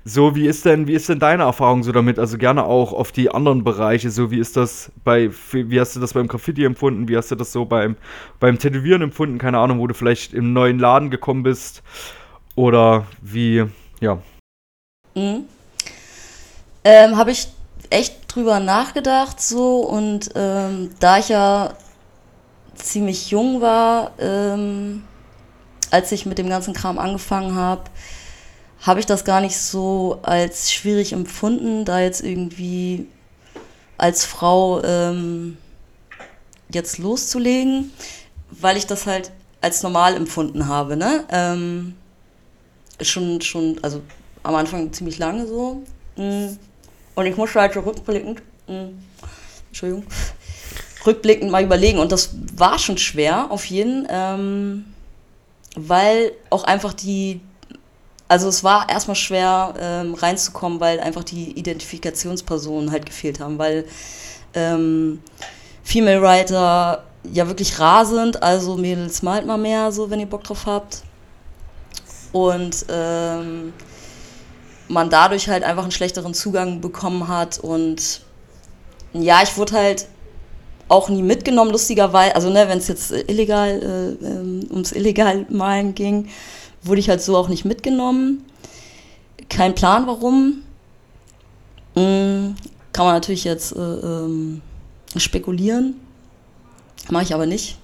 So, 0.05 0.33
wie 0.33 0.47
ist 0.47 0.63
denn, 0.65 0.87
wie 0.87 0.93
ist 0.93 1.09
denn 1.09 1.19
deine 1.19 1.43
Erfahrung 1.43 1.83
so 1.83 1.91
damit? 1.91 2.19
Also 2.19 2.37
gerne 2.37 2.63
auch 2.63 2.93
auf 2.93 3.11
die 3.11 3.29
anderen 3.29 3.65
Bereiche, 3.65 4.11
so 4.11 4.31
wie 4.31 4.39
ist 4.39 4.55
das 4.55 4.93
bei, 5.03 5.29
wie 5.51 5.79
hast 5.79 5.93
du 5.97 5.99
das 5.99 6.13
beim 6.13 6.29
Graffiti 6.29 6.63
empfunden, 6.63 7.09
wie 7.09 7.17
hast 7.17 7.31
du 7.31 7.35
das 7.35 7.51
so 7.51 7.65
beim, 7.65 7.96
beim 8.39 8.59
Tätowieren 8.59 9.01
empfunden, 9.01 9.37
keine 9.37 9.59
Ahnung, 9.59 9.79
wo 9.79 9.87
du 9.87 9.93
vielleicht 9.93 10.33
im 10.33 10.53
neuen 10.53 10.79
Laden 10.79 11.09
gekommen 11.09 11.43
bist 11.43 11.83
oder 12.55 13.05
wie, 13.21 13.65
ja. 13.99 14.19
Mhm. 15.15 15.45
Ähm, 16.83 17.17
Habe 17.17 17.31
ich 17.31 17.47
echt 17.89 18.15
drüber 18.27 18.59
nachgedacht 18.59 19.41
so 19.41 19.79
und 19.79 20.29
ähm, 20.35 20.91
da 20.99 21.17
ich 21.19 21.29
ja 21.29 21.73
ziemlich 22.75 23.31
jung 23.31 23.61
war, 23.61 24.11
ähm, 24.19 25.03
als 25.91 26.11
ich 26.11 26.25
mit 26.25 26.37
dem 26.37 26.49
ganzen 26.49 26.73
Kram 26.73 26.99
angefangen 26.99 27.55
habe, 27.55 27.83
habe 28.81 28.99
ich 28.99 29.05
das 29.05 29.25
gar 29.25 29.41
nicht 29.41 29.57
so 29.57 30.19
als 30.23 30.71
schwierig 30.71 31.13
empfunden, 31.13 31.85
da 31.85 31.99
jetzt 31.99 32.21
irgendwie 32.21 33.07
als 33.97 34.25
Frau 34.25 34.83
ähm, 34.83 35.57
jetzt 36.71 36.97
loszulegen, 36.97 37.91
weil 38.51 38.77
ich 38.77 38.87
das 38.87 39.05
halt 39.05 39.31
als 39.61 39.83
normal 39.83 40.15
empfunden 40.15 40.67
habe, 40.67 40.95
ne? 40.95 41.25
Ähm, 41.31 41.95
schon, 43.01 43.41
schon, 43.41 43.79
also 43.81 44.01
am 44.43 44.55
Anfang 44.55 44.91
ziemlich 44.93 45.17
lange 45.17 45.47
so. 45.47 45.83
Mm. 46.15 46.57
Und 47.15 47.25
ich 47.25 47.35
musste 47.35 47.59
halt 47.59 47.75
rückblickend, 47.75 48.41
mm, 48.67 48.89
Entschuldigung, 49.67 50.05
rückblickend 51.05 51.51
mal 51.51 51.63
überlegen. 51.63 51.99
Und 51.99 52.11
das 52.11 52.29
war 52.55 52.77
schon 52.77 52.97
schwer, 52.97 53.51
auf 53.51 53.65
jeden, 53.65 54.07
ähm, 54.09 54.85
weil 55.75 56.31
auch 56.49 56.63
einfach 56.63 56.93
die, 56.93 57.41
also 58.27 58.47
es 58.47 58.63
war 58.63 58.89
erstmal 58.89 59.15
schwer 59.15 59.73
ähm, 59.79 60.13
reinzukommen, 60.13 60.79
weil 60.79 60.99
einfach 60.99 61.23
die 61.23 61.51
Identifikationspersonen 61.57 62.91
halt 62.91 63.05
gefehlt 63.05 63.39
haben, 63.39 63.57
weil 63.57 63.85
ähm, 64.53 65.21
Female 65.87 66.21
Writer 66.21 67.05
ja 67.31 67.47
wirklich 67.47 67.79
rar 67.79 68.05
sind, 68.05 68.43
also 68.43 68.75
Mädels 68.75 69.21
malt 69.21 69.45
mal 69.45 69.57
mehr, 69.57 69.89
so 69.93 70.09
wenn 70.09 70.19
ihr 70.19 70.25
Bock 70.25 70.43
drauf 70.43 70.65
habt. 70.65 71.03
Und 72.33 72.85
ähm, 72.89 73.71
man 74.89 75.09
dadurch 75.09 75.47
halt 75.47 75.63
einfach 75.63 75.83
einen 75.83 75.93
schlechteren 75.93 76.33
Zugang 76.33 76.81
bekommen 76.81 77.29
hat. 77.29 77.59
Und 77.59 78.19
ja, 79.13 79.41
ich 79.41 79.55
wurde 79.55 79.77
halt 79.77 80.07
auch 80.89 81.07
nie 81.07 81.21
mitgenommen, 81.21 81.71
lustigerweise. 81.71 82.35
Also, 82.35 82.49
ne, 82.49 82.67
wenn 82.67 82.79
es 82.79 82.89
jetzt 82.89 83.13
äh, 83.13 83.21
illegal, 83.21 83.69
äh, 84.21 84.25
ähm, 84.25 84.67
ums 84.69 84.91
illegal 84.91 85.45
Malen 85.47 85.95
ging, 85.95 86.27
wurde 86.83 86.99
ich 86.99 87.07
halt 87.07 87.21
so 87.21 87.37
auch 87.37 87.47
nicht 87.47 87.63
mitgenommen. 87.63 88.43
Kein 89.47 89.73
Plan 89.73 90.05
warum. 90.05 90.63
Mm, 91.95 92.55
kann 92.91 93.05
man 93.05 93.13
natürlich 93.13 93.45
jetzt 93.45 93.73
äh, 93.73 93.79
ähm, 93.79 94.61
spekulieren. 95.19 95.95
Mache 97.09 97.23
ich 97.23 97.33
aber 97.33 97.45
nicht. 97.45 97.77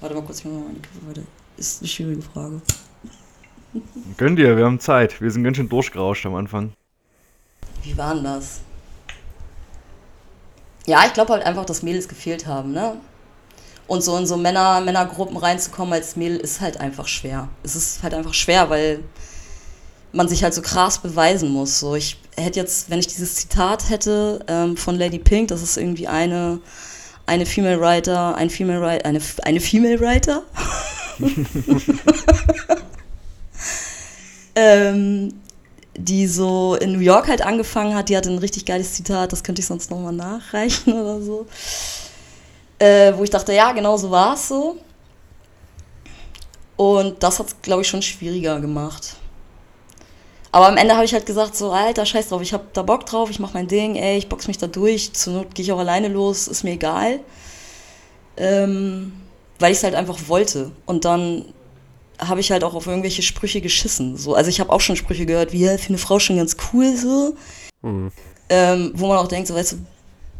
Warte 0.00 0.14
mal 0.14 0.22
kurz, 0.22 0.40
ich 0.40 0.44
mal 0.46 0.54
meine 0.54 1.08
weiter. 1.08 1.22
Ist 1.56 1.80
eine 1.80 1.88
schwierige 1.88 2.22
Frage. 2.22 2.60
Gönn 4.16 4.36
dir, 4.36 4.56
wir 4.56 4.64
haben 4.64 4.80
Zeit. 4.80 5.20
Wir 5.20 5.30
sind 5.30 5.44
ganz 5.44 5.56
schön 5.56 5.68
durchgerauscht 5.68 6.26
am 6.26 6.34
Anfang. 6.34 6.72
Wie 7.82 7.96
war 7.96 8.14
denn 8.14 8.24
das? 8.24 8.60
Ja, 10.86 11.04
ich 11.06 11.12
glaube 11.12 11.32
halt 11.32 11.44
einfach, 11.44 11.64
dass 11.64 11.82
Mädels 11.82 12.08
gefehlt 12.08 12.46
haben, 12.46 12.72
ne? 12.72 12.96
Und 13.86 14.02
so 14.02 14.16
in 14.16 14.26
so 14.26 14.36
Männer, 14.36 14.80
Männergruppen 14.80 15.36
reinzukommen 15.36 15.92
als 15.92 16.16
Mädel 16.16 16.38
ist 16.38 16.60
halt 16.60 16.78
einfach 16.78 17.06
schwer. 17.06 17.48
Es 17.62 17.76
ist 17.76 18.02
halt 18.02 18.14
einfach 18.14 18.34
schwer, 18.34 18.70
weil 18.70 19.04
man 20.12 20.28
sich 20.28 20.44
halt 20.44 20.54
so 20.54 20.62
krass 20.62 20.98
beweisen 20.98 21.50
muss. 21.50 21.80
So, 21.80 21.94
ich 21.94 22.18
hätte 22.36 22.60
jetzt, 22.60 22.90
wenn 22.90 22.98
ich 22.98 23.06
dieses 23.06 23.34
Zitat 23.36 23.88
hätte 23.90 24.44
ähm, 24.46 24.76
von 24.76 24.96
Lady 24.96 25.18
Pink, 25.18 25.48
das 25.48 25.62
ist 25.62 25.76
irgendwie 25.76 26.08
eine, 26.08 26.60
eine 27.26 27.46
Female 27.46 27.80
Writer, 27.80 28.34
ein 28.36 28.50
Female 28.50 28.80
Writer, 28.80 29.06
eine, 29.06 29.20
eine 29.42 29.60
Female 29.60 30.00
Writer. 30.00 30.42
ähm, 34.54 35.34
die 35.94 36.26
so 36.26 36.74
in 36.76 36.92
New 36.92 37.00
York 37.00 37.28
halt 37.28 37.42
angefangen 37.42 37.94
hat, 37.94 38.08
die 38.08 38.16
hatte 38.16 38.30
ein 38.30 38.38
richtig 38.38 38.64
geiles 38.64 38.94
Zitat, 38.94 39.32
das 39.32 39.44
könnte 39.44 39.60
ich 39.60 39.66
sonst 39.66 39.90
nochmal 39.90 40.12
nachreichen 40.12 40.92
oder 41.00 41.20
so. 41.20 41.46
Äh, 42.78 43.12
wo 43.16 43.22
ich 43.22 43.30
dachte, 43.30 43.52
ja, 43.52 43.72
genau 43.72 43.96
so 43.96 44.10
war 44.10 44.34
es 44.34 44.48
so. 44.48 44.78
Und 46.76 47.22
das 47.22 47.38
hat 47.38 47.46
es, 47.46 47.62
glaube 47.62 47.82
ich, 47.82 47.88
schon 47.88 48.02
schwieriger 48.02 48.58
gemacht. 48.60 49.16
Aber 50.54 50.68
am 50.68 50.76
Ende 50.76 50.94
habe 50.94 51.06
ich 51.06 51.14
halt 51.14 51.24
gesagt, 51.24 51.56
so, 51.56 51.72
Alter, 51.72 52.04
scheiß 52.04 52.28
drauf, 52.28 52.42
ich 52.42 52.52
habe 52.52 52.66
da 52.74 52.82
Bock 52.82 53.06
drauf, 53.06 53.30
ich 53.30 53.38
mache 53.38 53.54
mein 53.54 53.68
Ding, 53.68 53.96
ey, 53.96 54.18
ich 54.18 54.28
box 54.28 54.48
mich 54.48 54.58
da 54.58 54.66
durch, 54.66 55.14
zur 55.14 55.32
Not 55.32 55.54
gehe 55.54 55.64
ich 55.64 55.72
auch 55.72 55.78
alleine 55.78 56.08
los, 56.08 56.46
ist 56.46 56.62
mir 56.62 56.72
egal. 56.72 57.20
Ähm, 58.36 59.14
weil 59.58 59.72
ich 59.72 59.78
es 59.78 59.84
halt 59.84 59.94
einfach 59.94 60.18
wollte. 60.28 60.70
Und 60.84 61.06
dann 61.06 61.46
habe 62.18 62.40
ich 62.40 62.52
halt 62.52 62.64
auch 62.64 62.74
auf 62.74 62.86
irgendwelche 62.86 63.22
Sprüche 63.22 63.62
geschissen. 63.62 64.18
So. 64.18 64.34
Also 64.34 64.50
ich 64.50 64.60
habe 64.60 64.70
auch 64.70 64.80
schon 64.82 64.96
Sprüche 64.96 65.24
gehört, 65.24 65.52
wie, 65.52 65.64
ja, 65.64 65.78
für 65.78 65.88
eine 65.88 65.98
Frau 65.98 66.18
schon 66.18 66.36
ganz 66.36 66.56
cool 66.72 66.96
so. 66.96 67.34
Hm. 67.82 68.12
Ähm, 68.50 68.92
wo 68.94 69.06
man 69.08 69.16
auch 69.16 69.28
denkt, 69.28 69.48
so, 69.48 69.54
weißt 69.54 69.72
du, 69.72 69.76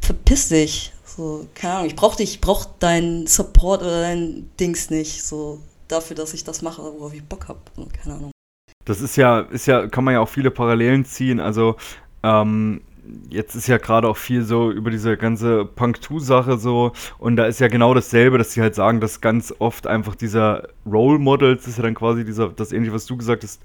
verpiss 0.02 0.48
dich. 0.48 0.92
So, 1.16 1.46
keine 1.54 1.74
Ahnung, 1.74 1.86
ich 1.86 1.96
brauch 1.96 2.16
dich, 2.16 2.34
ich 2.34 2.40
brauch 2.40 2.66
deinen 2.78 3.26
Support 3.26 3.82
oder 3.82 4.02
dein 4.02 4.50
Dings 4.60 4.90
nicht. 4.90 5.24
So, 5.24 5.58
dafür, 5.88 6.16
dass 6.16 6.34
ich 6.34 6.44
das 6.44 6.60
mache, 6.60 6.82
worauf 6.82 7.14
ich 7.14 7.24
Bock 7.24 7.48
habe. 7.48 7.60
So, 7.76 7.86
keine 8.02 8.16
Ahnung. 8.16 8.32
Das 8.84 9.00
ist 9.00 9.16
ja, 9.16 9.40
ist 9.40 9.66
ja, 9.66 9.86
kann 9.86 10.04
man 10.04 10.14
ja 10.14 10.20
auch 10.20 10.28
viele 10.28 10.50
Parallelen 10.50 11.04
ziehen. 11.04 11.40
Also, 11.40 11.76
ähm, 12.22 12.80
jetzt 13.28 13.54
ist 13.54 13.66
ja 13.66 13.78
gerade 13.78 14.08
auch 14.08 14.16
viel 14.16 14.42
so 14.42 14.70
über 14.70 14.90
diese 14.90 15.16
ganze 15.16 15.64
Punk-2-Sache 15.64 16.56
so 16.56 16.92
und 17.18 17.36
da 17.36 17.46
ist 17.46 17.60
ja 17.60 17.68
genau 17.68 17.94
dasselbe, 17.94 18.38
dass 18.38 18.52
sie 18.52 18.60
halt 18.62 18.74
sagen, 18.74 19.00
dass 19.00 19.20
ganz 19.20 19.52
oft 19.58 19.86
einfach 19.86 20.14
dieser 20.14 20.68
Role 20.86 21.18
Models, 21.18 21.62
das 21.62 21.72
ist 21.72 21.76
ja 21.78 21.82
dann 21.82 21.94
quasi 21.94 22.24
dieser, 22.24 22.48
das 22.48 22.72
ähnliche, 22.72 22.94
was 22.94 23.06
du 23.06 23.16
gesagt 23.16 23.42
hast, 23.42 23.60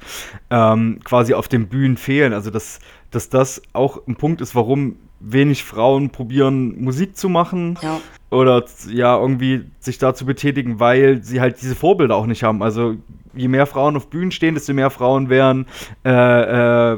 ähm, 0.50 1.00
quasi 1.04 1.34
auf 1.34 1.48
den 1.48 1.68
Bühnen 1.68 1.98
fehlen. 1.98 2.34
Also 2.34 2.50
dass, 2.50 2.80
dass 3.12 3.30
das 3.30 3.62
auch 3.74 4.02
ein 4.08 4.16
Punkt 4.16 4.42
ist, 4.42 4.56
warum 4.56 4.96
wenig 5.20 5.64
Frauen 5.64 6.10
probieren, 6.10 6.82
Musik 6.84 7.16
zu 7.16 7.30
machen 7.30 7.78
Ja. 7.82 8.00
oder 8.32 8.66
ja, 8.90 9.18
irgendwie 9.18 9.66
sich 9.80 9.98
da 9.98 10.14
zu 10.16 10.26
betätigen, 10.26 10.80
weil 10.80 11.24
sie 11.24 11.42
halt 11.42 11.62
diese 11.62 11.76
Vorbilder 11.76 12.16
auch 12.16 12.26
nicht 12.26 12.44
haben. 12.44 12.62
Also 12.64 12.96
je 13.38 13.48
mehr 13.48 13.66
Frauen 13.66 13.96
auf 13.96 14.10
Bühnen 14.10 14.32
stehen, 14.32 14.56
desto 14.56 14.74
mehr 14.74 14.90
Frauen 14.90 15.30
werden, 15.30 15.68
äh, 16.06 16.10
äh, 16.12 16.98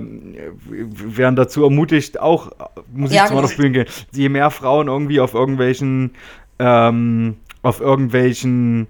werden 0.69 1.35
dazu 1.35 1.63
ermutigt, 1.63 2.19
auch 2.19 2.51
Musik 2.91 3.17
Ja, 3.17 3.25
zu 3.25 3.33
machen, 3.33 3.43
genau. 3.43 3.51
auf 3.51 3.57
Bühnen 3.57 3.73
gehen. 3.73 3.85
Je 4.11 4.29
mehr 4.29 4.49
Frauen 4.51 4.87
irgendwie 4.87 5.19
auf 5.19 5.33
irgendwelchen, 5.33 6.11
ähm, 6.59 7.37
auf 7.61 7.81
irgendwelchen 7.81 8.87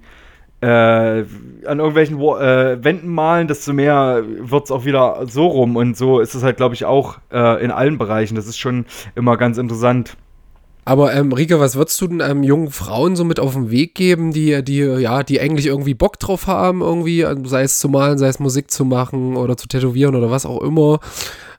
äh, 0.62 0.68
an 0.68 1.80
irgendwelchen 1.80 2.20
äh, 2.20 2.84
Wänden 2.84 3.10
malen, 3.10 3.48
desto 3.48 3.72
mehr 3.72 4.24
wird 4.26 4.66
es 4.66 4.72
auch 4.72 4.86
wieder 4.86 5.26
so 5.28 5.48
rum. 5.48 5.76
Und 5.76 5.96
so 5.96 6.20
ist 6.20 6.36
es 6.36 6.44
halt, 6.44 6.58
glaube 6.58 6.76
ich, 6.76 6.86
auch 6.86 7.18
äh, 7.32 7.64
in 7.64 7.72
allen 7.72 7.98
Bereichen. 7.98 8.36
Das 8.36 8.46
ist 8.46 8.58
schon 8.58 8.86
immer 9.16 9.38
ganz 9.38 9.58
interessant. 9.58 10.18
Aber 10.90 11.14
ähm, 11.14 11.32
Rike, 11.32 11.60
was 11.60 11.76
würdest 11.76 12.02
du 12.02 12.08
denn 12.08 12.20
ähm, 12.20 12.42
jungen 12.42 12.72
Frauen 12.72 13.16
so 13.16 13.24
mit 13.24 13.40
auf 13.40 13.54
den 13.54 13.70
Weg 13.70 13.94
geben, 13.94 14.34
die, 14.34 14.64
die, 14.64 14.80
ja, 14.80 15.22
die 15.22 15.40
eigentlich 15.40 15.68
irgendwie 15.68 15.94
Bock 15.94 16.18
drauf 16.18 16.48
haben, 16.48 16.82
irgendwie, 16.82 17.22
ähm, 17.22 17.46
sei 17.46 17.62
es 17.62 17.78
zu 17.78 17.90
malen, 17.90 18.18
sei 18.18 18.28
es 18.28 18.40
Musik 18.40 18.72
zu 18.72 18.86
machen 18.86 19.38
oder 19.38 19.56
zu 19.56 19.68
tätowieren 19.68 20.16
oder 20.16 20.32
was 20.32 20.48
auch 20.48 20.64
immer, 20.64 21.00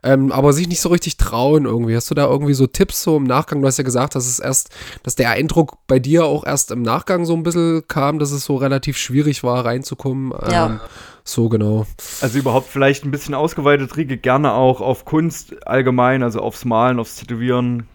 ähm, 0.02 0.32
aber 0.32 0.52
sich 0.52 0.66
nicht 0.66 0.80
so 0.80 0.88
richtig 0.88 1.16
trauen 1.16 1.64
irgendwie. 1.64 1.94
Hast 1.94 2.10
du 2.10 2.16
da 2.16 2.26
irgendwie 2.26 2.54
so 2.54 2.66
Tipps 2.66 3.04
so 3.04 3.16
im 3.18 3.22
Nachgang? 3.22 3.60
Du 3.60 3.68
hast 3.68 3.76
ja 3.78 3.84
gesagt, 3.84 4.16
dass 4.16 4.26
es 4.26 4.40
erst, 4.40 4.70
dass 5.04 5.14
der 5.14 5.30
Eindruck 5.30 5.76
bei 5.86 6.00
dir 6.00 6.24
auch 6.24 6.44
erst 6.44 6.72
im 6.72 6.82
Nachgang 6.82 7.24
so 7.24 7.34
ein 7.34 7.44
bisschen 7.44 7.86
kam, 7.86 8.18
dass 8.18 8.32
es 8.32 8.44
so 8.44 8.56
relativ 8.56 8.96
schwierig 8.96 9.44
war, 9.44 9.64
reinzukommen. 9.64 10.32
Ja. 10.50 10.66
Ähm, 10.66 10.80
so 11.22 11.48
genau. 11.48 11.86
Also 12.20 12.36
überhaupt 12.36 12.66
vielleicht 12.66 13.04
ein 13.04 13.12
bisschen 13.12 13.34
ausgeweitet, 13.36 13.96
Rieke, 13.96 14.16
gerne 14.16 14.54
auch 14.54 14.80
auf 14.80 15.04
Kunst 15.04 15.64
allgemein, 15.68 16.24
also 16.24 16.40
aufs 16.40 16.64
Malen, 16.64 16.98
aufs 16.98 17.14
Tätowieren. 17.14 17.86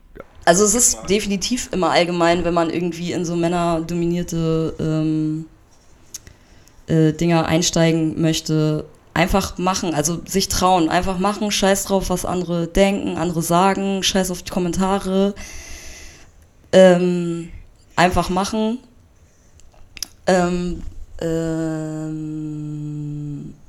Also 0.45 0.63
es 0.63 0.75
ist 0.75 1.09
definitiv 1.09 1.69
immer 1.71 1.89
allgemein, 1.89 2.45
wenn 2.45 2.53
man 2.53 2.69
irgendwie 2.69 3.11
in 3.11 3.25
so 3.25 3.35
männerdominierte 3.35 4.75
ähm, 4.79 5.45
äh, 6.87 7.13
Dinger 7.13 7.47
einsteigen 7.47 8.21
möchte, 8.21 8.85
einfach 9.15 9.57
machen, 9.57 9.95
also 9.95 10.21
sich 10.25 10.47
trauen, 10.49 10.89
einfach 10.89 11.17
machen, 11.17 11.49
scheiß 11.49 11.85
drauf, 11.85 12.09
was 12.09 12.25
andere 12.25 12.67
denken, 12.67 13.17
andere 13.17 13.41
sagen, 13.41 14.03
scheiß 14.03 14.29
auf 14.29 14.43
die 14.43 14.51
Kommentare, 14.51 15.33
ähm, 16.71 17.49
einfach 17.95 18.29
machen. 18.29 18.77
Ähm, 20.27 20.83
ähm, 21.21 22.35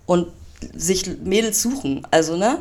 und 0.07 0.27
sich 0.75 1.07
Mädels 1.23 1.63
suchen, 1.63 2.07
also 2.11 2.37
ne? 2.37 2.59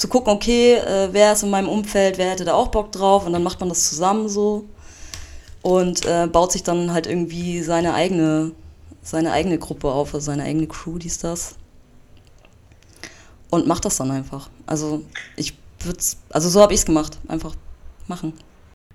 Zu 0.00 0.08
gucken, 0.08 0.32
okay, 0.32 0.76
äh, 0.76 1.10
wer 1.12 1.34
ist 1.34 1.42
in 1.42 1.50
meinem 1.50 1.68
Umfeld, 1.68 2.16
wer 2.16 2.30
hätte 2.30 2.46
da 2.46 2.54
auch 2.54 2.68
Bock 2.68 2.90
drauf 2.90 3.26
und 3.26 3.34
dann 3.34 3.42
macht 3.42 3.60
man 3.60 3.68
das 3.68 3.86
zusammen 3.86 4.30
so 4.30 4.64
und 5.60 6.06
äh, 6.06 6.26
baut 6.26 6.52
sich 6.52 6.62
dann 6.62 6.94
halt 6.94 7.06
irgendwie 7.06 7.60
seine 7.60 7.92
eigene, 7.92 8.52
seine 9.02 9.30
eigene 9.30 9.58
Gruppe 9.58 9.88
auf, 9.88 10.14
also 10.14 10.24
seine 10.24 10.44
eigene 10.44 10.68
Crew, 10.68 10.96
dies, 10.96 11.18
das. 11.18 11.56
Und 13.50 13.66
macht 13.66 13.84
das 13.84 13.98
dann 13.98 14.10
einfach. 14.10 14.48
Also 14.64 15.04
ich 15.36 15.58
würde 15.84 16.00
also 16.30 16.48
so 16.48 16.62
habe 16.62 16.72
ich 16.72 16.80
es 16.80 16.86
gemacht, 16.86 17.18
einfach 17.28 17.54
machen. 18.08 18.32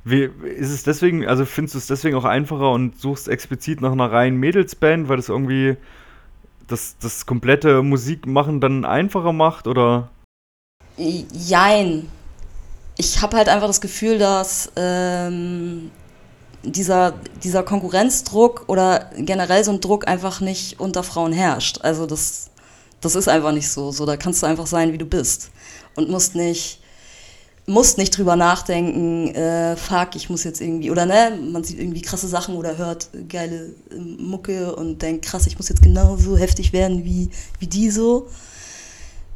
Wie, 0.05 0.23
ist 0.23 0.71
es 0.71 0.81
deswegen, 0.81 1.27
also 1.27 1.45
findest 1.45 1.75
du 1.75 1.77
es 1.77 1.85
deswegen 1.85 2.15
auch 2.15 2.25
einfacher 2.25 2.71
und 2.71 2.99
suchst 2.99 3.27
explizit 3.27 3.79
nach 3.79 3.91
einer 3.91 4.11
reinen 4.11 4.37
Mädelsband, 4.37 5.07
weil 5.07 5.17
das 5.17 5.29
irgendwie 5.29 5.77
das, 6.65 6.97
das 6.99 7.27
komplette 7.27 7.83
Musikmachen 7.83 8.59
dann 8.59 8.85
einfacher 8.85 9.33
macht 9.33 9.67
oder? 9.67 10.09
Jein. 10.97 12.09
Ich 12.97 13.21
habe 13.21 13.35
halt 13.37 13.49
einfach 13.49 13.67
das 13.67 13.81
Gefühl, 13.81 14.17
dass 14.17 14.71
ähm, 14.77 15.91
dieser, 16.63 17.13
dieser 17.43 17.63
Konkurrenzdruck 17.63 18.65
oder 18.67 19.09
generell 19.17 19.63
so 19.63 19.71
ein 19.71 19.81
Druck 19.81 20.07
einfach 20.07 20.41
nicht 20.41 20.79
unter 20.79 21.03
Frauen 21.03 21.33
herrscht. 21.33 21.79
Also 21.81 22.05
das, 22.05 22.49
das 23.01 23.15
ist 23.15 23.27
einfach 23.27 23.51
nicht 23.51 23.69
so. 23.69 23.91
So, 23.91 24.05
da 24.05 24.15
kannst 24.17 24.41
du 24.41 24.47
einfach 24.47 24.67
sein, 24.67 24.93
wie 24.93 24.97
du 24.97 25.05
bist. 25.05 25.49
Und 25.95 26.09
musst 26.09 26.35
nicht, 26.35 26.79
musst 27.65 27.97
nicht 27.97 28.17
drüber 28.17 28.35
nachdenken, 28.35 29.33
äh, 29.35 29.75
fuck, 29.75 30.15
ich 30.15 30.29
muss 30.29 30.43
jetzt 30.43 30.61
irgendwie, 30.61 30.91
oder 30.91 31.05
ne, 31.05 31.37
man 31.51 31.63
sieht 31.63 31.79
irgendwie 31.79 32.01
krasse 32.01 32.27
Sachen 32.27 32.55
oder 32.55 32.77
hört 32.77 33.09
geile 33.27 33.73
äh, 33.91 33.95
Mucke 33.95 34.75
und 34.75 35.01
denkt, 35.01 35.25
krass, 35.25 35.47
ich 35.47 35.57
muss 35.57 35.69
jetzt 35.69 35.81
genauso 35.81 36.37
heftig 36.37 36.73
werden 36.73 37.03
wie, 37.03 37.29
wie 37.59 37.67
die 37.67 37.89
so 37.89 38.27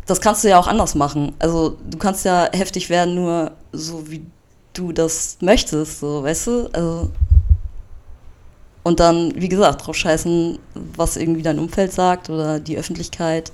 das 0.10 0.22
kannst 0.22 0.44
du 0.44 0.50
ja 0.50 0.60
auch 0.60 0.68
anders 0.68 0.96
machen. 0.96 1.36
Also 1.40 1.78
du 1.90 1.98
kannst 1.98 2.26
ja 2.26 2.50
heftig 2.52 2.90
werden, 2.90 3.16
nur 3.16 3.52
so 3.72 4.10
wie 4.10 4.26
du 4.74 4.92
das 4.92 5.38
möchtest, 5.42 6.00
so, 6.00 6.24
weißt 6.24 6.48
du? 6.48 6.70
Also 6.74 7.12
und 8.84 9.00
dann, 9.00 9.34
wie 9.36 9.50
gesagt, 9.50 9.86
drauf 9.86 9.96
scheißen, 9.96 10.58
was 10.96 11.18
irgendwie 11.18 11.44
dein 11.44 11.60
Umfeld 11.60 11.92
sagt 11.92 12.30
oder 12.30 12.60
die 12.60 12.78
Öffentlichkeit. 12.78 13.52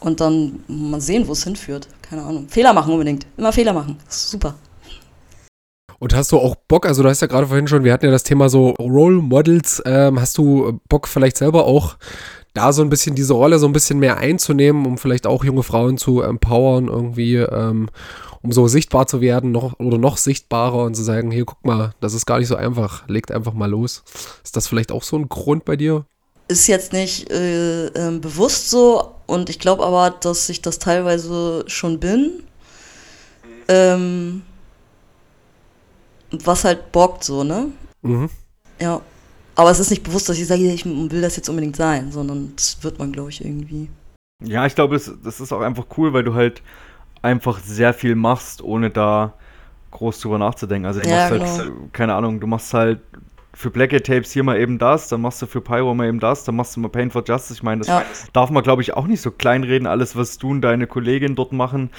Und 0.00 0.20
dann 0.20 0.64
mal 0.66 1.00
sehen, 1.00 1.28
wo 1.28 1.32
es 1.32 1.44
hinführt. 1.44 1.88
Keine 2.02 2.22
Ahnung. 2.22 2.48
Fehler 2.48 2.72
machen 2.72 2.92
unbedingt. 2.92 3.26
Immer 3.36 3.52
Fehler 3.52 3.72
machen. 3.72 3.98
Super. 4.08 4.54
Und 5.98 6.14
hast 6.14 6.32
du 6.32 6.38
auch 6.38 6.56
Bock, 6.68 6.86
also 6.86 7.02
du 7.02 7.08
hast 7.08 7.20
ja 7.22 7.28
gerade 7.28 7.46
vorhin 7.46 7.68
schon, 7.68 7.84
wir 7.84 7.92
hatten 7.92 8.04
ja 8.04 8.10
das 8.10 8.24
Thema 8.24 8.48
so 8.48 8.70
Role 8.70 9.22
Models, 9.22 9.82
ähm, 9.86 10.20
hast 10.20 10.36
du 10.36 10.80
Bock 10.88 11.08
vielleicht 11.08 11.38
selber 11.38 11.64
auch 11.64 11.96
da 12.54 12.72
so 12.72 12.82
ein 12.82 12.88
bisschen 12.88 13.14
diese 13.16 13.34
Rolle 13.34 13.58
so 13.58 13.66
ein 13.66 13.72
bisschen 13.72 13.98
mehr 13.98 14.16
einzunehmen, 14.18 14.86
um 14.86 14.96
vielleicht 14.96 15.26
auch 15.26 15.44
junge 15.44 15.64
Frauen 15.64 15.98
zu 15.98 16.22
empowern, 16.22 16.86
irgendwie, 16.86 17.36
ähm, 17.36 17.90
um 18.42 18.52
so 18.52 18.68
sichtbar 18.68 19.06
zu 19.06 19.20
werden 19.20 19.50
noch, 19.50 19.78
oder 19.80 19.98
noch 19.98 20.16
sichtbarer 20.16 20.84
und 20.84 20.94
zu 20.94 21.02
sagen, 21.02 21.30
hier, 21.30 21.44
guck 21.44 21.64
mal, 21.64 21.94
das 22.00 22.14
ist 22.14 22.26
gar 22.26 22.38
nicht 22.38 22.48
so 22.48 22.56
einfach, 22.56 23.06
legt 23.08 23.32
einfach 23.32 23.54
mal 23.54 23.68
los. 23.68 24.04
Ist 24.44 24.56
das 24.56 24.68
vielleicht 24.68 24.92
auch 24.92 25.02
so 25.02 25.16
ein 25.16 25.28
Grund 25.28 25.64
bei 25.64 25.76
dir? 25.76 26.06
Ist 26.46 26.68
jetzt 26.68 26.92
nicht 26.92 27.30
äh, 27.30 27.86
äh, 27.86 28.18
bewusst 28.18 28.70
so 28.70 29.14
und 29.26 29.50
ich 29.50 29.58
glaube 29.58 29.84
aber, 29.84 30.10
dass 30.10 30.48
ich 30.48 30.62
das 30.62 30.78
teilweise 30.78 31.64
schon 31.66 31.98
bin. 31.98 32.44
Ähm, 33.66 34.42
was 36.30 36.64
halt 36.64 36.92
bockt 36.92 37.24
so, 37.24 37.42
ne? 37.42 37.68
Mhm. 38.02 38.28
Ja. 38.80 39.00
Aber 39.56 39.70
es 39.70 39.78
ist 39.78 39.90
nicht 39.90 40.02
bewusst, 40.02 40.28
dass 40.28 40.38
ich 40.38 40.46
sage, 40.46 40.62
ich 40.72 40.84
will 40.84 41.20
das 41.20 41.36
jetzt 41.36 41.48
unbedingt 41.48 41.76
sein, 41.76 42.10
sondern 42.10 42.52
das 42.56 42.82
wird 42.82 42.98
man, 42.98 43.12
glaube 43.12 43.30
ich, 43.30 43.44
irgendwie. 43.44 43.88
Ja, 44.42 44.66
ich 44.66 44.74
glaube, 44.74 44.96
das, 44.96 45.40
ist 45.40 45.52
auch 45.52 45.60
einfach 45.60 45.86
cool, 45.96 46.12
weil 46.12 46.24
du 46.24 46.34
halt 46.34 46.62
einfach 47.22 47.60
sehr 47.60 47.94
viel 47.94 48.14
machst, 48.16 48.62
ohne 48.62 48.90
da 48.90 49.34
groß 49.92 50.20
drüber 50.20 50.38
nachzudenken. 50.38 50.86
Also 50.86 51.00
du 51.00 51.08
Ja, 51.08 51.16
machst 51.16 51.30
halt, 51.30 51.92
keine 51.92 52.14
Ahnung, 52.14 52.40
du 52.40 52.46
machst 52.46 52.74
halt 52.74 53.00
für 53.54 53.70
Blackgate 53.70 54.02
Tapes 54.04 54.32
hier 54.32 54.42
mal 54.42 54.58
eben 54.58 54.78
das, 54.78 55.08
dann 55.08 55.20
machst 55.20 55.40
du 55.40 55.46
für 55.46 55.60
Pyro 55.60 55.94
mal 55.94 56.08
eben 56.08 56.18
das, 56.18 56.42
dann 56.42 56.56
machst 56.56 56.74
du 56.74 56.80
mal 56.80 56.88
Pain 56.88 57.12
for 57.12 57.22
Justice. 57.24 57.54
Ich 57.54 57.62
meine, 57.62 57.78
das 57.80 57.88
Ja. 57.88 58.04
darf 58.32 58.50
man, 58.50 58.64
glaube 58.64 58.82
ich, 58.82 58.94
auch 58.94 59.06
nicht 59.06 59.20
so 59.20 59.30
kleinreden, 59.30 59.86
alles, 59.86 60.16
was 60.16 60.38
du 60.38 60.50
und 60.50 60.60
deine 60.60 60.88
Kollegin 60.88 61.36
dort 61.36 61.52
machen. 61.52 61.90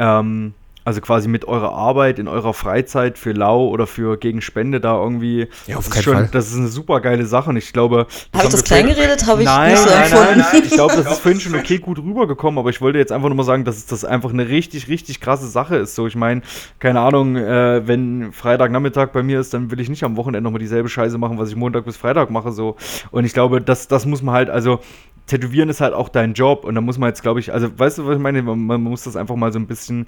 Ähm, 0.00 0.54
also 0.84 1.00
quasi 1.00 1.28
mit 1.28 1.46
eurer 1.46 1.72
Arbeit 1.72 2.18
in 2.18 2.28
eurer 2.28 2.52
Freizeit 2.54 3.16
für 3.18 3.32
Lau 3.32 3.68
oder 3.68 3.86
für 3.86 4.16
gegen 4.18 4.40
Spende 4.40 4.80
da 4.80 4.96
irgendwie. 5.02 5.48
Ja, 5.66 5.76
auf 5.76 5.84
das 5.86 5.90
keinen 5.94 5.98
ist 6.00 6.04
schon, 6.04 6.14
Fall. 6.14 6.28
Das 6.32 6.48
ist 6.50 6.56
eine 6.56 6.68
super 6.68 7.00
geile 7.00 7.24
Sache 7.26 7.50
und 7.50 7.56
ich 7.56 7.72
glaube. 7.72 8.06
Habe 8.34 8.44
ich 8.44 8.50
das 8.50 8.60
wir 8.62 8.66
vorhin- 8.66 8.86
klein 8.86 8.94
geredet? 8.96 9.26
Habe 9.26 9.40
ich 9.42 9.46
nein, 9.48 9.70
nicht 9.72 9.80
so 9.82 9.88
nein, 9.90 10.02
empfunden. 10.02 10.24
nein, 10.38 10.46
nein. 10.52 10.62
Ich 10.64 10.70
glaube, 10.72 10.94
das 10.96 11.06
ist 11.12 11.18
vorhin 11.20 11.40
schon 11.40 11.54
okay 11.54 11.78
gut 11.78 11.98
rübergekommen, 11.98 12.58
aber 12.58 12.70
ich 12.70 12.80
wollte 12.80 12.98
jetzt 12.98 13.12
einfach 13.12 13.28
nur 13.28 13.36
mal 13.36 13.44
sagen, 13.44 13.64
dass 13.64 13.86
das 13.86 14.04
einfach 14.04 14.30
eine 14.30 14.48
richtig, 14.48 14.88
richtig 14.88 15.20
krasse 15.20 15.48
Sache 15.48 15.76
ist. 15.76 15.94
So, 15.94 16.06
ich 16.06 16.16
meine, 16.16 16.42
keine 16.78 17.00
Ahnung, 17.00 17.36
äh, 17.36 17.86
wenn 17.88 18.32
Freitagnachmittag 18.32 19.08
bei 19.12 19.22
mir 19.22 19.40
ist, 19.40 19.54
dann 19.54 19.70
will 19.70 19.80
ich 19.80 19.88
nicht 19.88 20.04
am 20.04 20.16
Wochenende 20.16 20.42
nochmal 20.42 20.60
dieselbe 20.60 20.88
Scheiße 20.88 21.16
machen, 21.18 21.38
was 21.38 21.48
ich 21.48 21.56
Montag 21.56 21.84
bis 21.86 21.96
Freitag 21.96 22.30
mache. 22.30 22.52
So. 22.52 22.76
Und 23.10 23.24
ich 23.24 23.32
glaube, 23.32 23.60
das, 23.62 23.88
das 23.88 24.04
muss 24.06 24.22
man 24.22 24.34
halt, 24.34 24.50
also 24.50 24.80
Tätowieren 25.26 25.70
ist 25.70 25.80
halt 25.80 25.94
auch 25.94 26.10
dein 26.10 26.34
Job 26.34 26.64
und 26.64 26.74
da 26.74 26.82
muss 26.82 26.98
man 26.98 27.08
jetzt, 27.08 27.22
glaube 27.22 27.40
ich, 27.40 27.50
also 27.50 27.66
weißt 27.78 27.96
du, 27.96 28.06
was 28.06 28.16
ich 28.16 28.20
meine? 28.22 28.42
Man, 28.42 28.66
man 28.66 28.82
muss 28.82 29.04
das 29.04 29.16
einfach 29.16 29.36
mal 29.36 29.50
so 29.54 29.58
ein 29.58 29.66
bisschen, 29.66 30.06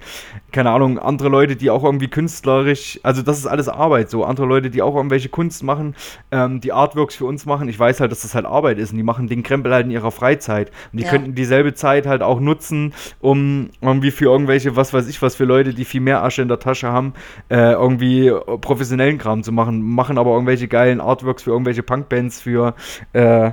keine 0.51 0.66
Ahnung, 0.71 0.99
andere 0.99 1.29
Leute, 1.29 1.55
die 1.55 1.69
auch 1.69 1.83
irgendwie 1.83 2.07
künstlerisch, 2.07 2.99
also 3.03 3.21
das 3.21 3.37
ist 3.37 3.45
alles 3.45 3.67
Arbeit, 3.69 4.09
so 4.09 4.23
andere 4.23 4.45
Leute, 4.45 4.69
die 4.69 4.81
auch 4.81 4.95
irgendwelche 4.95 5.29
Kunst 5.29 5.63
machen, 5.63 5.95
ähm, 6.31 6.61
die 6.61 6.71
Artworks 6.73 7.15
für 7.15 7.25
uns 7.25 7.45
machen. 7.45 7.69
Ich 7.69 7.79
weiß 7.79 7.99
halt, 7.99 8.11
dass 8.11 8.21
das 8.21 8.35
halt 8.35 8.45
Arbeit 8.45 8.77
ist 8.77 8.91
und 8.91 8.97
die 8.97 9.03
machen 9.03 9.27
den 9.27 9.43
Krempel 9.43 9.73
halt 9.73 9.85
in 9.85 9.91
ihrer 9.91 10.11
Freizeit 10.11 10.71
und 10.91 10.99
die 10.99 11.03
Ja. 11.03 11.09
könnten 11.09 11.35
dieselbe 11.35 11.73
Zeit 11.73 12.05
halt 12.05 12.21
auch 12.21 12.39
nutzen, 12.39 12.93
um 13.19 13.69
irgendwie 13.81 14.11
für 14.11 14.25
irgendwelche, 14.25 14.75
was 14.75 14.93
weiß 14.93 15.07
ich 15.07 15.21
was, 15.21 15.35
für 15.35 15.45
Leute, 15.45 15.73
die 15.73 15.85
viel 15.85 16.01
mehr 16.01 16.23
Asche 16.23 16.41
in 16.41 16.47
der 16.47 16.59
Tasche 16.59 16.87
haben, 16.87 17.13
äh, 17.49 17.73
irgendwie 17.73 18.31
professionellen 18.61 19.17
Kram 19.17 19.43
zu 19.43 19.51
machen, 19.51 19.81
machen 19.81 20.17
aber 20.17 20.31
irgendwelche 20.31 20.67
geilen 20.67 21.01
Artworks 21.01 21.43
für 21.43 21.51
irgendwelche 21.51 21.83
Punkbands, 21.83 22.41
für 22.41 22.73
äh, 23.13 23.51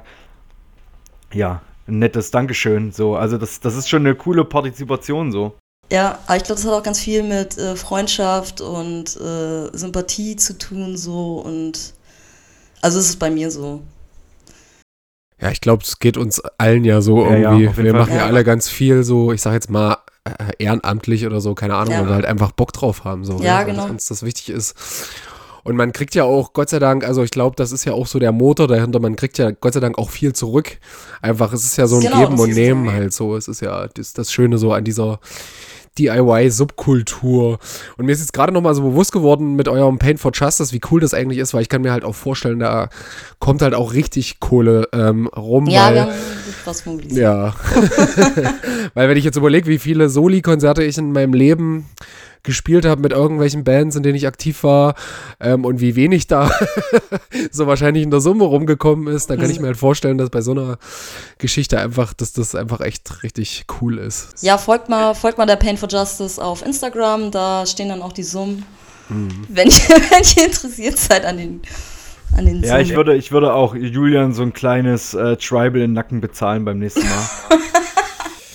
ja, 1.32 1.62
ein 1.86 1.98
nettes 1.98 2.30
Dankeschön. 2.30 2.92
So, 2.92 3.16
also 3.16 3.38
das, 3.38 3.60
das 3.60 3.76
ist 3.76 3.88
schon 3.88 4.02
eine 4.02 4.14
coole 4.14 4.44
Partizipation 4.44 5.32
so. 5.32 5.54
Ja, 5.92 6.18
aber 6.26 6.36
ich 6.36 6.44
glaube, 6.44 6.60
das 6.60 6.66
hat 6.66 6.72
auch 6.74 6.82
ganz 6.82 6.98
viel 6.98 7.22
mit 7.22 7.56
äh, 7.58 7.76
Freundschaft 7.76 8.60
und 8.60 9.16
äh, 9.16 9.76
Sympathie 9.76 10.36
zu 10.36 10.56
tun, 10.58 10.96
so 10.96 11.38
und 11.38 11.94
also 12.80 12.98
es 12.98 13.08
ist 13.10 13.18
bei 13.18 13.30
mir 13.30 13.50
so. 13.50 13.82
Ja, 15.40 15.50
ich 15.50 15.60
glaube, 15.60 15.82
es 15.84 15.98
geht 15.98 16.16
uns 16.16 16.40
allen 16.58 16.84
ja 16.84 17.00
so 17.00 17.22
Ja, 17.24 17.36
ja, 17.36 17.50
irgendwie. 17.52 17.62
jeden 17.66 17.76
Wir 17.84 17.90
Fall. 17.92 18.00
machen 18.00 18.12
ja 18.14 18.18
Ja. 18.20 18.26
alle 18.26 18.44
ganz 18.44 18.68
viel 18.68 19.02
so, 19.04 19.32
ich 19.32 19.42
sag 19.42 19.52
jetzt 19.52 19.68
mal, 19.70 19.98
äh, 20.24 20.52
ehrenamtlich 20.58 21.26
oder 21.26 21.40
so, 21.40 21.54
keine 21.54 21.74
Ahnung, 21.74 21.92
Ja. 21.92 22.00
weil 22.00 22.08
wir 22.08 22.14
halt 22.14 22.24
einfach 22.26 22.52
Bock 22.52 22.72
drauf 22.72 23.04
haben. 23.04 23.24
So, 23.24 23.40
Ja, 23.42 23.60
ne, 23.60 23.66
genau. 23.66 23.84
uns 23.86 24.06
das 24.06 24.22
wichtig 24.22 24.48
ist. 24.50 24.74
Und 25.64 25.76
man 25.76 25.92
kriegt 25.92 26.14
ja 26.14 26.24
auch, 26.24 26.52
Gott 26.52 26.68
sei 26.68 26.78
Dank, 26.78 27.04
also 27.06 27.22
ich 27.22 27.30
glaube, 27.30 27.56
das 27.56 27.72
ist 27.72 27.84
ja 27.86 27.92
auch 27.94 28.06
so 28.06 28.18
der 28.18 28.32
Motor 28.32 28.68
dahinter, 28.68 29.00
man 29.00 29.16
kriegt 29.16 29.38
ja 29.38 29.50
Gott 29.50 29.72
sei 29.74 29.80
Dank 29.80 29.96
auch 29.98 30.10
viel 30.10 30.34
zurück. 30.34 30.78
Einfach, 31.22 31.52
es 31.54 31.64
ist 31.64 31.76
ja 31.78 31.86
so 31.86 31.96
ein 31.96 32.02
Genau, 32.02 32.20
Geben 32.20 32.38
und 32.38 32.50
Nehmen 32.50 32.92
halt 32.92 33.12
so. 33.14 33.34
Es 33.36 33.48
ist 33.48 33.60
ja 33.60 33.88
das, 33.88 34.12
das 34.12 34.30
Schöne 34.30 34.58
so 34.58 34.72
an 34.72 34.84
dieser 34.84 35.20
DIY-Subkultur. 35.98 37.58
Und 37.96 38.06
mir 38.06 38.12
ist 38.12 38.20
jetzt 38.20 38.32
gerade 38.32 38.52
nochmal 38.52 38.74
so 38.74 38.82
bewusst 38.82 39.12
geworden 39.12 39.56
mit 39.56 39.68
eurem 39.68 39.98
Pain 39.98 40.18
for 40.18 40.32
Justice, 40.34 40.72
wie 40.72 40.80
cool 40.90 41.00
das 41.00 41.14
eigentlich 41.14 41.38
ist, 41.38 41.54
weil 41.54 41.62
ich 41.62 41.68
kann 41.68 41.82
mir 41.82 41.92
halt 41.92 42.04
auch 42.04 42.14
vorstellen, 42.14 42.58
da 42.58 42.88
kommt 43.38 43.62
halt 43.62 43.74
auch 43.74 43.92
richtig 43.92 44.40
Kohle 44.40 44.88
ähm, 44.92 45.26
rum. 45.28 45.66
Ja, 45.68 45.86
weil, 45.86 45.94
wir 45.94 46.02
haben 46.02 46.12
was 46.64 46.86
mobilisiert. 46.86 47.22
ja. 47.22 47.54
Weil 48.94 49.08
wenn 49.08 49.16
ich 49.16 49.24
jetzt 49.24 49.36
überlege, 49.36 49.66
wie 49.66 49.78
viele 49.78 50.08
Soli-Konzerte 50.08 50.82
ich 50.82 50.98
in 50.98 51.12
meinem 51.12 51.34
Leben 51.34 51.86
gespielt 52.44 52.84
habe 52.84 53.00
mit 53.00 53.12
irgendwelchen 53.12 53.64
Bands, 53.64 53.96
in 53.96 54.02
denen 54.02 54.14
ich 54.14 54.26
aktiv 54.26 54.62
war 54.62 54.94
ähm, 55.40 55.64
und 55.64 55.80
wie 55.80 55.96
wenig 55.96 56.28
da 56.28 56.50
so 57.50 57.66
wahrscheinlich 57.66 58.04
in 58.04 58.10
der 58.10 58.20
Summe 58.20 58.44
rumgekommen 58.44 59.12
ist, 59.12 59.28
dann 59.30 59.40
kann 59.40 59.50
ich 59.50 59.58
mir 59.58 59.66
halt 59.66 59.76
vorstellen, 59.76 60.18
dass 60.18 60.30
bei 60.30 60.40
so 60.40 60.52
einer 60.52 60.78
Geschichte 61.38 61.78
einfach, 61.80 62.12
dass 62.14 62.32
das 62.32 62.54
einfach 62.54 62.80
echt 62.80 63.22
richtig 63.22 63.66
cool 63.80 63.98
ist. 63.98 64.42
Ja, 64.42 64.58
folgt 64.58 64.88
mal, 64.88 65.14
folgt 65.14 65.38
mal 65.38 65.46
der 65.46 65.56
Pain 65.56 65.76
for 65.76 65.88
Justice 65.88 66.42
auf 66.42 66.64
Instagram, 66.64 67.30
da 67.30 67.66
stehen 67.66 67.88
dann 67.88 68.02
auch 68.02 68.12
die 68.12 68.22
Summen. 68.22 68.64
Wenn, 69.08 69.68
ihr, 69.68 69.72
wenn 70.10 70.22
ihr 70.36 70.46
interessiert 70.46 70.98
seid 70.98 71.24
an 71.24 71.36
den, 71.36 71.62
an 72.36 72.46
den 72.46 72.62
Ja, 72.62 72.78
ich 72.78 72.96
würde, 72.96 73.16
ich 73.16 73.32
würde 73.32 73.52
auch 73.52 73.74
Julian 73.74 74.32
so 74.32 74.42
ein 74.42 74.52
kleines 74.52 75.14
äh, 75.14 75.36
Tribal 75.36 75.76
in 75.76 75.80
den 75.80 75.92
Nacken 75.92 76.20
bezahlen 76.20 76.64
beim 76.64 76.78
nächsten 76.78 77.02
Mal. 77.02 77.28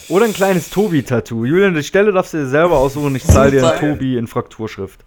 Oder 0.09 0.25
ein 0.25 0.33
kleines 0.33 0.69
Tobi-Tattoo. 0.69 1.45
Julian, 1.45 1.75
die 1.75 1.83
Stelle 1.83 2.11
darfst 2.11 2.33
du 2.33 2.37
dir 2.37 2.47
selber 2.47 2.77
aussuchen. 2.77 3.15
Ich 3.15 3.23
zahle 3.25 3.51
dir 3.51 3.71
ein. 3.71 3.79
Tobi 3.79 4.17
in 4.17 4.27
Frakturschrift. 4.27 5.05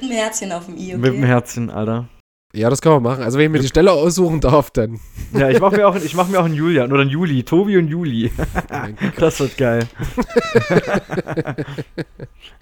Mit 0.00 0.10
einem 0.10 0.18
Herzchen 0.18 0.52
auf 0.52 0.66
dem 0.66 0.76
I, 0.76 0.88
okay? 0.88 0.96
Mit 0.96 1.12
dem 1.14 1.22
Herzchen, 1.24 1.70
Alter. 1.70 2.08
Ja, 2.56 2.70
das 2.70 2.80
kann 2.80 2.92
man 2.92 3.02
machen. 3.02 3.24
Also 3.24 3.36
wenn 3.38 3.46
ich 3.46 3.50
mir 3.50 3.58
die 3.58 3.66
Stelle 3.66 3.90
aussuchen 3.90 4.40
darf, 4.40 4.70
dann. 4.70 5.00
Ja, 5.32 5.48
ich 5.50 5.60
mache 5.60 5.74
mir, 5.76 5.88
auch- 5.88 5.96
ich 5.96 6.14
mach 6.14 6.28
mir 6.28 6.38
auch 6.38 6.44
einen 6.44 6.54
Julian 6.54 6.92
oder 6.92 7.00
einen 7.02 7.10
Juli. 7.10 7.42
Tobi 7.42 7.78
und 7.78 7.88
Juli. 7.88 8.30
Das 9.18 9.40
wird 9.40 9.56
geil. 9.56 9.86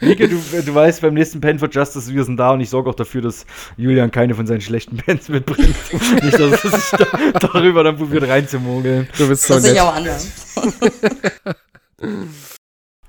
Nike, 0.01 0.29
du, 0.29 0.37
du 0.65 0.75
weißt, 0.75 1.01
beim 1.03 1.15
nächsten 1.15 1.41
Pen 1.41 1.59
for 1.59 1.69
Justice, 1.71 2.13
wir 2.13 2.25
sind 2.25 2.37
da 2.39 2.53
und 2.53 2.61
ich 2.61 2.71
sorge 2.71 2.89
auch 2.91 2.95
dafür, 2.95 3.21
dass 3.23 3.45
Julian 3.77 4.11
keine 4.11 4.35
von 4.35 4.47
seinen 4.47 4.61
schlechten 4.63 4.97
Pens 4.97 5.29
mitbringt. 5.29 5.75
Nicht, 6.23 6.39
dass 6.39 6.65
er 6.65 6.71
sich 6.71 6.91
da, 6.93 7.39
darüber 7.39 7.85
dann 7.85 7.97
probiert 7.97 8.27
reinzumogeln. 8.29 9.09
Du 9.19 9.29
bist 9.29 9.45
so 9.47 9.55
Das 9.55 9.63
sehe 9.63 9.73
ich 9.73 9.79
nett. 9.79 9.87
aber 9.87 9.95
anders. 9.97 10.29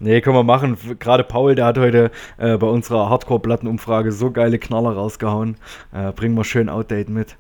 Nee, 0.04 0.20
können 0.20 0.36
wir 0.36 0.44
machen. 0.44 0.78
Gerade 1.00 1.24
Paul, 1.24 1.56
der 1.56 1.66
hat 1.66 1.78
heute 1.78 2.12
äh, 2.38 2.58
bei 2.58 2.68
unserer 2.68 3.10
Hardcore-Plattenumfrage 3.10 4.12
so 4.12 4.32
geile 4.32 4.60
Knaller 4.60 4.92
rausgehauen. 4.92 5.56
Äh, 5.94 6.12
bringen 6.12 6.36
wir 6.36 6.44
schön 6.44 6.68
Outdate 6.68 7.10
mit. 7.10 7.38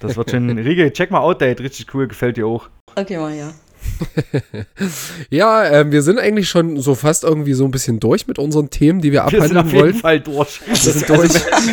Das 0.00 0.16
wird 0.16 0.32
schon. 0.32 0.50
Riege, 0.58 0.92
check 0.92 1.12
mal 1.12 1.20
Outdate, 1.20 1.62
richtig 1.62 1.94
cool, 1.94 2.08
gefällt 2.08 2.36
dir 2.36 2.48
auch. 2.48 2.68
Okay, 2.96 3.16
mal 3.16 3.32
ja. 3.32 3.52
Ja, 5.30 5.64
ähm, 5.64 5.92
wir 5.92 6.02
sind 6.02 6.18
eigentlich 6.18 6.48
schon 6.48 6.80
so 6.80 6.94
fast 6.94 7.24
irgendwie 7.24 7.54
so 7.54 7.64
ein 7.64 7.70
bisschen 7.70 8.00
durch 8.00 8.26
mit 8.26 8.38
unseren 8.38 8.70
Themen, 8.70 9.00
die 9.00 9.12
wir 9.12 9.24
Wir 9.28 9.42
sind 9.42 9.56
abhandeln 9.56 9.66
auf 9.66 9.72
jeden 9.72 9.82
wollen. 9.84 9.94
Fall 9.94 10.20
durch. 10.20 10.60
Wir 10.66 10.76
sind 10.76 11.08
durch. 11.08 11.30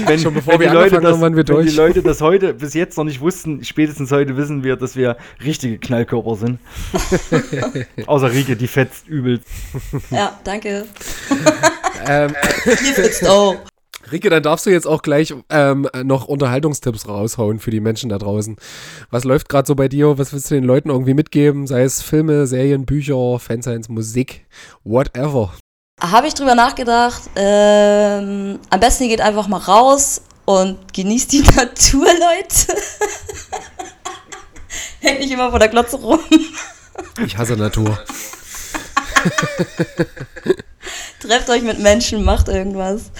Wenn, 0.07 0.19
Schon 0.19 0.33
bevor 0.33 0.53
wenn 0.53 0.61
wir 0.61 0.69
die 0.69 0.73
Leute 0.73 0.95
angefangen 0.97 1.03
das, 1.03 1.13
haben, 1.13 1.21
waren 1.21 1.35
wir 1.35 1.47
Wenn 1.47 1.55
durch. 1.55 1.69
die 1.69 1.75
Leute 1.75 2.01
das 2.01 2.21
heute 2.21 2.53
bis 2.53 2.73
jetzt 2.73 2.97
noch 2.97 3.03
nicht 3.03 3.21
wussten, 3.21 3.63
spätestens 3.63 4.11
heute 4.11 4.37
wissen 4.37 4.63
wir, 4.63 4.75
dass 4.75 4.95
wir 4.95 5.17
richtige 5.43 5.77
Knallkörper 5.77 6.35
sind. 6.35 6.59
Außer 8.07 8.31
Rieke, 8.31 8.55
die 8.55 8.67
fetzt 8.67 9.07
übelst. 9.07 9.45
Ja, 10.09 10.39
danke. 10.43 10.85
Ähm, 12.07 12.33
Ihr 12.65 12.93
fitzt 12.95 13.27
auch. 13.27 13.57
Rike, 14.09 14.29
dann 14.29 14.43
darfst 14.43 14.65
du 14.65 14.69
jetzt 14.69 14.87
auch 14.87 15.01
gleich 15.01 15.33
ähm, 15.49 15.87
noch 16.03 16.27
Unterhaltungstipps 16.27 17.07
raushauen 17.07 17.59
für 17.59 17.71
die 17.71 17.79
Menschen 17.79 18.09
da 18.09 18.17
draußen. 18.17 18.55
Was 19.09 19.23
läuft 19.23 19.49
gerade 19.49 19.67
so 19.67 19.75
bei 19.75 19.87
dir? 19.87 20.17
Was 20.17 20.33
willst 20.33 20.49
du 20.49 20.55
den 20.55 20.63
Leuten 20.63 20.89
irgendwie 20.89 21.13
mitgeben? 21.13 21.67
Sei 21.67 21.83
es 21.83 22.01
Filme, 22.01 22.47
Serien, 22.47 22.85
Bücher, 22.85 23.39
Fanscience, 23.39 23.89
Musik, 23.89 24.45
whatever. 24.83 25.53
Habe 26.01 26.27
ich 26.27 26.33
drüber 26.33 26.55
nachgedacht. 26.55 27.21
Ähm, 27.35 28.59
am 28.69 28.79
besten 28.79 29.03
ihr 29.03 29.09
geht 29.09 29.21
einfach 29.21 29.47
mal 29.47 29.59
raus 29.59 30.21
und 30.45 30.93
genießt 30.93 31.31
die 31.31 31.41
Natur, 31.55 32.05
Leute. 32.05 32.81
Hängt 34.99 35.19
nicht 35.19 35.31
immer 35.31 35.49
vor 35.49 35.59
der 35.59 35.69
Glotze 35.69 35.97
rum. 35.97 36.19
Ich 37.23 37.37
hasse 37.37 37.55
Natur. 37.55 37.99
Trefft 41.19 41.49
euch 41.49 41.61
mit 41.61 41.79
Menschen, 41.79 42.23
macht 42.23 42.47
irgendwas. 42.47 43.11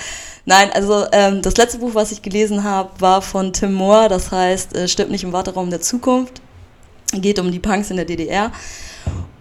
Nein, 0.45 0.71
also 0.73 1.05
ähm, 1.11 1.41
das 1.41 1.57
letzte 1.57 1.77
Buch, 1.77 1.93
was 1.93 2.11
ich 2.11 2.21
gelesen 2.21 2.63
habe, 2.63 2.89
war 2.99 3.21
von 3.21 3.53
Tim 3.53 3.73
Moore. 3.73 4.09
Das 4.09 4.31
heißt, 4.31 4.75
äh, 4.75 4.87
stirbt 4.87 5.11
nicht 5.11 5.23
im 5.23 5.33
Warteraum 5.33 5.69
der 5.69 5.81
Zukunft. 5.81 6.41
Geht 7.13 7.39
um 7.39 7.51
die 7.51 7.59
Punks 7.59 7.91
in 7.91 7.97
der 7.97 8.05
DDR. 8.05 8.51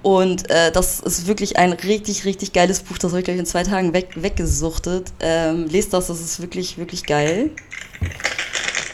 Und 0.02 0.48
äh, 0.50 0.72
das 0.72 1.00
ist 1.00 1.26
wirklich 1.26 1.56
ein 1.58 1.72
richtig, 1.72 2.24
richtig 2.24 2.52
geiles 2.52 2.80
Buch. 2.80 2.98
Das 2.98 3.12
habe 3.12 3.20
ich, 3.20 3.24
glaube 3.24 3.38
in 3.38 3.46
zwei 3.46 3.62
Tagen 3.62 3.92
weg, 3.92 4.10
weggesuchtet. 4.16 5.12
Ähm, 5.20 5.66
lest 5.68 5.92
das, 5.92 6.06
das 6.08 6.20
ist 6.20 6.40
wirklich, 6.40 6.78
wirklich 6.78 7.04
geil. 7.04 7.50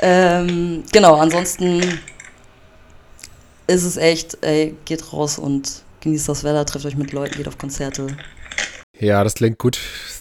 Ähm, 0.00 0.82
genau, 0.92 1.14
ansonsten 1.16 2.00
ist 3.66 3.84
es 3.84 3.96
echt, 3.96 4.38
ey, 4.42 4.76
geht 4.84 5.12
raus 5.12 5.38
und 5.38 5.82
genießt 6.00 6.28
das 6.28 6.44
Wetter, 6.44 6.66
trefft 6.66 6.86
euch 6.86 6.96
mit 6.96 7.12
Leuten, 7.12 7.36
geht 7.36 7.48
auf 7.48 7.58
Konzerte. 7.58 8.08
Ja, 8.98 9.22
das 9.24 9.34
klingt 9.34 9.58
gut. 9.58 9.78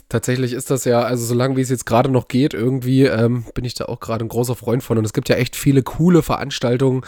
Tatsächlich 0.09 0.53
ist 0.53 0.69
das 0.69 0.85
ja, 0.85 1.01
also 1.01 1.25
solange 1.25 1.55
wie 1.55 1.61
es 1.61 1.69
jetzt 1.69 1.85
gerade 1.85 2.09
noch 2.09 2.27
geht, 2.27 2.53
irgendwie 2.53 3.03
ähm, 3.03 3.45
bin 3.53 3.63
ich 3.65 3.73
da 3.73 3.85
auch 3.85 3.99
gerade 3.99 4.23
ein 4.25 4.27
großer 4.27 4.55
Freund 4.55 4.83
von. 4.83 4.97
Und 4.97 5.05
es 5.05 5.13
gibt 5.13 5.29
ja 5.29 5.35
echt 5.35 5.55
viele 5.55 5.81
coole 5.81 6.21
Veranstaltungen. 6.21 7.01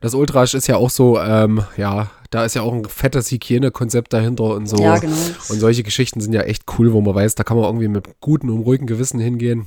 Das 0.00 0.14
Ultrasch 0.14 0.54
ist 0.54 0.68
ja 0.68 0.76
auch 0.76 0.90
so, 0.90 1.20
ähm, 1.20 1.64
ja, 1.76 2.10
da 2.30 2.44
ist 2.44 2.54
ja 2.54 2.62
auch 2.62 2.72
ein 2.72 2.84
fettes 2.86 3.30
Hygienekonzept 3.30 4.12
dahinter 4.12 4.44
und 4.44 4.66
so. 4.66 4.82
Ja, 4.82 4.98
genau. 4.98 5.14
Und 5.48 5.60
solche 5.60 5.82
Geschichten 5.82 6.20
sind 6.20 6.32
ja 6.32 6.42
echt 6.42 6.64
cool, 6.78 6.92
wo 6.92 7.00
man 7.00 7.14
weiß, 7.14 7.34
da 7.34 7.44
kann 7.44 7.58
man 7.58 7.66
irgendwie 7.66 7.88
mit 7.88 8.20
gutem 8.20 8.50
und 8.50 8.62
ruhigem 8.62 8.86
Gewissen 8.86 9.20
hingehen. 9.20 9.66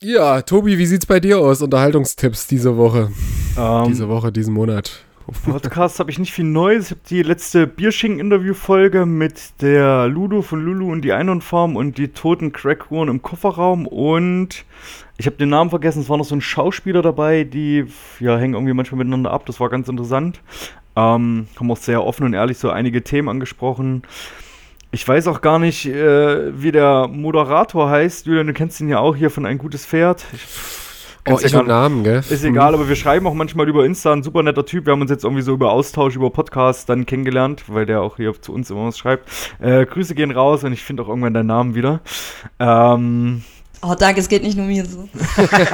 Ja, 0.00 0.42
Tobi, 0.42 0.76
wie 0.76 0.86
sieht's 0.86 1.06
bei 1.06 1.20
dir 1.20 1.38
aus? 1.38 1.62
Unterhaltungstipps 1.62 2.46
diese 2.48 2.76
Woche, 2.76 3.10
Ähm, 3.56 3.84
diese 3.86 4.08
Woche, 4.08 4.32
diesen 4.32 4.52
Monat. 4.52 5.04
Podcast 5.32 6.00
habe 6.00 6.10
ich 6.10 6.18
nicht 6.18 6.32
viel 6.32 6.44
Neues. 6.44 6.86
Ich 6.86 6.90
habe 6.90 7.00
die 7.08 7.22
letzte 7.22 7.66
Bierschinken-Interview-Folge 7.66 9.06
mit 9.06 9.62
der 9.62 10.06
Ludo 10.06 10.42
von 10.42 10.62
Lulu 10.62 10.92
und 10.92 11.00
die 11.00 11.14
Einhornfarm 11.14 11.76
und 11.76 11.96
die 11.96 12.08
toten 12.08 12.52
Crackuhren 12.52 13.08
im 13.08 13.22
Kofferraum 13.22 13.86
und 13.86 14.66
ich 15.16 15.24
habe 15.24 15.36
den 15.36 15.48
Namen 15.48 15.70
vergessen. 15.70 16.02
Es 16.02 16.10
war 16.10 16.18
noch 16.18 16.26
so 16.26 16.34
ein 16.34 16.42
Schauspieler 16.42 17.00
dabei, 17.00 17.44
die 17.44 17.86
ja 18.20 18.36
hängen 18.36 18.52
irgendwie 18.52 18.74
manchmal 18.74 18.98
miteinander 18.98 19.30
ab. 19.30 19.46
Das 19.46 19.60
war 19.60 19.70
ganz 19.70 19.88
interessant. 19.88 20.40
Ähm, 20.94 21.48
haben 21.58 21.70
auch 21.70 21.78
sehr 21.78 22.04
offen 22.04 22.24
und 22.24 22.34
ehrlich 22.34 22.58
so 22.58 22.68
einige 22.68 23.02
Themen 23.02 23.30
angesprochen. 23.30 24.02
Ich 24.90 25.08
weiß 25.08 25.26
auch 25.28 25.40
gar 25.40 25.58
nicht, 25.58 25.86
äh, 25.86 26.60
wie 26.60 26.70
der 26.70 27.08
Moderator 27.08 27.88
heißt. 27.88 28.26
Julian, 28.26 28.46
du 28.46 28.52
kennst 28.52 28.78
ihn 28.80 28.90
ja 28.90 28.98
auch 28.98 29.16
hier 29.16 29.30
von 29.30 29.46
Ein 29.46 29.56
gutes 29.56 29.86
Pferd. 29.86 30.24
Ich, 30.34 30.44
Oh, 31.26 31.30
kannst 31.30 31.44
ja 31.44 31.48
ich 31.48 31.56
und 31.56 31.68
Namen, 31.68 32.04
gell? 32.04 32.18
ist 32.18 32.44
egal, 32.44 32.74
aber 32.74 32.86
wir 32.86 32.96
schreiben 32.96 33.26
auch 33.26 33.32
manchmal 33.32 33.66
über 33.66 33.86
Insta, 33.86 34.12
ein 34.12 34.22
super 34.22 34.42
netter 34.42 34.66
Typ. 34.66 34.84
Wir 34.84 34.92
haben 34.92 35.00
uns 35.00 35.10
jetzt 35.10 35.24
irgendwie 35.24 35.40
so 35.40 35.54
über 35.54 35.72
Austausch, 35.72 36.16
über 36.16 36.28
Podcast 36.28 36.90
dann 36.90 37.06
kennengelernt, 37.06 37.64
weil 37.68 37.86
der 37.86 38.02
auch 38.02 38.16
hier 38.16 38.34
zu 38.38 38.52
uns 38.52 38.70
immer 38.70 38.88
was 38.88 38.98
schreibt. 38.98 39.30
Äh, 39.58 39.86
Grüße 39.86 40.14
gehen 40.14 40.30
raus 40.30 40.64
und 40.64 40.74
ich 40.74 40.82
finde 40.82 41.02
auch 41.02 41.08
irgendwann 41.08 41.32
deinen 41.32 41.46
Namen 41.46 41.74
wieder. 41.74 42.00
Ähm, 42.58 43.42
Oh, 43.86 43.94
danke, 43.94 44.20
es 44.20 44.28
geht 44.28 44.42
nicht 44.42 44.56
nur 44.56 44.64
mir 44.64 44.86
so. 44.86 45.06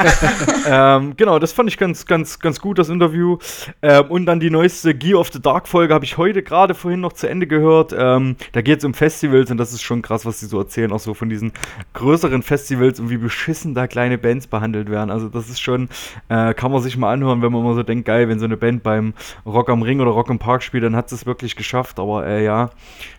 ähm, 0.66 1.14
genau, 1.16 1.38
das 1.38 1.52
fand 1.52 1.68
ich 1.68 1.78
ganz, 1.78 2.06
ganz, 2.06 2.40
ganz 2.40 2.61
gut, 2.61 2.78
das 2.78 2.88
Interview. 2.88 3.38
Ähm, 3.82 4.06
und 4.08 4.26
dann 4.26 4.40
die 4.40 4.50
neueste 4.50 4.94
Gear 4.94 5.20
of 5.20 5.30
the 5.32 5.40
Dark 5.40 5.68
Folge 5.68 5.94
habe 5.94 6.04
ich 6.04 6.18
heute 6.18 6.42
gerade 6.42 6.74
vorhin 6.74 7.00
noch 7.00 7.12
zu 7.12 7.28
Ende 7.28 7.46
gehört. 7.46 7.94
Ähm, 7.96 8.34
da 8.50 8.62
geht 8.62 8.80
es 8.80 8.84
um 8.84 8.94
Festivals 8.94 9.52
und 9.52 9.58
das 9.58 9.72
ist 9.72 9.82
schon 9.82 10.02
krass, 10.02 10.26
was 10.26 10.40
sie 10.40 10.46
so 10.46 10.58
erzählen, 10.58 10.90
auch 10.90 10.98
so 10.98 11.14
von 11.14 11.28
diesen 11.28 11.52
größeren 11.94 12.42
Festivals 12.42 12.98
und 12.98 13.11
wie 13.11 13.16
beschissen 13.16 13.74
da 13.74 13.86
kleine 13.86 14.18
Bands 14.18 14.48
behandelt 14.48 14.90
werden. 14.90 15.11
Also 15.11 15.28
das 15.28 15.48
ist 15.48 15.61
schon, 15.61 15.88
äh, 16.28 16.52
kann 16.54 16.72
man 16.72 16.82
sich 16.82 16.96
mal 16.96 17.12
anhören, 17.12 17.42
wenn 17.42 17.52
man 17.52 17.62
mal 17.62 17.74
so 17.74 17.84
denkt, 17.84 18.06
geil, 18.06 18.28
wenn 18.28 18.40
so 18.40 18.44
eine 18.44 18.56
Band 18.56 18.82
beim 18.82 19.14
Rock 19.46 19.68
am 19.68 19.82
Ring 19.82 20.00
oder 20.00 20.11
Rock 20.11 20.30
im 20.30 20.40
Park 20.40 20.64
spielt, 20.64 20.82
dann 20.82 20.96
hat 20.96 21.11
sie 21.11 21.14
es 21.14 21.26
wirklich 21.26 21.54
geschafft. 21.54 22.00
Aber 22.00 22.26
äh, 22.26 22.44
ja, 22.44 22.70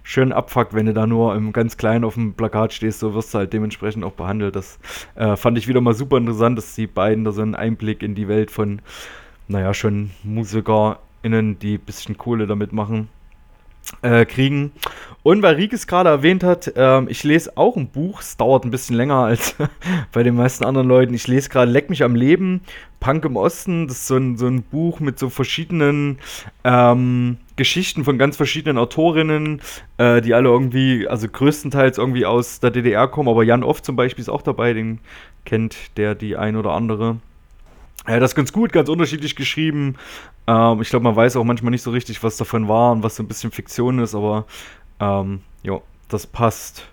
schön 0.04 0.34
abfuckt, 0.34 0.74
wenn 0.74 0.88
du 0.88 0.94
da 0.94 1.08
nur 1.08 1.34
im 1.36 1.54
ganz 1.54 1.78
kleinen 1.78 2.04
auf 2.04 2.16
dem 2.16 2.34
Plakat 2.34 2.74
stehst, 2.74 3.00
so 3.00 3.14
wirst 3.14 3.34
du 3.34 3.38
halt 3.38 3.54
dementsprechend 3.54 4.04
auch 4.04 4.12
behandelt. 4.12 4.58
Das 4.58 4.81
äh, 5.16 5.36
fand 5.36 5.58
ich 5.58 5.68
wieder 5.68 5.82
mal 5.82 5.94
super 5.94 6.18
interessant, 6.18 6.58
dass 6.58 6.76
die 6.76 6.88
beiden 6.88 7.24
da 7.24 7.32
so 7.32 7.42
einen 7.42 7.56
Einblick 7.56 8.04
in 8.04 8.16
die 8.16 8.28
Welt 8.28 8.52
von, 8.52 8.82
naja, 9.48 9.74
schon 9.74 10.12
MusikerInnen, 10.24 11.60
die 11.60 11.76
ein 11.76 11.82
bisschen 11.82 12.18
Kohle 12.18 12.48
damit 12.48 12.74
machen, 12.74 13.10
äh, 14.02 14.26
kriegen. 14.26 14.72
Und 15.24 15.44
weil 15.44 15.56
Rieke 15.56 15.76
es 15.76 15.86
gerade 15.86 16.10
erwähnt 16.10 16.44
hat, 16.44 16.74
ähm, 16.76 17.08
ich 17.08 17.24
lese 17.24 17.56
auch 17.56 17.76
ein 17.78 17.90
Buch, 17.90 18.22
es 18.22 18.38
dauert 18.38 18.66
ein 18.66 18.72
bisschen 18.72 18.96
länger 18.96 19.18
als 19.18 19.56
bei 20.12 20.24
den 20.24 20.36
meisten 20.36 20.66
anderen 20.66 20.88
Leuten. 20.88 21.14
Ich 21.14 21.28
lese 21.28 21.50
gerade 21.50 21.72
Leck 21.72 21.90
mich 21.90 22.04
am 22.04 22.16
Leben, 22.16 22.62
Punk 23.00 23.26
im 23.26 23.36
Osten. 23.36 23.88
Das 23.88 23.98
ist 23.98 24.08
so 24.08 24.18
ein, 24.18 24.38
so 24.38 24.48
ein 24.48 24.64
Buch 24.64 25.00
mit 25.00 25.20
so 25.20 25.30
verschiedenen 25.30 26.18
ähm, 26.64 27.38
Geschichten 27.62 28.04
von 28.04 28.18
ganz 28.18 28.38
verschiedenen 28.38 28.80
Autorinnen, 28.80 29.62
äh, 30.00 30.20
die 30.22 30.34
alle 30.34 30.50
irgendwie, 30.50 31.08
also 31.08 31.28
größtenteils 31.28 32.00
irgendwie 32.00 32.26
aus 32.26 32.60
der 32.60 32.72
DDR 32.72 33.08
kommen. 33.08 33.30
Aber 33.30 33.44
Jan 33.44 33.64
Off 33.64 33.84
zum 33.84 33.96
Beispiel 33.96 34.24
ist 34.24 34.30
auch 34.30 34.42
dabei, 34.42 34.74
den 34.74 35.00
kennt 35.46 35.96
der 35.96 36.16
die 36.16 36.38
ein 36.38 36.56
oder 36.56 36.72
andere. 36.72 37.18
Ja, 38.08 38.20
das 38.20 38.32
ist 38.32 38.36
ganz 38.36 38.52
gut, 38.52 38.74
ganz 38.74 38.90
unterschiedlich 38.90 39.36
geschrieben. 39.36 39.96
Ähm, 40.48 40.82
ich 40.82 40.90
glaube, 40.90 41.04
man 41.04 41.16
weiß 41.16 41.36
auch 41.36 41.44
manchmal 41.44 41.70
nicht 41.70 41.84
so 41.84 41.92
richtig, 41.92 42.24
was 42.24 42.36
davon 42.36 42.68
war 42.68 42.94
und 42.94 43.04
was 43.04 43.16
so 43.16 43.22
ein 43.22 43.28
bisschen 43.28 43.52
Fiktion 43.52 44.00
ist, 44.00 44.16
aber 44.16 44.46
ähm, 45.00 45.42
ja, 45.62 45.80
das 46.10 46.26
passt. 46.26 46.91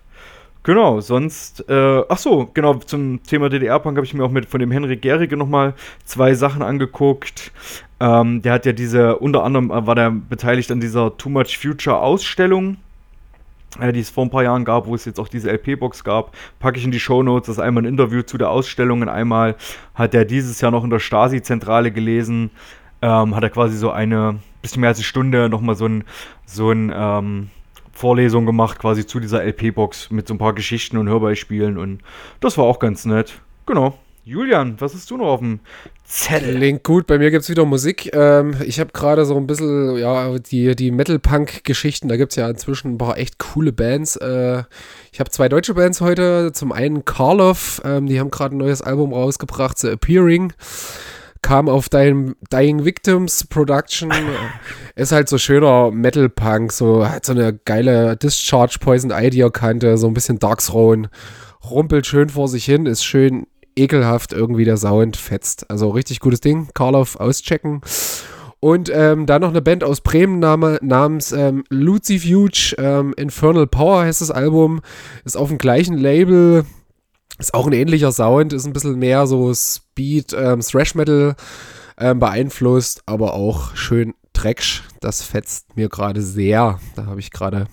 Genau, 0.69 1.01
sonst, 1.01 1.67
äh, 1.67 2.03
ach 2.09 2.19
so, 2.19 2.47
genau, 2.53 2.75
zum 2.75 3.23
Thema 3.23 3.49
DDR-Punk 3.49 3.97
habe 3.97 4.05
ich 4.05 4.13
mir 4.13 4.23
auch 4.23 4.29
mit 4.29 4.45
von 4.45 4.59
dem 4.59 4.69
Henrik 4.69 5.01
Gerige 5.01 5.35
nochmal 5.35 5.73
zwei 6.05 6.35
Sachen 6.35 6.61
angeguckt. 6.61 7.51
Ähm, 7.99 8.43
der 8.43 8.53
hat 8.53 8.67
ja 8.67 8.71
diese, 8.71 9.17
unter 9.17 9.43
anderem 9.43 9.71
äh, 9.71 9.87
war 9.87 9.95
der 9.95 10.11
beteiligt 10.11 10.69
an 10.69 10.79
dieser 10.79 11.17
Too 11.17 11.29
Much 11.29 11.57
Future 11.57 11.97
Ausstellung. 11.97 12.77
äh, 13.79 13.91
die 13.93 13.99
es 13.99 14.11
vor 14.11 14.25
ein 14.25 14.29
paar 14.29 14.43
Jahren 14.43 14.63
gab, 14.63 14.85
wo 14.85 14.93
es 14.93 15.05
jetzt 15.05 15.19
auch 15.19 15.27
diese 15.27 15.49
LP-Box 15.51 16.03
gab, 16.03 16.35
packe 16.59 16.77
ich 16.77 16.85
in 16.85 16.91
die 16.91 16.99
Shownotes. 16.99 17.47
Das 17.47 17.57
ist 17.57 17.63
einmal 17.63 17.83
ein 17.83 17.87
Interview 17.87 18.21
zu 18.21 18.37
der 18.37 18.51
Ausstellung 18.51 19.01
und 19.01 19.09
einmal 19.09 19.55
hat 19.95 20.13
er 20.13 20.23
dieses 20.25 20.61
Jahr 20.61 20.69
noch 20.71 20.83
in 20.83 20.91
der 20.91 20.99
Stasi-Zentrale 20.99 21.91
gelesen, 21.91 22.51
ähm, 23.01 23.35
hat 23.35 23.41
er 23.43 23.49
quasi 23.49 23.75
so 23.75 23.89
eine, 23.91 24.39
bisschen 24.61 24.81
mehr 24.81 24.89
als 24.89 24.99
eine 24.99 25.05
Stunde 25.05 25.49
nochmal 25.49 25.75
so 25.75 25.87
ein, 25.87 26.03
so 26.45 26.71
ein, 26.71 26.91
ähm, 26.95 27.49
Vorlesung 27.99 28.45
gemacht, 28.45 28.79
quasi 28.79 29.05
zu 29.05 29.19
dieser 29.19 29.43
LP-Box 29.43 30.09
mit 30.09 30.25
so 30.25 30.33
ein 30.33 30.37
paar 30.37 30.53
Geschichten 30.53 30.95
und 30.97 31.09
Hörbeispielen 31.09 31.77
und 31.77 31.99
das 32.39 32.57
war 32.57 32.63
auch 32.63 32.79
ganz 32.79 33.03
nett. 33.03 33.41
Genau. 33.65 33.99
Julian, 34.23 34.79
was 34.79 34.93
hast 34.93 35.11
du 35.11 35.17
noch 35.17 35.25
auf 35.25 35.39
dem 35.41 35.59
Zettel? 36.05 36.55
Klingt 36.55 36.83
gut, 36.85 37.07
bei 37.07 37.17
mir 37.17 37.29
gibt 37.29 37.43
es 37.43 37.49
wieder 37.49 37.65
Musik. 37.65 38.09
Ähm, 38.13 38.55
ich 38.63 38.79
habe 38.79 38.91
gerade 38.93 39.25
so 39.25 39.35
ein 39.35 39.47
bisschen, 39.47 39.97
ja, 39.97 40.37
die, 40.39 40.77
die 40.77 40.91
Metal-Punk-Geschichten, 40.91 42.07
da 42.07 42.15
gibt 42.15 42.31
es 42.31 42.35
ja 42.37 42.49
inzwischen 42.49 42.93
ein 42.93 42.97
paar 42.97 43.17
echt 43.17 43.37
coole 43.37 43.73
Bands. 43.73 44.15
Äh, 44.15 44.63
ich 45.11 45.19
habe 45.19 45.29
zwei 45.29 45.49
deutsche 45.49 45.73
Bands 45.73 45.99
heute. 45.99 46.51
Zum 46.53 46.71
einen 46.71 47.03
Karloff, 47.03 47.81
ähm, 47.83 48.05
die 48.05 48.19
haben 48.19 48.31
gerade 48.31 48.55
ein 48.55 48.59
neues 48.59 48.81
Album 48.81 49.13
rausgebracht, 49.13 49.77
The 49.77 49.89
Appearing 49.89 50.53
kam 51.41 51.69
auf 51.69 51.89
dein 51.89 52.35
Dying 52.51 52.85
Victims 52.85 53.45
Production. 53.45 54.11
ist 54.95 55.11
halt 55.11 55.29
so 55.29 55.37
schöner 55.37 55.91
Metal-Punk, 55.91 56.71
so 56.71 57.07
hat 57.07 57.25
so 57.25 57.33
eine 57.33 57.53
geile 57.53 58.17
Discharge 58.17 58.77
Poison 58.79 59.11
Idea 59.11 59.49
Kante, 59.49 59.97
so 59.97 60.07
ein 60.07 60.13
bisschen 60.13 60.39
Dark 60.39 60.59
Throne. 60.59 61.09
Rumpelt 61.69 62.07
schön 62.07 62.29
vor 62.29 62.47
sich 62.47 62.65
hin, 62.65 62.85
ist 62.85 63.03
schön 63.03 63.45
ekelhaft 63.75 64.33
irgendwie 64.33 64.65
der 64.65 64.77
Sound 64.77 65.17
fetzt. 65.17 65.69
Also 65.69 65.89
richtig 65.89 66.19
gutes 66.19 66.41
Ding. 66.41 66.69
Karloff 66.73 67.15
auschecken. 67.15 67.81
Und 68.59 68.91
ähm, 68.93 69.25
dann 69.25 69.41
noch 69.41 69.49
eine 69.49 69.61
Band 69.61 69.85
aus 69.85 70.01
Bremen 70.01 70.39
name, 70.39 70.79
namens 70.81 71.31
ähm, 71.31 71.63
Lucifuge. 71.69 72.75
Ähm, 72.77 73.13
Infernal 73.15 73.67
Power 73.67 74.03
heißt 74.03 74.19
das 74.19 74.31
Album. 74.31 74.81
Ist 75.23 75.37
auf 75.37 75.47
dem 75.47 75.57
gleichen 75.57 75.97
Label. 75.97 76.65
Ist 77.39 77.53
auch 77.53 77.67
ein 77.67 77.73
ähnlicher 77.73 78.11
Sound. 78.11 78.53
Ist 78.53 78.65
ein 78.65 78.73
bisschen 78.73 78.99
mehr 78.99 79.25
so 79.25 79.53
Speed, 79.53 80.33
ähm, 80.33 80.59
Thrash 80.59 80.93
Metal 80.93 81.35
ähm, 81.97 82.19
beeinflusst. 82.19 83.01
Aber 83.05 83.33
auch 83.33 83.75
schön 83.75 84.13
Drecksch. 84.33 84.83
Das 84.99 85.21
fetzt 85.21 85.75
mir 85.75 85.89
gerade 85.89 86.21
sehr. 86.21 86.79
Da 86.95 87.05
habe 87.05 87.19
ich 87.19 87.31
gerade 87.31 87.67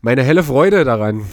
meine 0.00 0.22
helle 0.22 0.42
Freude 0.42 0.84
daran. 0.84 1.24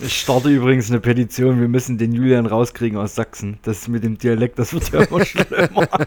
Ich 0.00 0.20
starte 0.20 0.48
übrigens 0.48 0.90
eine 0.90 1.00
Petition, 1.00 1.60
wir 1.60 1.66
müssen 1.66 1.98
den 1.98 2.12
Julian 2.12 2.46
rauskriegen 2.46 2.96
aus 2.98 3.16
Sachsen. 3.16 3.58
Das 3.62 3.88
mit 3.88 4.04
dem 4.04 4.16
Dialekt, 4.16 4.56
das 4.58 4.72
wird 4.72 4.90
ja 4.92 5.02
immer 5.02 5.24
schlimmer. 5.24 5.88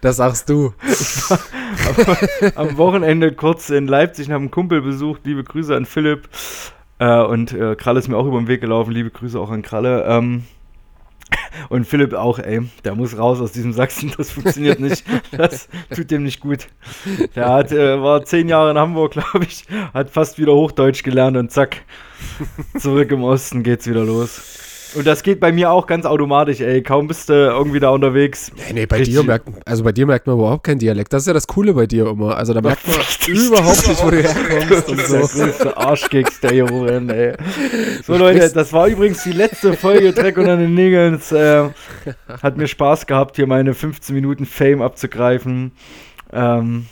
Das 0.00 0.16
sagst 0.16 0.48
du. 0.48 0.72
Am 2.54 2.76
Wochenende 2.78 3.32
kurz 3.32 3.68
in 3.68 3.86
Leipzig 3.86 4.28
und 4.28 4.32
habe 4.32 4.42
einen 4.42 4.50
Kumpel 4.50 4.80
besucht. 4.80 5.22
Liebe 5.24 5.44
Grüße 5.44 5.74
an 5.74 5.84
Philipp. 5.84 6.28
Äh, 7.00 7.22
und 7.22 7.52
äh, 7.52 7.74
Kralle 7.76 7.98
ist 7.98 8.08
mir 8.08 8.16
auch 8.16 8.26
über 8.26 8.38
den 8.38 8.46
Weg 8.46 8.60
gelaufen. 8.60 8.92
Liebe 8.92 9.10
Grüße 9.10 9.40
auch 9.40 9.50
an 9.50 9.62
Kralle. 9.62 10.04
Ähm, 10.06 10.44
und 11.70 11.86
Philipp 11.86 12.12
auch, 12.12 12.38
ey, 12.38 12.60
der 12.84 12.94
muss 12.94 13.16
raus 13.16 13.40
aus 13.40 13.52
diesem 13.52 13.72
Sachsen, 13.72 14.12
das 14.16 14.30
funktioniert 14.30 14.80
nicht. 14.80 15.04
Das 15.32 15.68
tut 15.94 16.10
dem 16.10 16.24
nicht 16.24 16.40
gut. 16.40 16.68
Der 17.34 17.48
hat, 17.48 17.72
äh, 17.72 18.00
war 18.00 18.24
zehn 18.24 18.48
Jahre 18.48 18.72
in 18.72 18.78
Hamburg, 18.78 19.12
glaube 19.12 19.44
ich, 19.44 19.64
hat 19.94 20.10
fast 20.10 20.38
wieder 20.38 20.54
Hochdeutsch 20.54 21.02
gelernt 21.02 21.36
und 21.36 21.50
zack, 21.50 21.82
zurück 22.78 23.10
im 23.10 23.24
Osten 23.24 23.62
geht's 23.62 23.88
wieder 23.88 24.04
los. 24.04 24.69
Und 24.94 25.06
das 25.06 25.22
geht 25.22 25.40
bei 25.40 25.52
mir 25.52 25.70
auch 25.70 25.86
ganz 25.86 26.04
automatisch, 26.04 26.60
ey. 26.60 26.82
Kaum 26.82 27.06
bist 27.06 27.28
du 27.28 27.32
irgendwie 27.32 27.80
da 27.80 27.90
unterwegs. 27.90 28.50
Nee, 28.56 28.72
nee, 28.72 28.86
bei 28.86 29.02
dir 29.02 29.22
merkt, 29.22 29.48
also 29.64 29.84
bei 29.84 29.92
dir 29.92 30.06
merkt 30.06 30.26
man 30.26 30.36
überhaupt 30.36 30.64
keinen 30.64 30.78
Dialekt. 30.78 31.12
Das 31.12 31.22
ist 31.22 31.26
ja 31.26 31.32
das 31.32 31.46
Coole 31.46 31.74
bei 31.74 31.86
dir 31.86 32.08
immer. 32.08 32.36
Also 32.36 32.54
da 32.54 32.60
merkt 32.60 32.86
man 32.86 32.96
überhaupt 33.28 33.88
nicht, 33.88 34.04
wo 34.04 34.10
du 34.10 34.22
herkommst 34.22 34.88
und 34.88 35.00
so. 35.00 35.16
Der 35.16 35.26
größte 35.26 35.76
Arschkeks 35.76 36.40
der 36.40 36.50
hier 36.50 36.72
oben, 36.72 37.08
ey. 37.10 37.34
So 38.04 38.16
Leute, 38.16 38.50
das 38.52 38.72
war 38.72 38.88
übrigens 38.88 39.22
die 39.22 39.32
letzte 39.32 39.74
Folge 39.74 40.12
Dreck 40.12 40.36
unter 40.36 40.56
den 40.56 40.74
Nägeln. 40.74 41.20
Äh, 41.30 41.68
hat 42.42 42.56
mir 42.56 42.66
Spaß 42.66 43.06
gehabt, 43.06 43.36
hier 43.36 43.46
meine 43.46 43.74
15 43.74 44.14
Minuten 44.14 44.46
Fame 44.46 44.82
abzugreifen. 44.82 45.72
Ähm, 46.32 46.86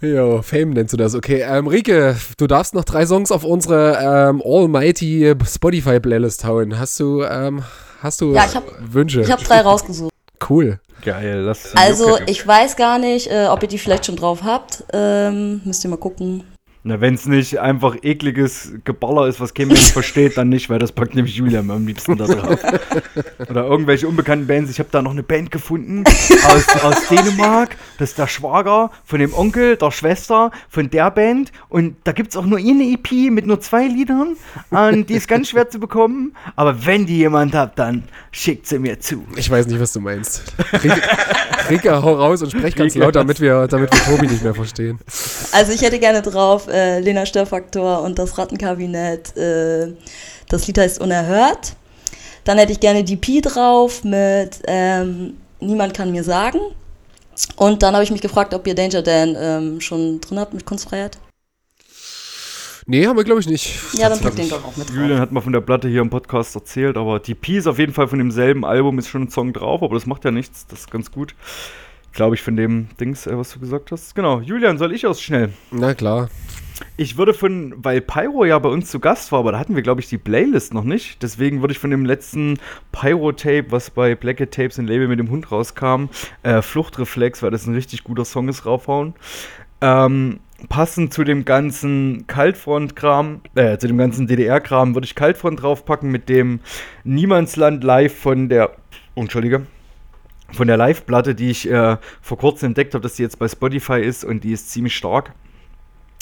Jo, 0.00 0.40
Fame 0.42 0.70
nennst 0.70 0.92
du 0.94 0.96
das. 0.96 1.14
Okay, 1.14 1.42
ähm, 1.46 1.66
Rike, 1.66 2.16
du 2.38 2.46
darfst 2.46 2.72
noch 2.74 2.84
drei 2.84 3.04
Songs 3.04 3.30
auf 3.30 3.44
unsere 3.44 3.98
ähm, 4.30 4.42
Almighty 4.44 5.34
Spotify-Playlist 5.44 6.44
hauen. 6.46 6.78
Hast 6.78 6.98
du, 7.00 7.22
ähm, 7.22 7.62
hast 8.00 8.20
du 8.22 8.32
Ja, 8.34 8.46
ich 8.48 8.56
hab- 8.56 8.64
Wünsche? 8.80 9.20
Ich 9.20 9.30
habe 9.30 9.42
drei 9.44 9.60
rausgesucht. 9.60 10.12
cool. 10.48 10.80
geil, 11.02 11.44
das 11.44 11.74
Also, 11.76 12.18
ich 12.26 12.46
weiß 12.46 12.76
gar 12.76 12.98
nicht, 12.98 13.30
äh, 13.30 13.46
ob 13.48 13.62
ihr 13.62 13.68
die 13.68 13.78
vielleicht 13.78 14.06
schon 14.06 14.16
drauf 14.16 14.42
habt. 14.42 14.84
Ähm, 14.92 15.60
müsst 15.64 15.84
ihr 15.84 15.90
mal 15.90 15.96
gucken. 15.98 16.44
Na, 16.82 16.98
wenn 16.98 17.12
es 17.12 17.26
nicht 17.26 17.60
einfach 17.60 17.96
ekliges 18.02 18.72
Geballer 18.84 19.26
ist, 19.26 19.38
was 19.38 19.52
kein 19.52 19.68
Mensch 19.68 19.92
versteht, 19.92 20.38
dann 20.38 20.48
nicht, 20.48 20.70
weil 20.70 20.78
das 20.78 20.92
packt 20.92 21.14
nämlich 21.14 21.36
Julian 21.36 21.70
am 21.70 21.86
liebsten 21.86 22.16
da 22.16 22.26
drauf. 22.26 22.58
Oder 23.50 23.66
irgendwelche 23.66 24.08
unbekannten 24.08 24.46
Bands. 24.46 24.70
Ich 24.70 24.78
habe 24.78 24.88
da 24.90 25.02
noch 25.02 25.10
eine 25.10 25.22
Band 25.22 25.50
gefunden 25.50 26.04
aus, 26.06 26.66
aus 26.82 27.08
Dänemark. 27.08 27.76
Das 27.98 28.10
ist 28.10 28.18
der 28.18 28.28
Schwager 28.28 28.90
von 29.04 29.20
dem 29.20 29.34
Onkel, 29.34 29.76
der 29.76 29.90
Schwester 29.90 30.52
von 30.70 30.88
der 30.88 31.10
Band. 31.10 31.52
Und 31.68 31.96
da 32.04 32.12
gibt 32.12 32.30
es 32.30 32.36
auch 32.38 32.46
nur 32.46 32.58
eine 32.58 32.84
EP 32.84 33.30
mit 33.30 33.46
nur 33.46 33.60
zwei 33.60 33.86
Liedern. 33.86 34.36
Und 34.70 35.10
die 35.10 35.14
ist 35.14 35.28
ganz 35.28 35.50
schwer 35.50 35.68
zu 35.68 35.80
bekommen. 35.80 36.34
Aber 36.56 36.86
wenn 36.86 37.04
die 37.04 37.18
jemand 37.18 37.54
hat, 37.54 37.78
dann 37.78 38.04
schickt 38.32 38.66
sie 38.66 38.78
mir 38.78 38.98
zu. 39.00 39.26
Ich 39.36 39.50
weiß 39.50 39.66
nicht, 39.66 39.80
was 39.80 39.92
du 39.92 40.00
meinst. 40.00 40.54
Rike 41.68 42.02
hau 42.02 42.14
raus 42.14 42.42
und 42.42 42.50
sprech 42.50 42.74
ganz 42.74 42.94
laut, 42.94 43.14
damit 43.16 43.40
wir, 43.40 43.66
damit 43.68 43.92
wir 43.92 44.00
Tobi 44.04 44.26
nicht 44.26 44.42
mehr 44.42 44.54
verstehen. 44.54 44.98
Also, 45.52 45.72
ich 45.72 45.82
hätte 45.82 45.98
gerne 45.98 46.22
drauf 46.22 46.69
äh, 46.70 47.00
Lena 47.00 47.26
Störfaktor 47.26 48.02
und 48.02 48.18
das 48.18 48.38
Rattenkabinett. 48.38 49.36
Äh, 49.36 49.92
das 50.48 50.66
Lied 50.66 50.78
heißt 50.78 51.00
Unerhört. 51.00 51.74
Dann 52.44 52.58
hätte 52.58 52.72
ich 52.72 52.80
gerne 52.80 53.04
die 53.04 53.16
Pi 53.16 53.40
drauf 53.40 54.02
mit 54.04 54.62
ähm, 54.66 55.34
Niemand 55.60 55.94
kann 55.94 56.10
mir 56.10 56.24
sagen. 56.24 56.58
Und 57.56 57.82
dann 57.82 57.94
habe 57.94 58.04
ich 58.04 58.10
mich 58.10 58.20
gefragt, 58.20 58.54
ob 58.54 58.66
ihr 58.66 58.74
Danger 58.74 59.02
Dan 59.02 59.36
ähm, 59.38 59.80
schon 59.80 60.20
drin 60.20 60.38
habt 60.38 60.54
mit 60.54 60.64
Kunstfreiheit. 60.64 61.18
Nee, 62.86 63.06
haben 63.06 63.16
wir, 63.16 63.24
glaube 63.24 63.40
ich, 63.40 63.46
nicht. 63.46 63.78
Ja, 63.92 64.08
dann 64.08 64.20
pack 64.20 64.34
den 64.34 64.48
doch 64.48 64.64
auch 64.64 64.76
mit 64.76 64.88
drauf. 64.88 64.96
Julian 64.96 65.20
hat 65.20 65.32
mal 65.32 65.40
von 65.40 65.52
der 65.52 65.60
Platte 65.60 65.86
hier 65.86 66.00
im 66.00 66.10
Podcast 66.10 66.54
erzählt, 66.54 66.96
aber 66.96 67.20
die 67.20 67.34
P 67.34 67.58
ist 67.58 67.66
auf 67.66 67.78
jeden 67.78 67.92
Fall 67.92 68.08
von 68.08 68.18
demselben 68.18 68.64
Album, 68.64 68.98
ist 68.98 69.08
schon 69.08 69.22
ein 69.22 69.30
Song 69.30 69.52
drauf, 69.52 69.82
aber 69.82 69.94
das 69.94 70.06
macht 70.06 70.24
ja 70.24 70.30
nichts, 70.30 70.66
das 70.66 70.80
ist 70.80 70.90
ganz 70.90 71.12
gut. 71.12 71.34
Glaube 72.12 72.34
ich, 72.34 72.42
von 72.42 72.56
dem 72.56 72.88
Dings, 72.98 73.26
äh, 73.26 73.38
was 73.38 73.52
du 73.52 73.60
gesagt 73.60 73.92
hast. 73.92 74.14
Genau, 74.14 74.40
Julian, 74.40 74.78
soll 74.78 74.92
ich 74.92 75.06
aus 75.06 75.22
schnell? 75.22 75.52
Na 75.70 75.94
klar. 75.94 76.30
Ich 77.00 77.16
würde 77.16 77.32
von, 77.32 77.72
weil 77.78 78.02
Pyro 78.02 78.44
ja 78.44 78.58
bei 78.58 78.68
uns 78.68 78.90
zu 78.90 79.00
Gast 79.00 79.32
war, 79.32 79.38
aber 79.38 79.52
da 79.52 79.58
hatten 79.58 79.74
wir, 79.74 79.80
glaube 79.80 80.02
ich, 80.02 80.10
die 80.10 80.18
Playlist 80.18 80.74
noch 80.74 80.84
nicht. 80.84 81.22
Deswegen 81.22 81.62
würde 81.62 81.72
ich 81.72 81.78
von 81.78 81.88
dem 81.88 82.04
letzten 82.04 82.58
Pyro-Tape, 82.92 83.68
was 83.70 83.88
bei 83.88 84.14
Blackhead 84.14 84.52
Tapes 84.52 84.76
in 84.76 84.86
Label 84.86 85.08
mit 85.08 85.18
dem 85.18 85.30
Hund 85.30 85.50
rauskam, 85.50 86.10
äh, 86.42 86.60
Fluchtreflex, 86.60 87.42
weil 87.42 87.52
das 87.52 87.66
ein 87.66 87.72
richtig 87.72 88.04
guter 88.04 88.26
Song 88.26 88.50
ist, 88.50 88.66
raufhauen. 88.66 89.14
Ähm, 89.80 90.40
passend 90.68 91.14
zu 91.14 91.24
dem 91.24 91.46
ganzen 91.46 92.26
Kaltfront-Kram, 92.26 93.40
äh, 93.54 93.78
zu 93.78 93.86
dem 93.86 93.96
ganzen 93.96 94.26
DDR-Kram, 94.26 94.94
würde 94.94 95.06
ich 95.06 95.14
Kaltfront 95.14 95.62
draufpacken 95.62 96.10
mit 96.10 96.28
dem 96.28 96.60
Niemandsland 97.04 97.82
Live 97.82 98.14
von 98.14 98.50
der, 98.50 98.76
Entschuldige, 99.14 99.66
von 100.52 100.66
der 100.66 100.76
Live-Platte, 100.76 101.34
die 101.34 101.48
ich 101.48 101.66
äh, 101.66 101.96
vor 102.20 102.36
kurzem 102.36 102.66
entdeckt 102.66 102.92
habe, 102.92 103.00
dass 103.02 103.14
die 103.14 103.22
jetzt 103.22 103.38
bei 103.38 103.48
Spotify 103.48 104.02
ist 104.02 104.22
und 104.22 104.44
die 104.44 104.52
ist 104.52 104.68
ziemlich 104.70 104.94
stark. 104.94 105.32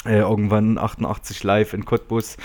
Äh, 0.05 0.19
irgendwann 0.19 0.79
88 0.79 1.43
live 1.45 1.75
in 1.75 1.85
Cottbus. 1.85 2.37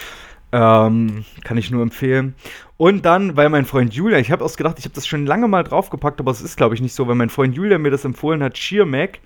Ähm, 0.51 1.25
kann 1.43 1.57
ich 1.57 1.71
nur 1.71 1.81
empfehlen. 1.81 2.35
Und 2.77 3.05
dann, 3.05 3.35
weil 3.35 3.49
mein 3.49 3.65
Freund 3.65 3.93
Julian, 3.93 4.21
ich 4.21 4.31
habe 4.31 4.43
erst 4.43 4.57
gedacht, 4.57 4.77
ich 4.77 4.85
habe 4.85 4.93
das 4.93 5.07
schon 5.07 5.25
lange 5.25 5.47
mal 5.47 5.63
draufgepackt, 5.63 6.19
aber 6.19 6.31
es 6.31 6.41
ist, 6.41 6.57
glaube 6.57 6.75
ich, 6.75 6.81
nicht 6.81 6.93
so, 6.93 7.07
weil 7.07 7.15
mein 7.15 7.29
Freund 7.29 7.55
Julian 7.55 7.81
mir 7.81 7.89
das 7.89 8.05
empfohlen 8.05 8.43
hat, 8.43 8.57
Sheer 8.57 8.85
Mac. 8.85 9.19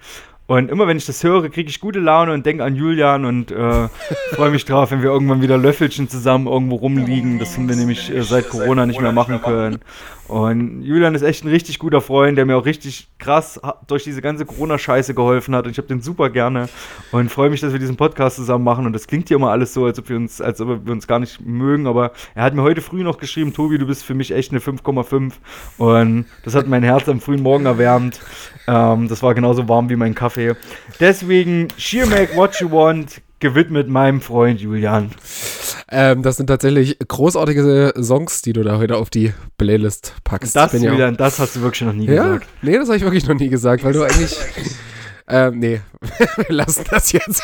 Und 0.47 0.71
immer 0.71 0.87
wenn 0.87 0.95
ich 0.95 1.05
das 1.05 1.21
höre, 1.23 1.49
kriege 1.49 1.69
ich 1.69 1.81
gute 1.81 1.99
Laune 1.99 2.31
und 2.31 2.45
denke 2.45 2.63
an 2.63 2.75
Julian 2.75 3.25
und 3.25 3.51
äh, 3.51 3.89
freue 4.31 4.49
mich 4.49 4.63
drauf, 4.63 4.91
wenn 4.91 5.01
wir 5.01 5.09
irgendwann 5.09 5.41
wieder 5.41 5.57
Löffelchen 5.57 6.07
zusammen 6.07 6.47
irgendwo 6.47 6.75
rumliegen. 6.75 7.37
Das 7.37 7.57
haben 7.57 7.67
wir 7.67 7.75
nämlich 7.75 8.09
äh, 8.09 8.23
seit 8.23 8.49
Corona 8.49 8.85
nicht 8.85 9.01
mehr 9.01 9.11
machen 9.11 9.41
können. 9.41 9.79
Und 10.27 10.83
Julian 10.83 11.15
ist 11.15 11.21
echt 11.21 11.45
ein 11.45 11.49
richtig 11.49 11.79
guter 11.79 12.01
Freund, 12.01 12.37
der 12.37 12.45
mir 12.45 12.57
auch 12.57 12.65
richtig 12.65 13.07
krass 13.17 13.59
durch 13.87 14.03
diese 14.03 14.21
ganze 14.21 14.45
Corona-Scheiße 14.45 15.13
geholfen 15.13 15.55
hat. 15.55 15.65
Und 15.65 15.71
ich 15.71 15.77
habe 15.77 15.87
den 15.87 16.01
super 16.01 16.29
gerne 16.29 16.67
und 17.11 17.31
freue 17.31 17.49
mich, 17.49 17.61
dass 17.61 17.71
wir 17.71 17.79
diesen 17.79 17.95
Podcast 17.95 18.35
zusammen 18.35 18.65
machen. 18.65 18.85
Und 18.85 18.93
das 18.93 19.07
klingt 19.07 19.29
hier 19.29 19.37
immer 19.37 19.51
alles 19.51 19.73
so, 19.73 19.85
als 19.85 19.99
ob 19.99 20.09
wir 20.09 20.17
uns, 20.17 20.41
als 20.41 20.59
ob 20.59 20.85
wir 20.85 20.91
uns 20.91 21.07
gar 21.07 21.19
nicht 21.19 21.45
mögen. 21.45 21.87
Aber 21.87 22.11
er 22.35 22.43
hat 22.43 22.53
mir 22.55 22.61
heute 22.61 22.81
früh 22.81 23.03
noch 23.03 23.19
geschrieben, 23.19 23.53
Tobi, 23.53 23.77
du 23.77 23.87
bist 23.87 24.03
für 24.03 24.15
mich 24.15 24.31
echt 24.31 24.51
eine 24.51 24.59
5,5. 24.59 25.33
Und 25.77 26.25
das 26.43 26.55
hat 26.55 26.67
mein 26.67 26.83
Herz 26.83 27.07
am 27.07 27.21
frühen 27.21 27.41
Morgen 27.41 27.65
erwärmt. 27.65 28.19
Ähm, 28.67 29.07
das 29.07 29.23
war 29.23 29.33
genauso 29.33 29.69
warm 29.69 29.89
wie 29.89 29.95
mein 29.95 30.13
Kaffee. 30.13 30.36
Deswegen, 30.99 31.67
Sheer 31.77 32.05
Make 32.07 32.35
What 32.35 32.59
You 32.61 32.71
Want, 32.71 33.21
gewidmet 33.39 33.87
meinem 33.87 34.21
Freund 34.21 34.59
Julian. 34.61 35.11
Ähm, 35.89 36.21
das 36.21 36.37
sind 36.37 36.47
tatsächlich 36.47 36.97
großartige 37.07 37.93
Songs, 38.01 38.41
die 38.41 38.51
du 38.53 38.63
da 38.63 38.77
heute 38.77 38.97
auf 38.97 39.09
die 39.09 39.33
Playlist 39.57 40.15
packst. 40.23 40.55
Das, 40.55 40.73
ja 40.73 40.91
Julian, 40.91 41.15
das 41.15 41.39
hast 41.39 41.55
du 41.55 41.61
wirklich 41.61 41.81
noch 41.81 41.93
nie 41.93 42.07
Ja, 42.07 42.23
gesagt. 42.25 42.47
nee, 42.61 42.77
das 42.77 42.87
habe 42.87 42.97
ich 42.97 43.03
wirklich 43.03 43.25
noch 43.27 43.35
nie 43.35 43.49
gesagt, 43.49 43.83
weil 43.83 43.93
du 43.93 44.03
eigentlich 44.03 44.35
Ähm, 45.29 45.59
nee, 45.59 45.81
wir 46.37 46.55
lassen 46.55 46.85
das 46.89 47.11
jetzt. 47.11 47.43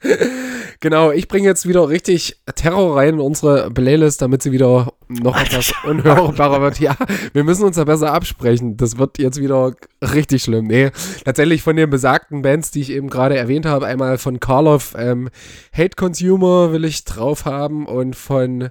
genau, 0.80 1.10
ich 1.10 1.28
bringe 1.28 1.46
jetzt 1.46 1.68
wieder 1.68 1.86
richtig 1.90 2.40
Terror 2.54 2.96
rein 2.96 3.14
in 3.14 3.20
unsere 3.20 3.70
Playlist, 3.70 4.22
damit 4.22 4.42
sie 4.42 4.52
wieder 4.52 4.94
noch 5.08 5.38
etwas 5.38 5.72
unhörbarer 5.84 6.62
wird. 6.62 6.80
Ja, 6.80 6.96
wir 7.34 7.44
müssen 7.44 7.64
uns 7.64 7.76
da 7.76 7.84
besser 7.84 8.14
absprechen. 8.14 8.78
Das 8.78 8.96
wird 8.96 9.18
jetzt 9.18 9.38
wieder 9.38 9.74
richtig 10.00 10.44
schlimm. 10.44 10.66
Nee, 10.66 10.92
tatsächlich 11.26 11.62
von 11.62 11.76
den 11.76 11.90
besagten 11.90 12.40
Bands, 12.40 12.70
die 12.70 12.80
ich 12.80 12.90
eben 12.90 13.10
gerade 13.10 13.36
erwähnt 13.36 13.66
habe, 13.66 13.84
einmal 13.84 14.16
von 14.16 14.40
Karloff 14.40 14.94
ähm, 14.96 15.28
Hate 15.76 15.96
Consumer 15.96 16.72
will 16.72 16.86
ich 16.86 17.04
drauf 17.04 17.44
haben 17.44 17.86
und 17.86 18.16
von 18.16 18.70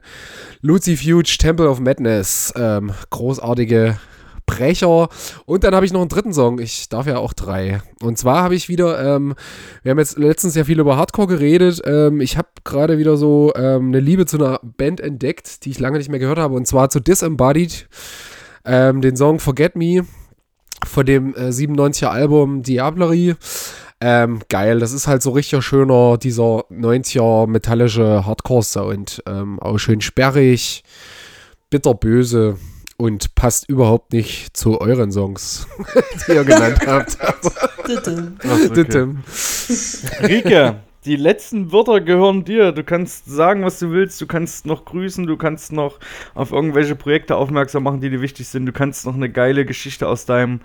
Lucifuge 0.61 1.37
Temple 1.37 1.69
of 1.69 1.79
Madness. 1.79 2.51
Ähm, 2.57 2.93
großartige 3.11 3.99
Brecher. 4.45 5.09
Und 5.45 5.63
dann 5.63 5.75
habe 5.75 5.85
ich 5.85 5.93
noch 5.93 6.01
einen 6.01 6.09
dritten 6.09 6.33
Song. 6.33 6.59
Ich 6.59 6.89
darf 6.89 7.07
ja 7.07 7.17
auch 7.17 7.33
drei. 7.33 7.81
Und 8.01 8.17
zwar 8.17 8.43
habe 8.43 8.55
ich 8.55 8.69
wieder, 8.69 9.15
ähm, 9.15 9.35
wir 9.83 9.91
haben 9.91 9.99
jetzt 9.99 10.17
letztens 10.17 10.55
ja 10.55 10.63
viel 10.63 10.79
über 10.79 10.97
Hardcore 10.97 11.27
geredet. 11.27 11.81
Ähm, 11.85 12.21
ich 12.21 12.37
habe 12.37 12.49
gerade 12.63 12.97
wieder 12.97 13.17
so 13.17 13.53
ähm, 13.55 13.87
eine 13.87 13.99
Liebe 13.99 14.25
zu 14.25 14.37
einer 14.37 14.59
Band 14.63 14.99
entdeckt, 14.99 15.65
die 15.65 15.71
ich 15.71 15.79
lange 15.79 15.97
nicht 15.97 16.09
mehr 16.09 16.19
gehört 16.19 16.39
habe. 16.39 16.55
Und 16.55 16.67
zwar 16.67 16.89
zu 16.89 16.99
Disembodied. 16.99 17.87
Ähm, 18.65 19.01
den 19.01 19.15
Song 19.15 19.39
Forget 19.39 19.75
Me 19.75 20.05
von 20.85 21.05
dem 21.05 21.35
äh, 21.35 21.49
97er 21.49 22.07
Album 22.07 22.63
Diablerie. 22.63 23.35
Ähm, 24.05 24.41
geil, 24.49 24.79
das 24.79 24.91
ist 24.91 25.07
halt 25.07 25.21
so 25.21 25.31
richtig 25.31 25.63
schöner, 25.63 26.17
dieser 26.17 26.65
90er 26.69 27.47
metallische 27.47 28.25
Hardcore-Sound. 28.25 29.23
Ähm, 29.25 29.59
auch 29.59 29.77
schön 29.77 30.01
sperrig, 30.01 30.83
bitterböse 31.69 32.57
und 33.03 33.35
passt 33.35 33.67
überhaupt 33.67 34.13
nicht 34.13 34.55
zu 34.55 34.79
euren 34.79 35.11
Songs, 35.11 35.67
die 36.25 36.31
ihr 36.31 36.45
genannt 36.45 36.79
habt. 36.87 37.17
Rike, 40.21 40.77
die 41.03 41.17
letzten 41.17 41.73
Wörter 41.73 41.99
gehören 41.99 42.45
dir. 42.45 42.71
Du 42.71 42.85
kannst 42.85 43.25
sagen, 43.25 43.65
was 43.65 43.77
du 43.79 43.91
willst. 43.91 44.21
Du 44.21 44.25
kannst 44.25 44.65
noch 44.65 44.85
grüßen. 44.85 45.27
Du 45.27 45.35
kannst 45.35 45.73
noch 45.73 45.99
auf 46.33 46.53
irgendwelche 46.53 46.95
Projekte 46.95 47.35
aufmerksam 47.35 47.83
machen, 47.83 47.99
die 47.99 48.09
dir 48.09 48.21
wichtig 48.21 48.47
sind. 48.47 48.65
Du 48.67 48.71
kannst 48.71 49.05
noch 49.05 49.15
eine 49.15 49.29
geile 49.29 49.65
Geschichte 49.65 50.07
aus 50.07 50.25
deinem 50.25 50.61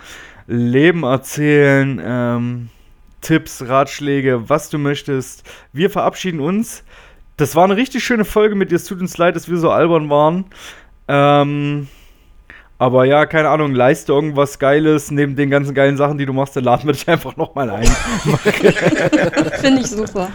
Leben 0.46 1.02
erzählen. 1.02 2.00
Ähm, 2.00 2.68
Tipps, 3.20 3.64
Ratschläge, 3.66 4.48
was 4.48 4.70
du 4.70 4.78
möchtest. 4.78 5.42
Wir 5.72 5.90
verabschieden 5.90 6.38
uns. 6.38 6.84
Das 7.36 7.56
war 7.56 7.64
eine 7.64 7.74
richtig 7.74 8.04
schöne 8.04 8.24
Folge 8.24 8.54
mit 8.54 8.70
dir. 8.70 8.76
Es 8.76 8.84
tut 8.84 9.00
uns 9.00 9.18
leid, 9.18 9.34
dass 9.34 9.50
wir 9.50 9.56
so 9.56 9.72
albern 9.72 10.08
waren. 10.08 10.44
Ähm, 11.08 11.88
aber 12.78 13.04
ja, 13.04 13.26
keine 13.26 13.48
Ahnung, 13.48 13.74
leiste 13.74 14.12
irgendwas 14.12 14.58
Geiles 14.58 15.10
neben 15.10 15.34
den 15.34 15.50
ganzen 15.50 15.74
geilen 15.74 15.96
Sachen, 15.96 16.16
die 16.16 16.26
du 16.26 16.32
machst, 16.32 16.54
dann 16.54 16.64
laden 16.64 16.86
wir 16.86 16.92
dich 16.92 17.08
einfach 17.08 17.36
nochmal 17.36 17.70
ein. 17.70 17.86
Finde 19.60 19.80
ich 19.80 19.88
super. 19.88 20.30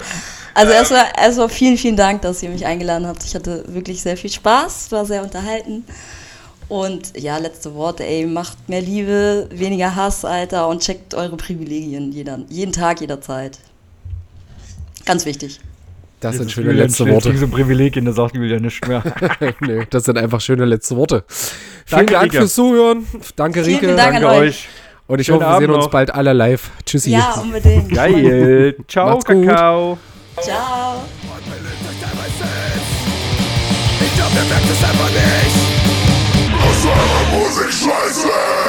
Also 0.54 0.74
erstmal, 0.74 1.06
erstmal 1.18 1.50
vielen, 1.50 1.78
vielen 1.78 1.96
Dank, 1.96 2.22
dass 2.22 2.44
ihr 2.44 2.50
mich 2.50 2.66
eingeladen 2.66 3.08
habt. 3.08 3.24
Ich 3.24 3.34
hatte 3.34 3.64
wirklich 3.68 4.02
sehr 4.02 4.18
viel 4.18 4.30
Spaß, 4.30 4.92
war 4.92 5.06
sehr 5.06 5.24
unterhalten. 5.24 5.86
Und 6.68 7.18
ja, 7.18 7.38
letzte 7.38 7.76
Worte, 7.76 8.06
ey, 8.06 8.26
macht 8.26 8.68
mehr 8.68 8.82
Liebe, 8.82 9.48
weniger 9.52 9.96
Hass, 9.96 10.26
Alter, 10.26 10.68
und 10.68 10.82
checkt 10.82 11.14
eure 11.16 11.38
Privilegien 11.38 12.12
jeder, 12.12 12.40
jeden 12.50 12.74
Tag, 12.74 13.00
jederzeit. 13.00 13.60
Ganz 15.06 15.26
wichtig. 15.26 15.60
Das 16.24 16.36
sind 16.36 16.44
Jetzt 16.46 16.54
schöne 16.54 16.68
Julian 16.68 16.88
letzte 16.88 17.08
Worte. 17.10 17.28
gegen 17.30 17.40
so 17.40 17.46
ein 17.48 17.52
Privilegien, 17.52 18.06
da 18.06 18.14
sagt 18.14 18.36
Julian 18.36 18.62
nichts 18.62 18.88
mehr. 18.88 19.04
nee, 19.60 19.86
das 19.90 20.06
sind 20.06 20.18
einfach 20.18 20.40
schöne 20.40 20.64
letzte 20.64 20.96
Worte. 20.96 21.26
Vielen 21.28 21.58
Danke, 21.90 22.14
Dank 22.14 22.24
Rike. 22.26 22.38
fürs 22.38 22.54
Zuhören. 22.56 23.06
Danke, 23.36 23.64
Vielen 23.64 23.76
Rike. 23.80 23.88
Dank. 23.96 24.14
Danke 24.14 24.28
an 24.30 24.36
euch. 24.38 24.70
Und 25.08 25.20
ich 25.20 25.28
Schönen 25.28 25.42
hoffe, 25.46 25.60
wir 25.60 25.68
sehen 25.68 25.76
uns 25.76 25.90
bald 25.90 26.14
alle 26.14 26.32
live. 26.32 26.72
Tschüssi. 26.86 27.12
Ja, 27.12 27.34
unbedingt. 27.42 27.94
Geil. 27.94 28.76
Ciao, 28.88 29.10
Macht's 29.10 29.26
gut. 29.26 29.46
Kakao. 29.46 29.98
Ciao. 30.40 31.04
Ich 34.00 34.16
glaub, 34.16 34.30
ihr 34.34 34.50
merkt 34.50 34.70
es 34.72 34.84
einfach 34.84 35.10
nicht. 35.10 35.56
Aus 36.64 36.86
eurer 36.86 37.38
Musik 37.38 37.72
scheiße! 37.72 38.63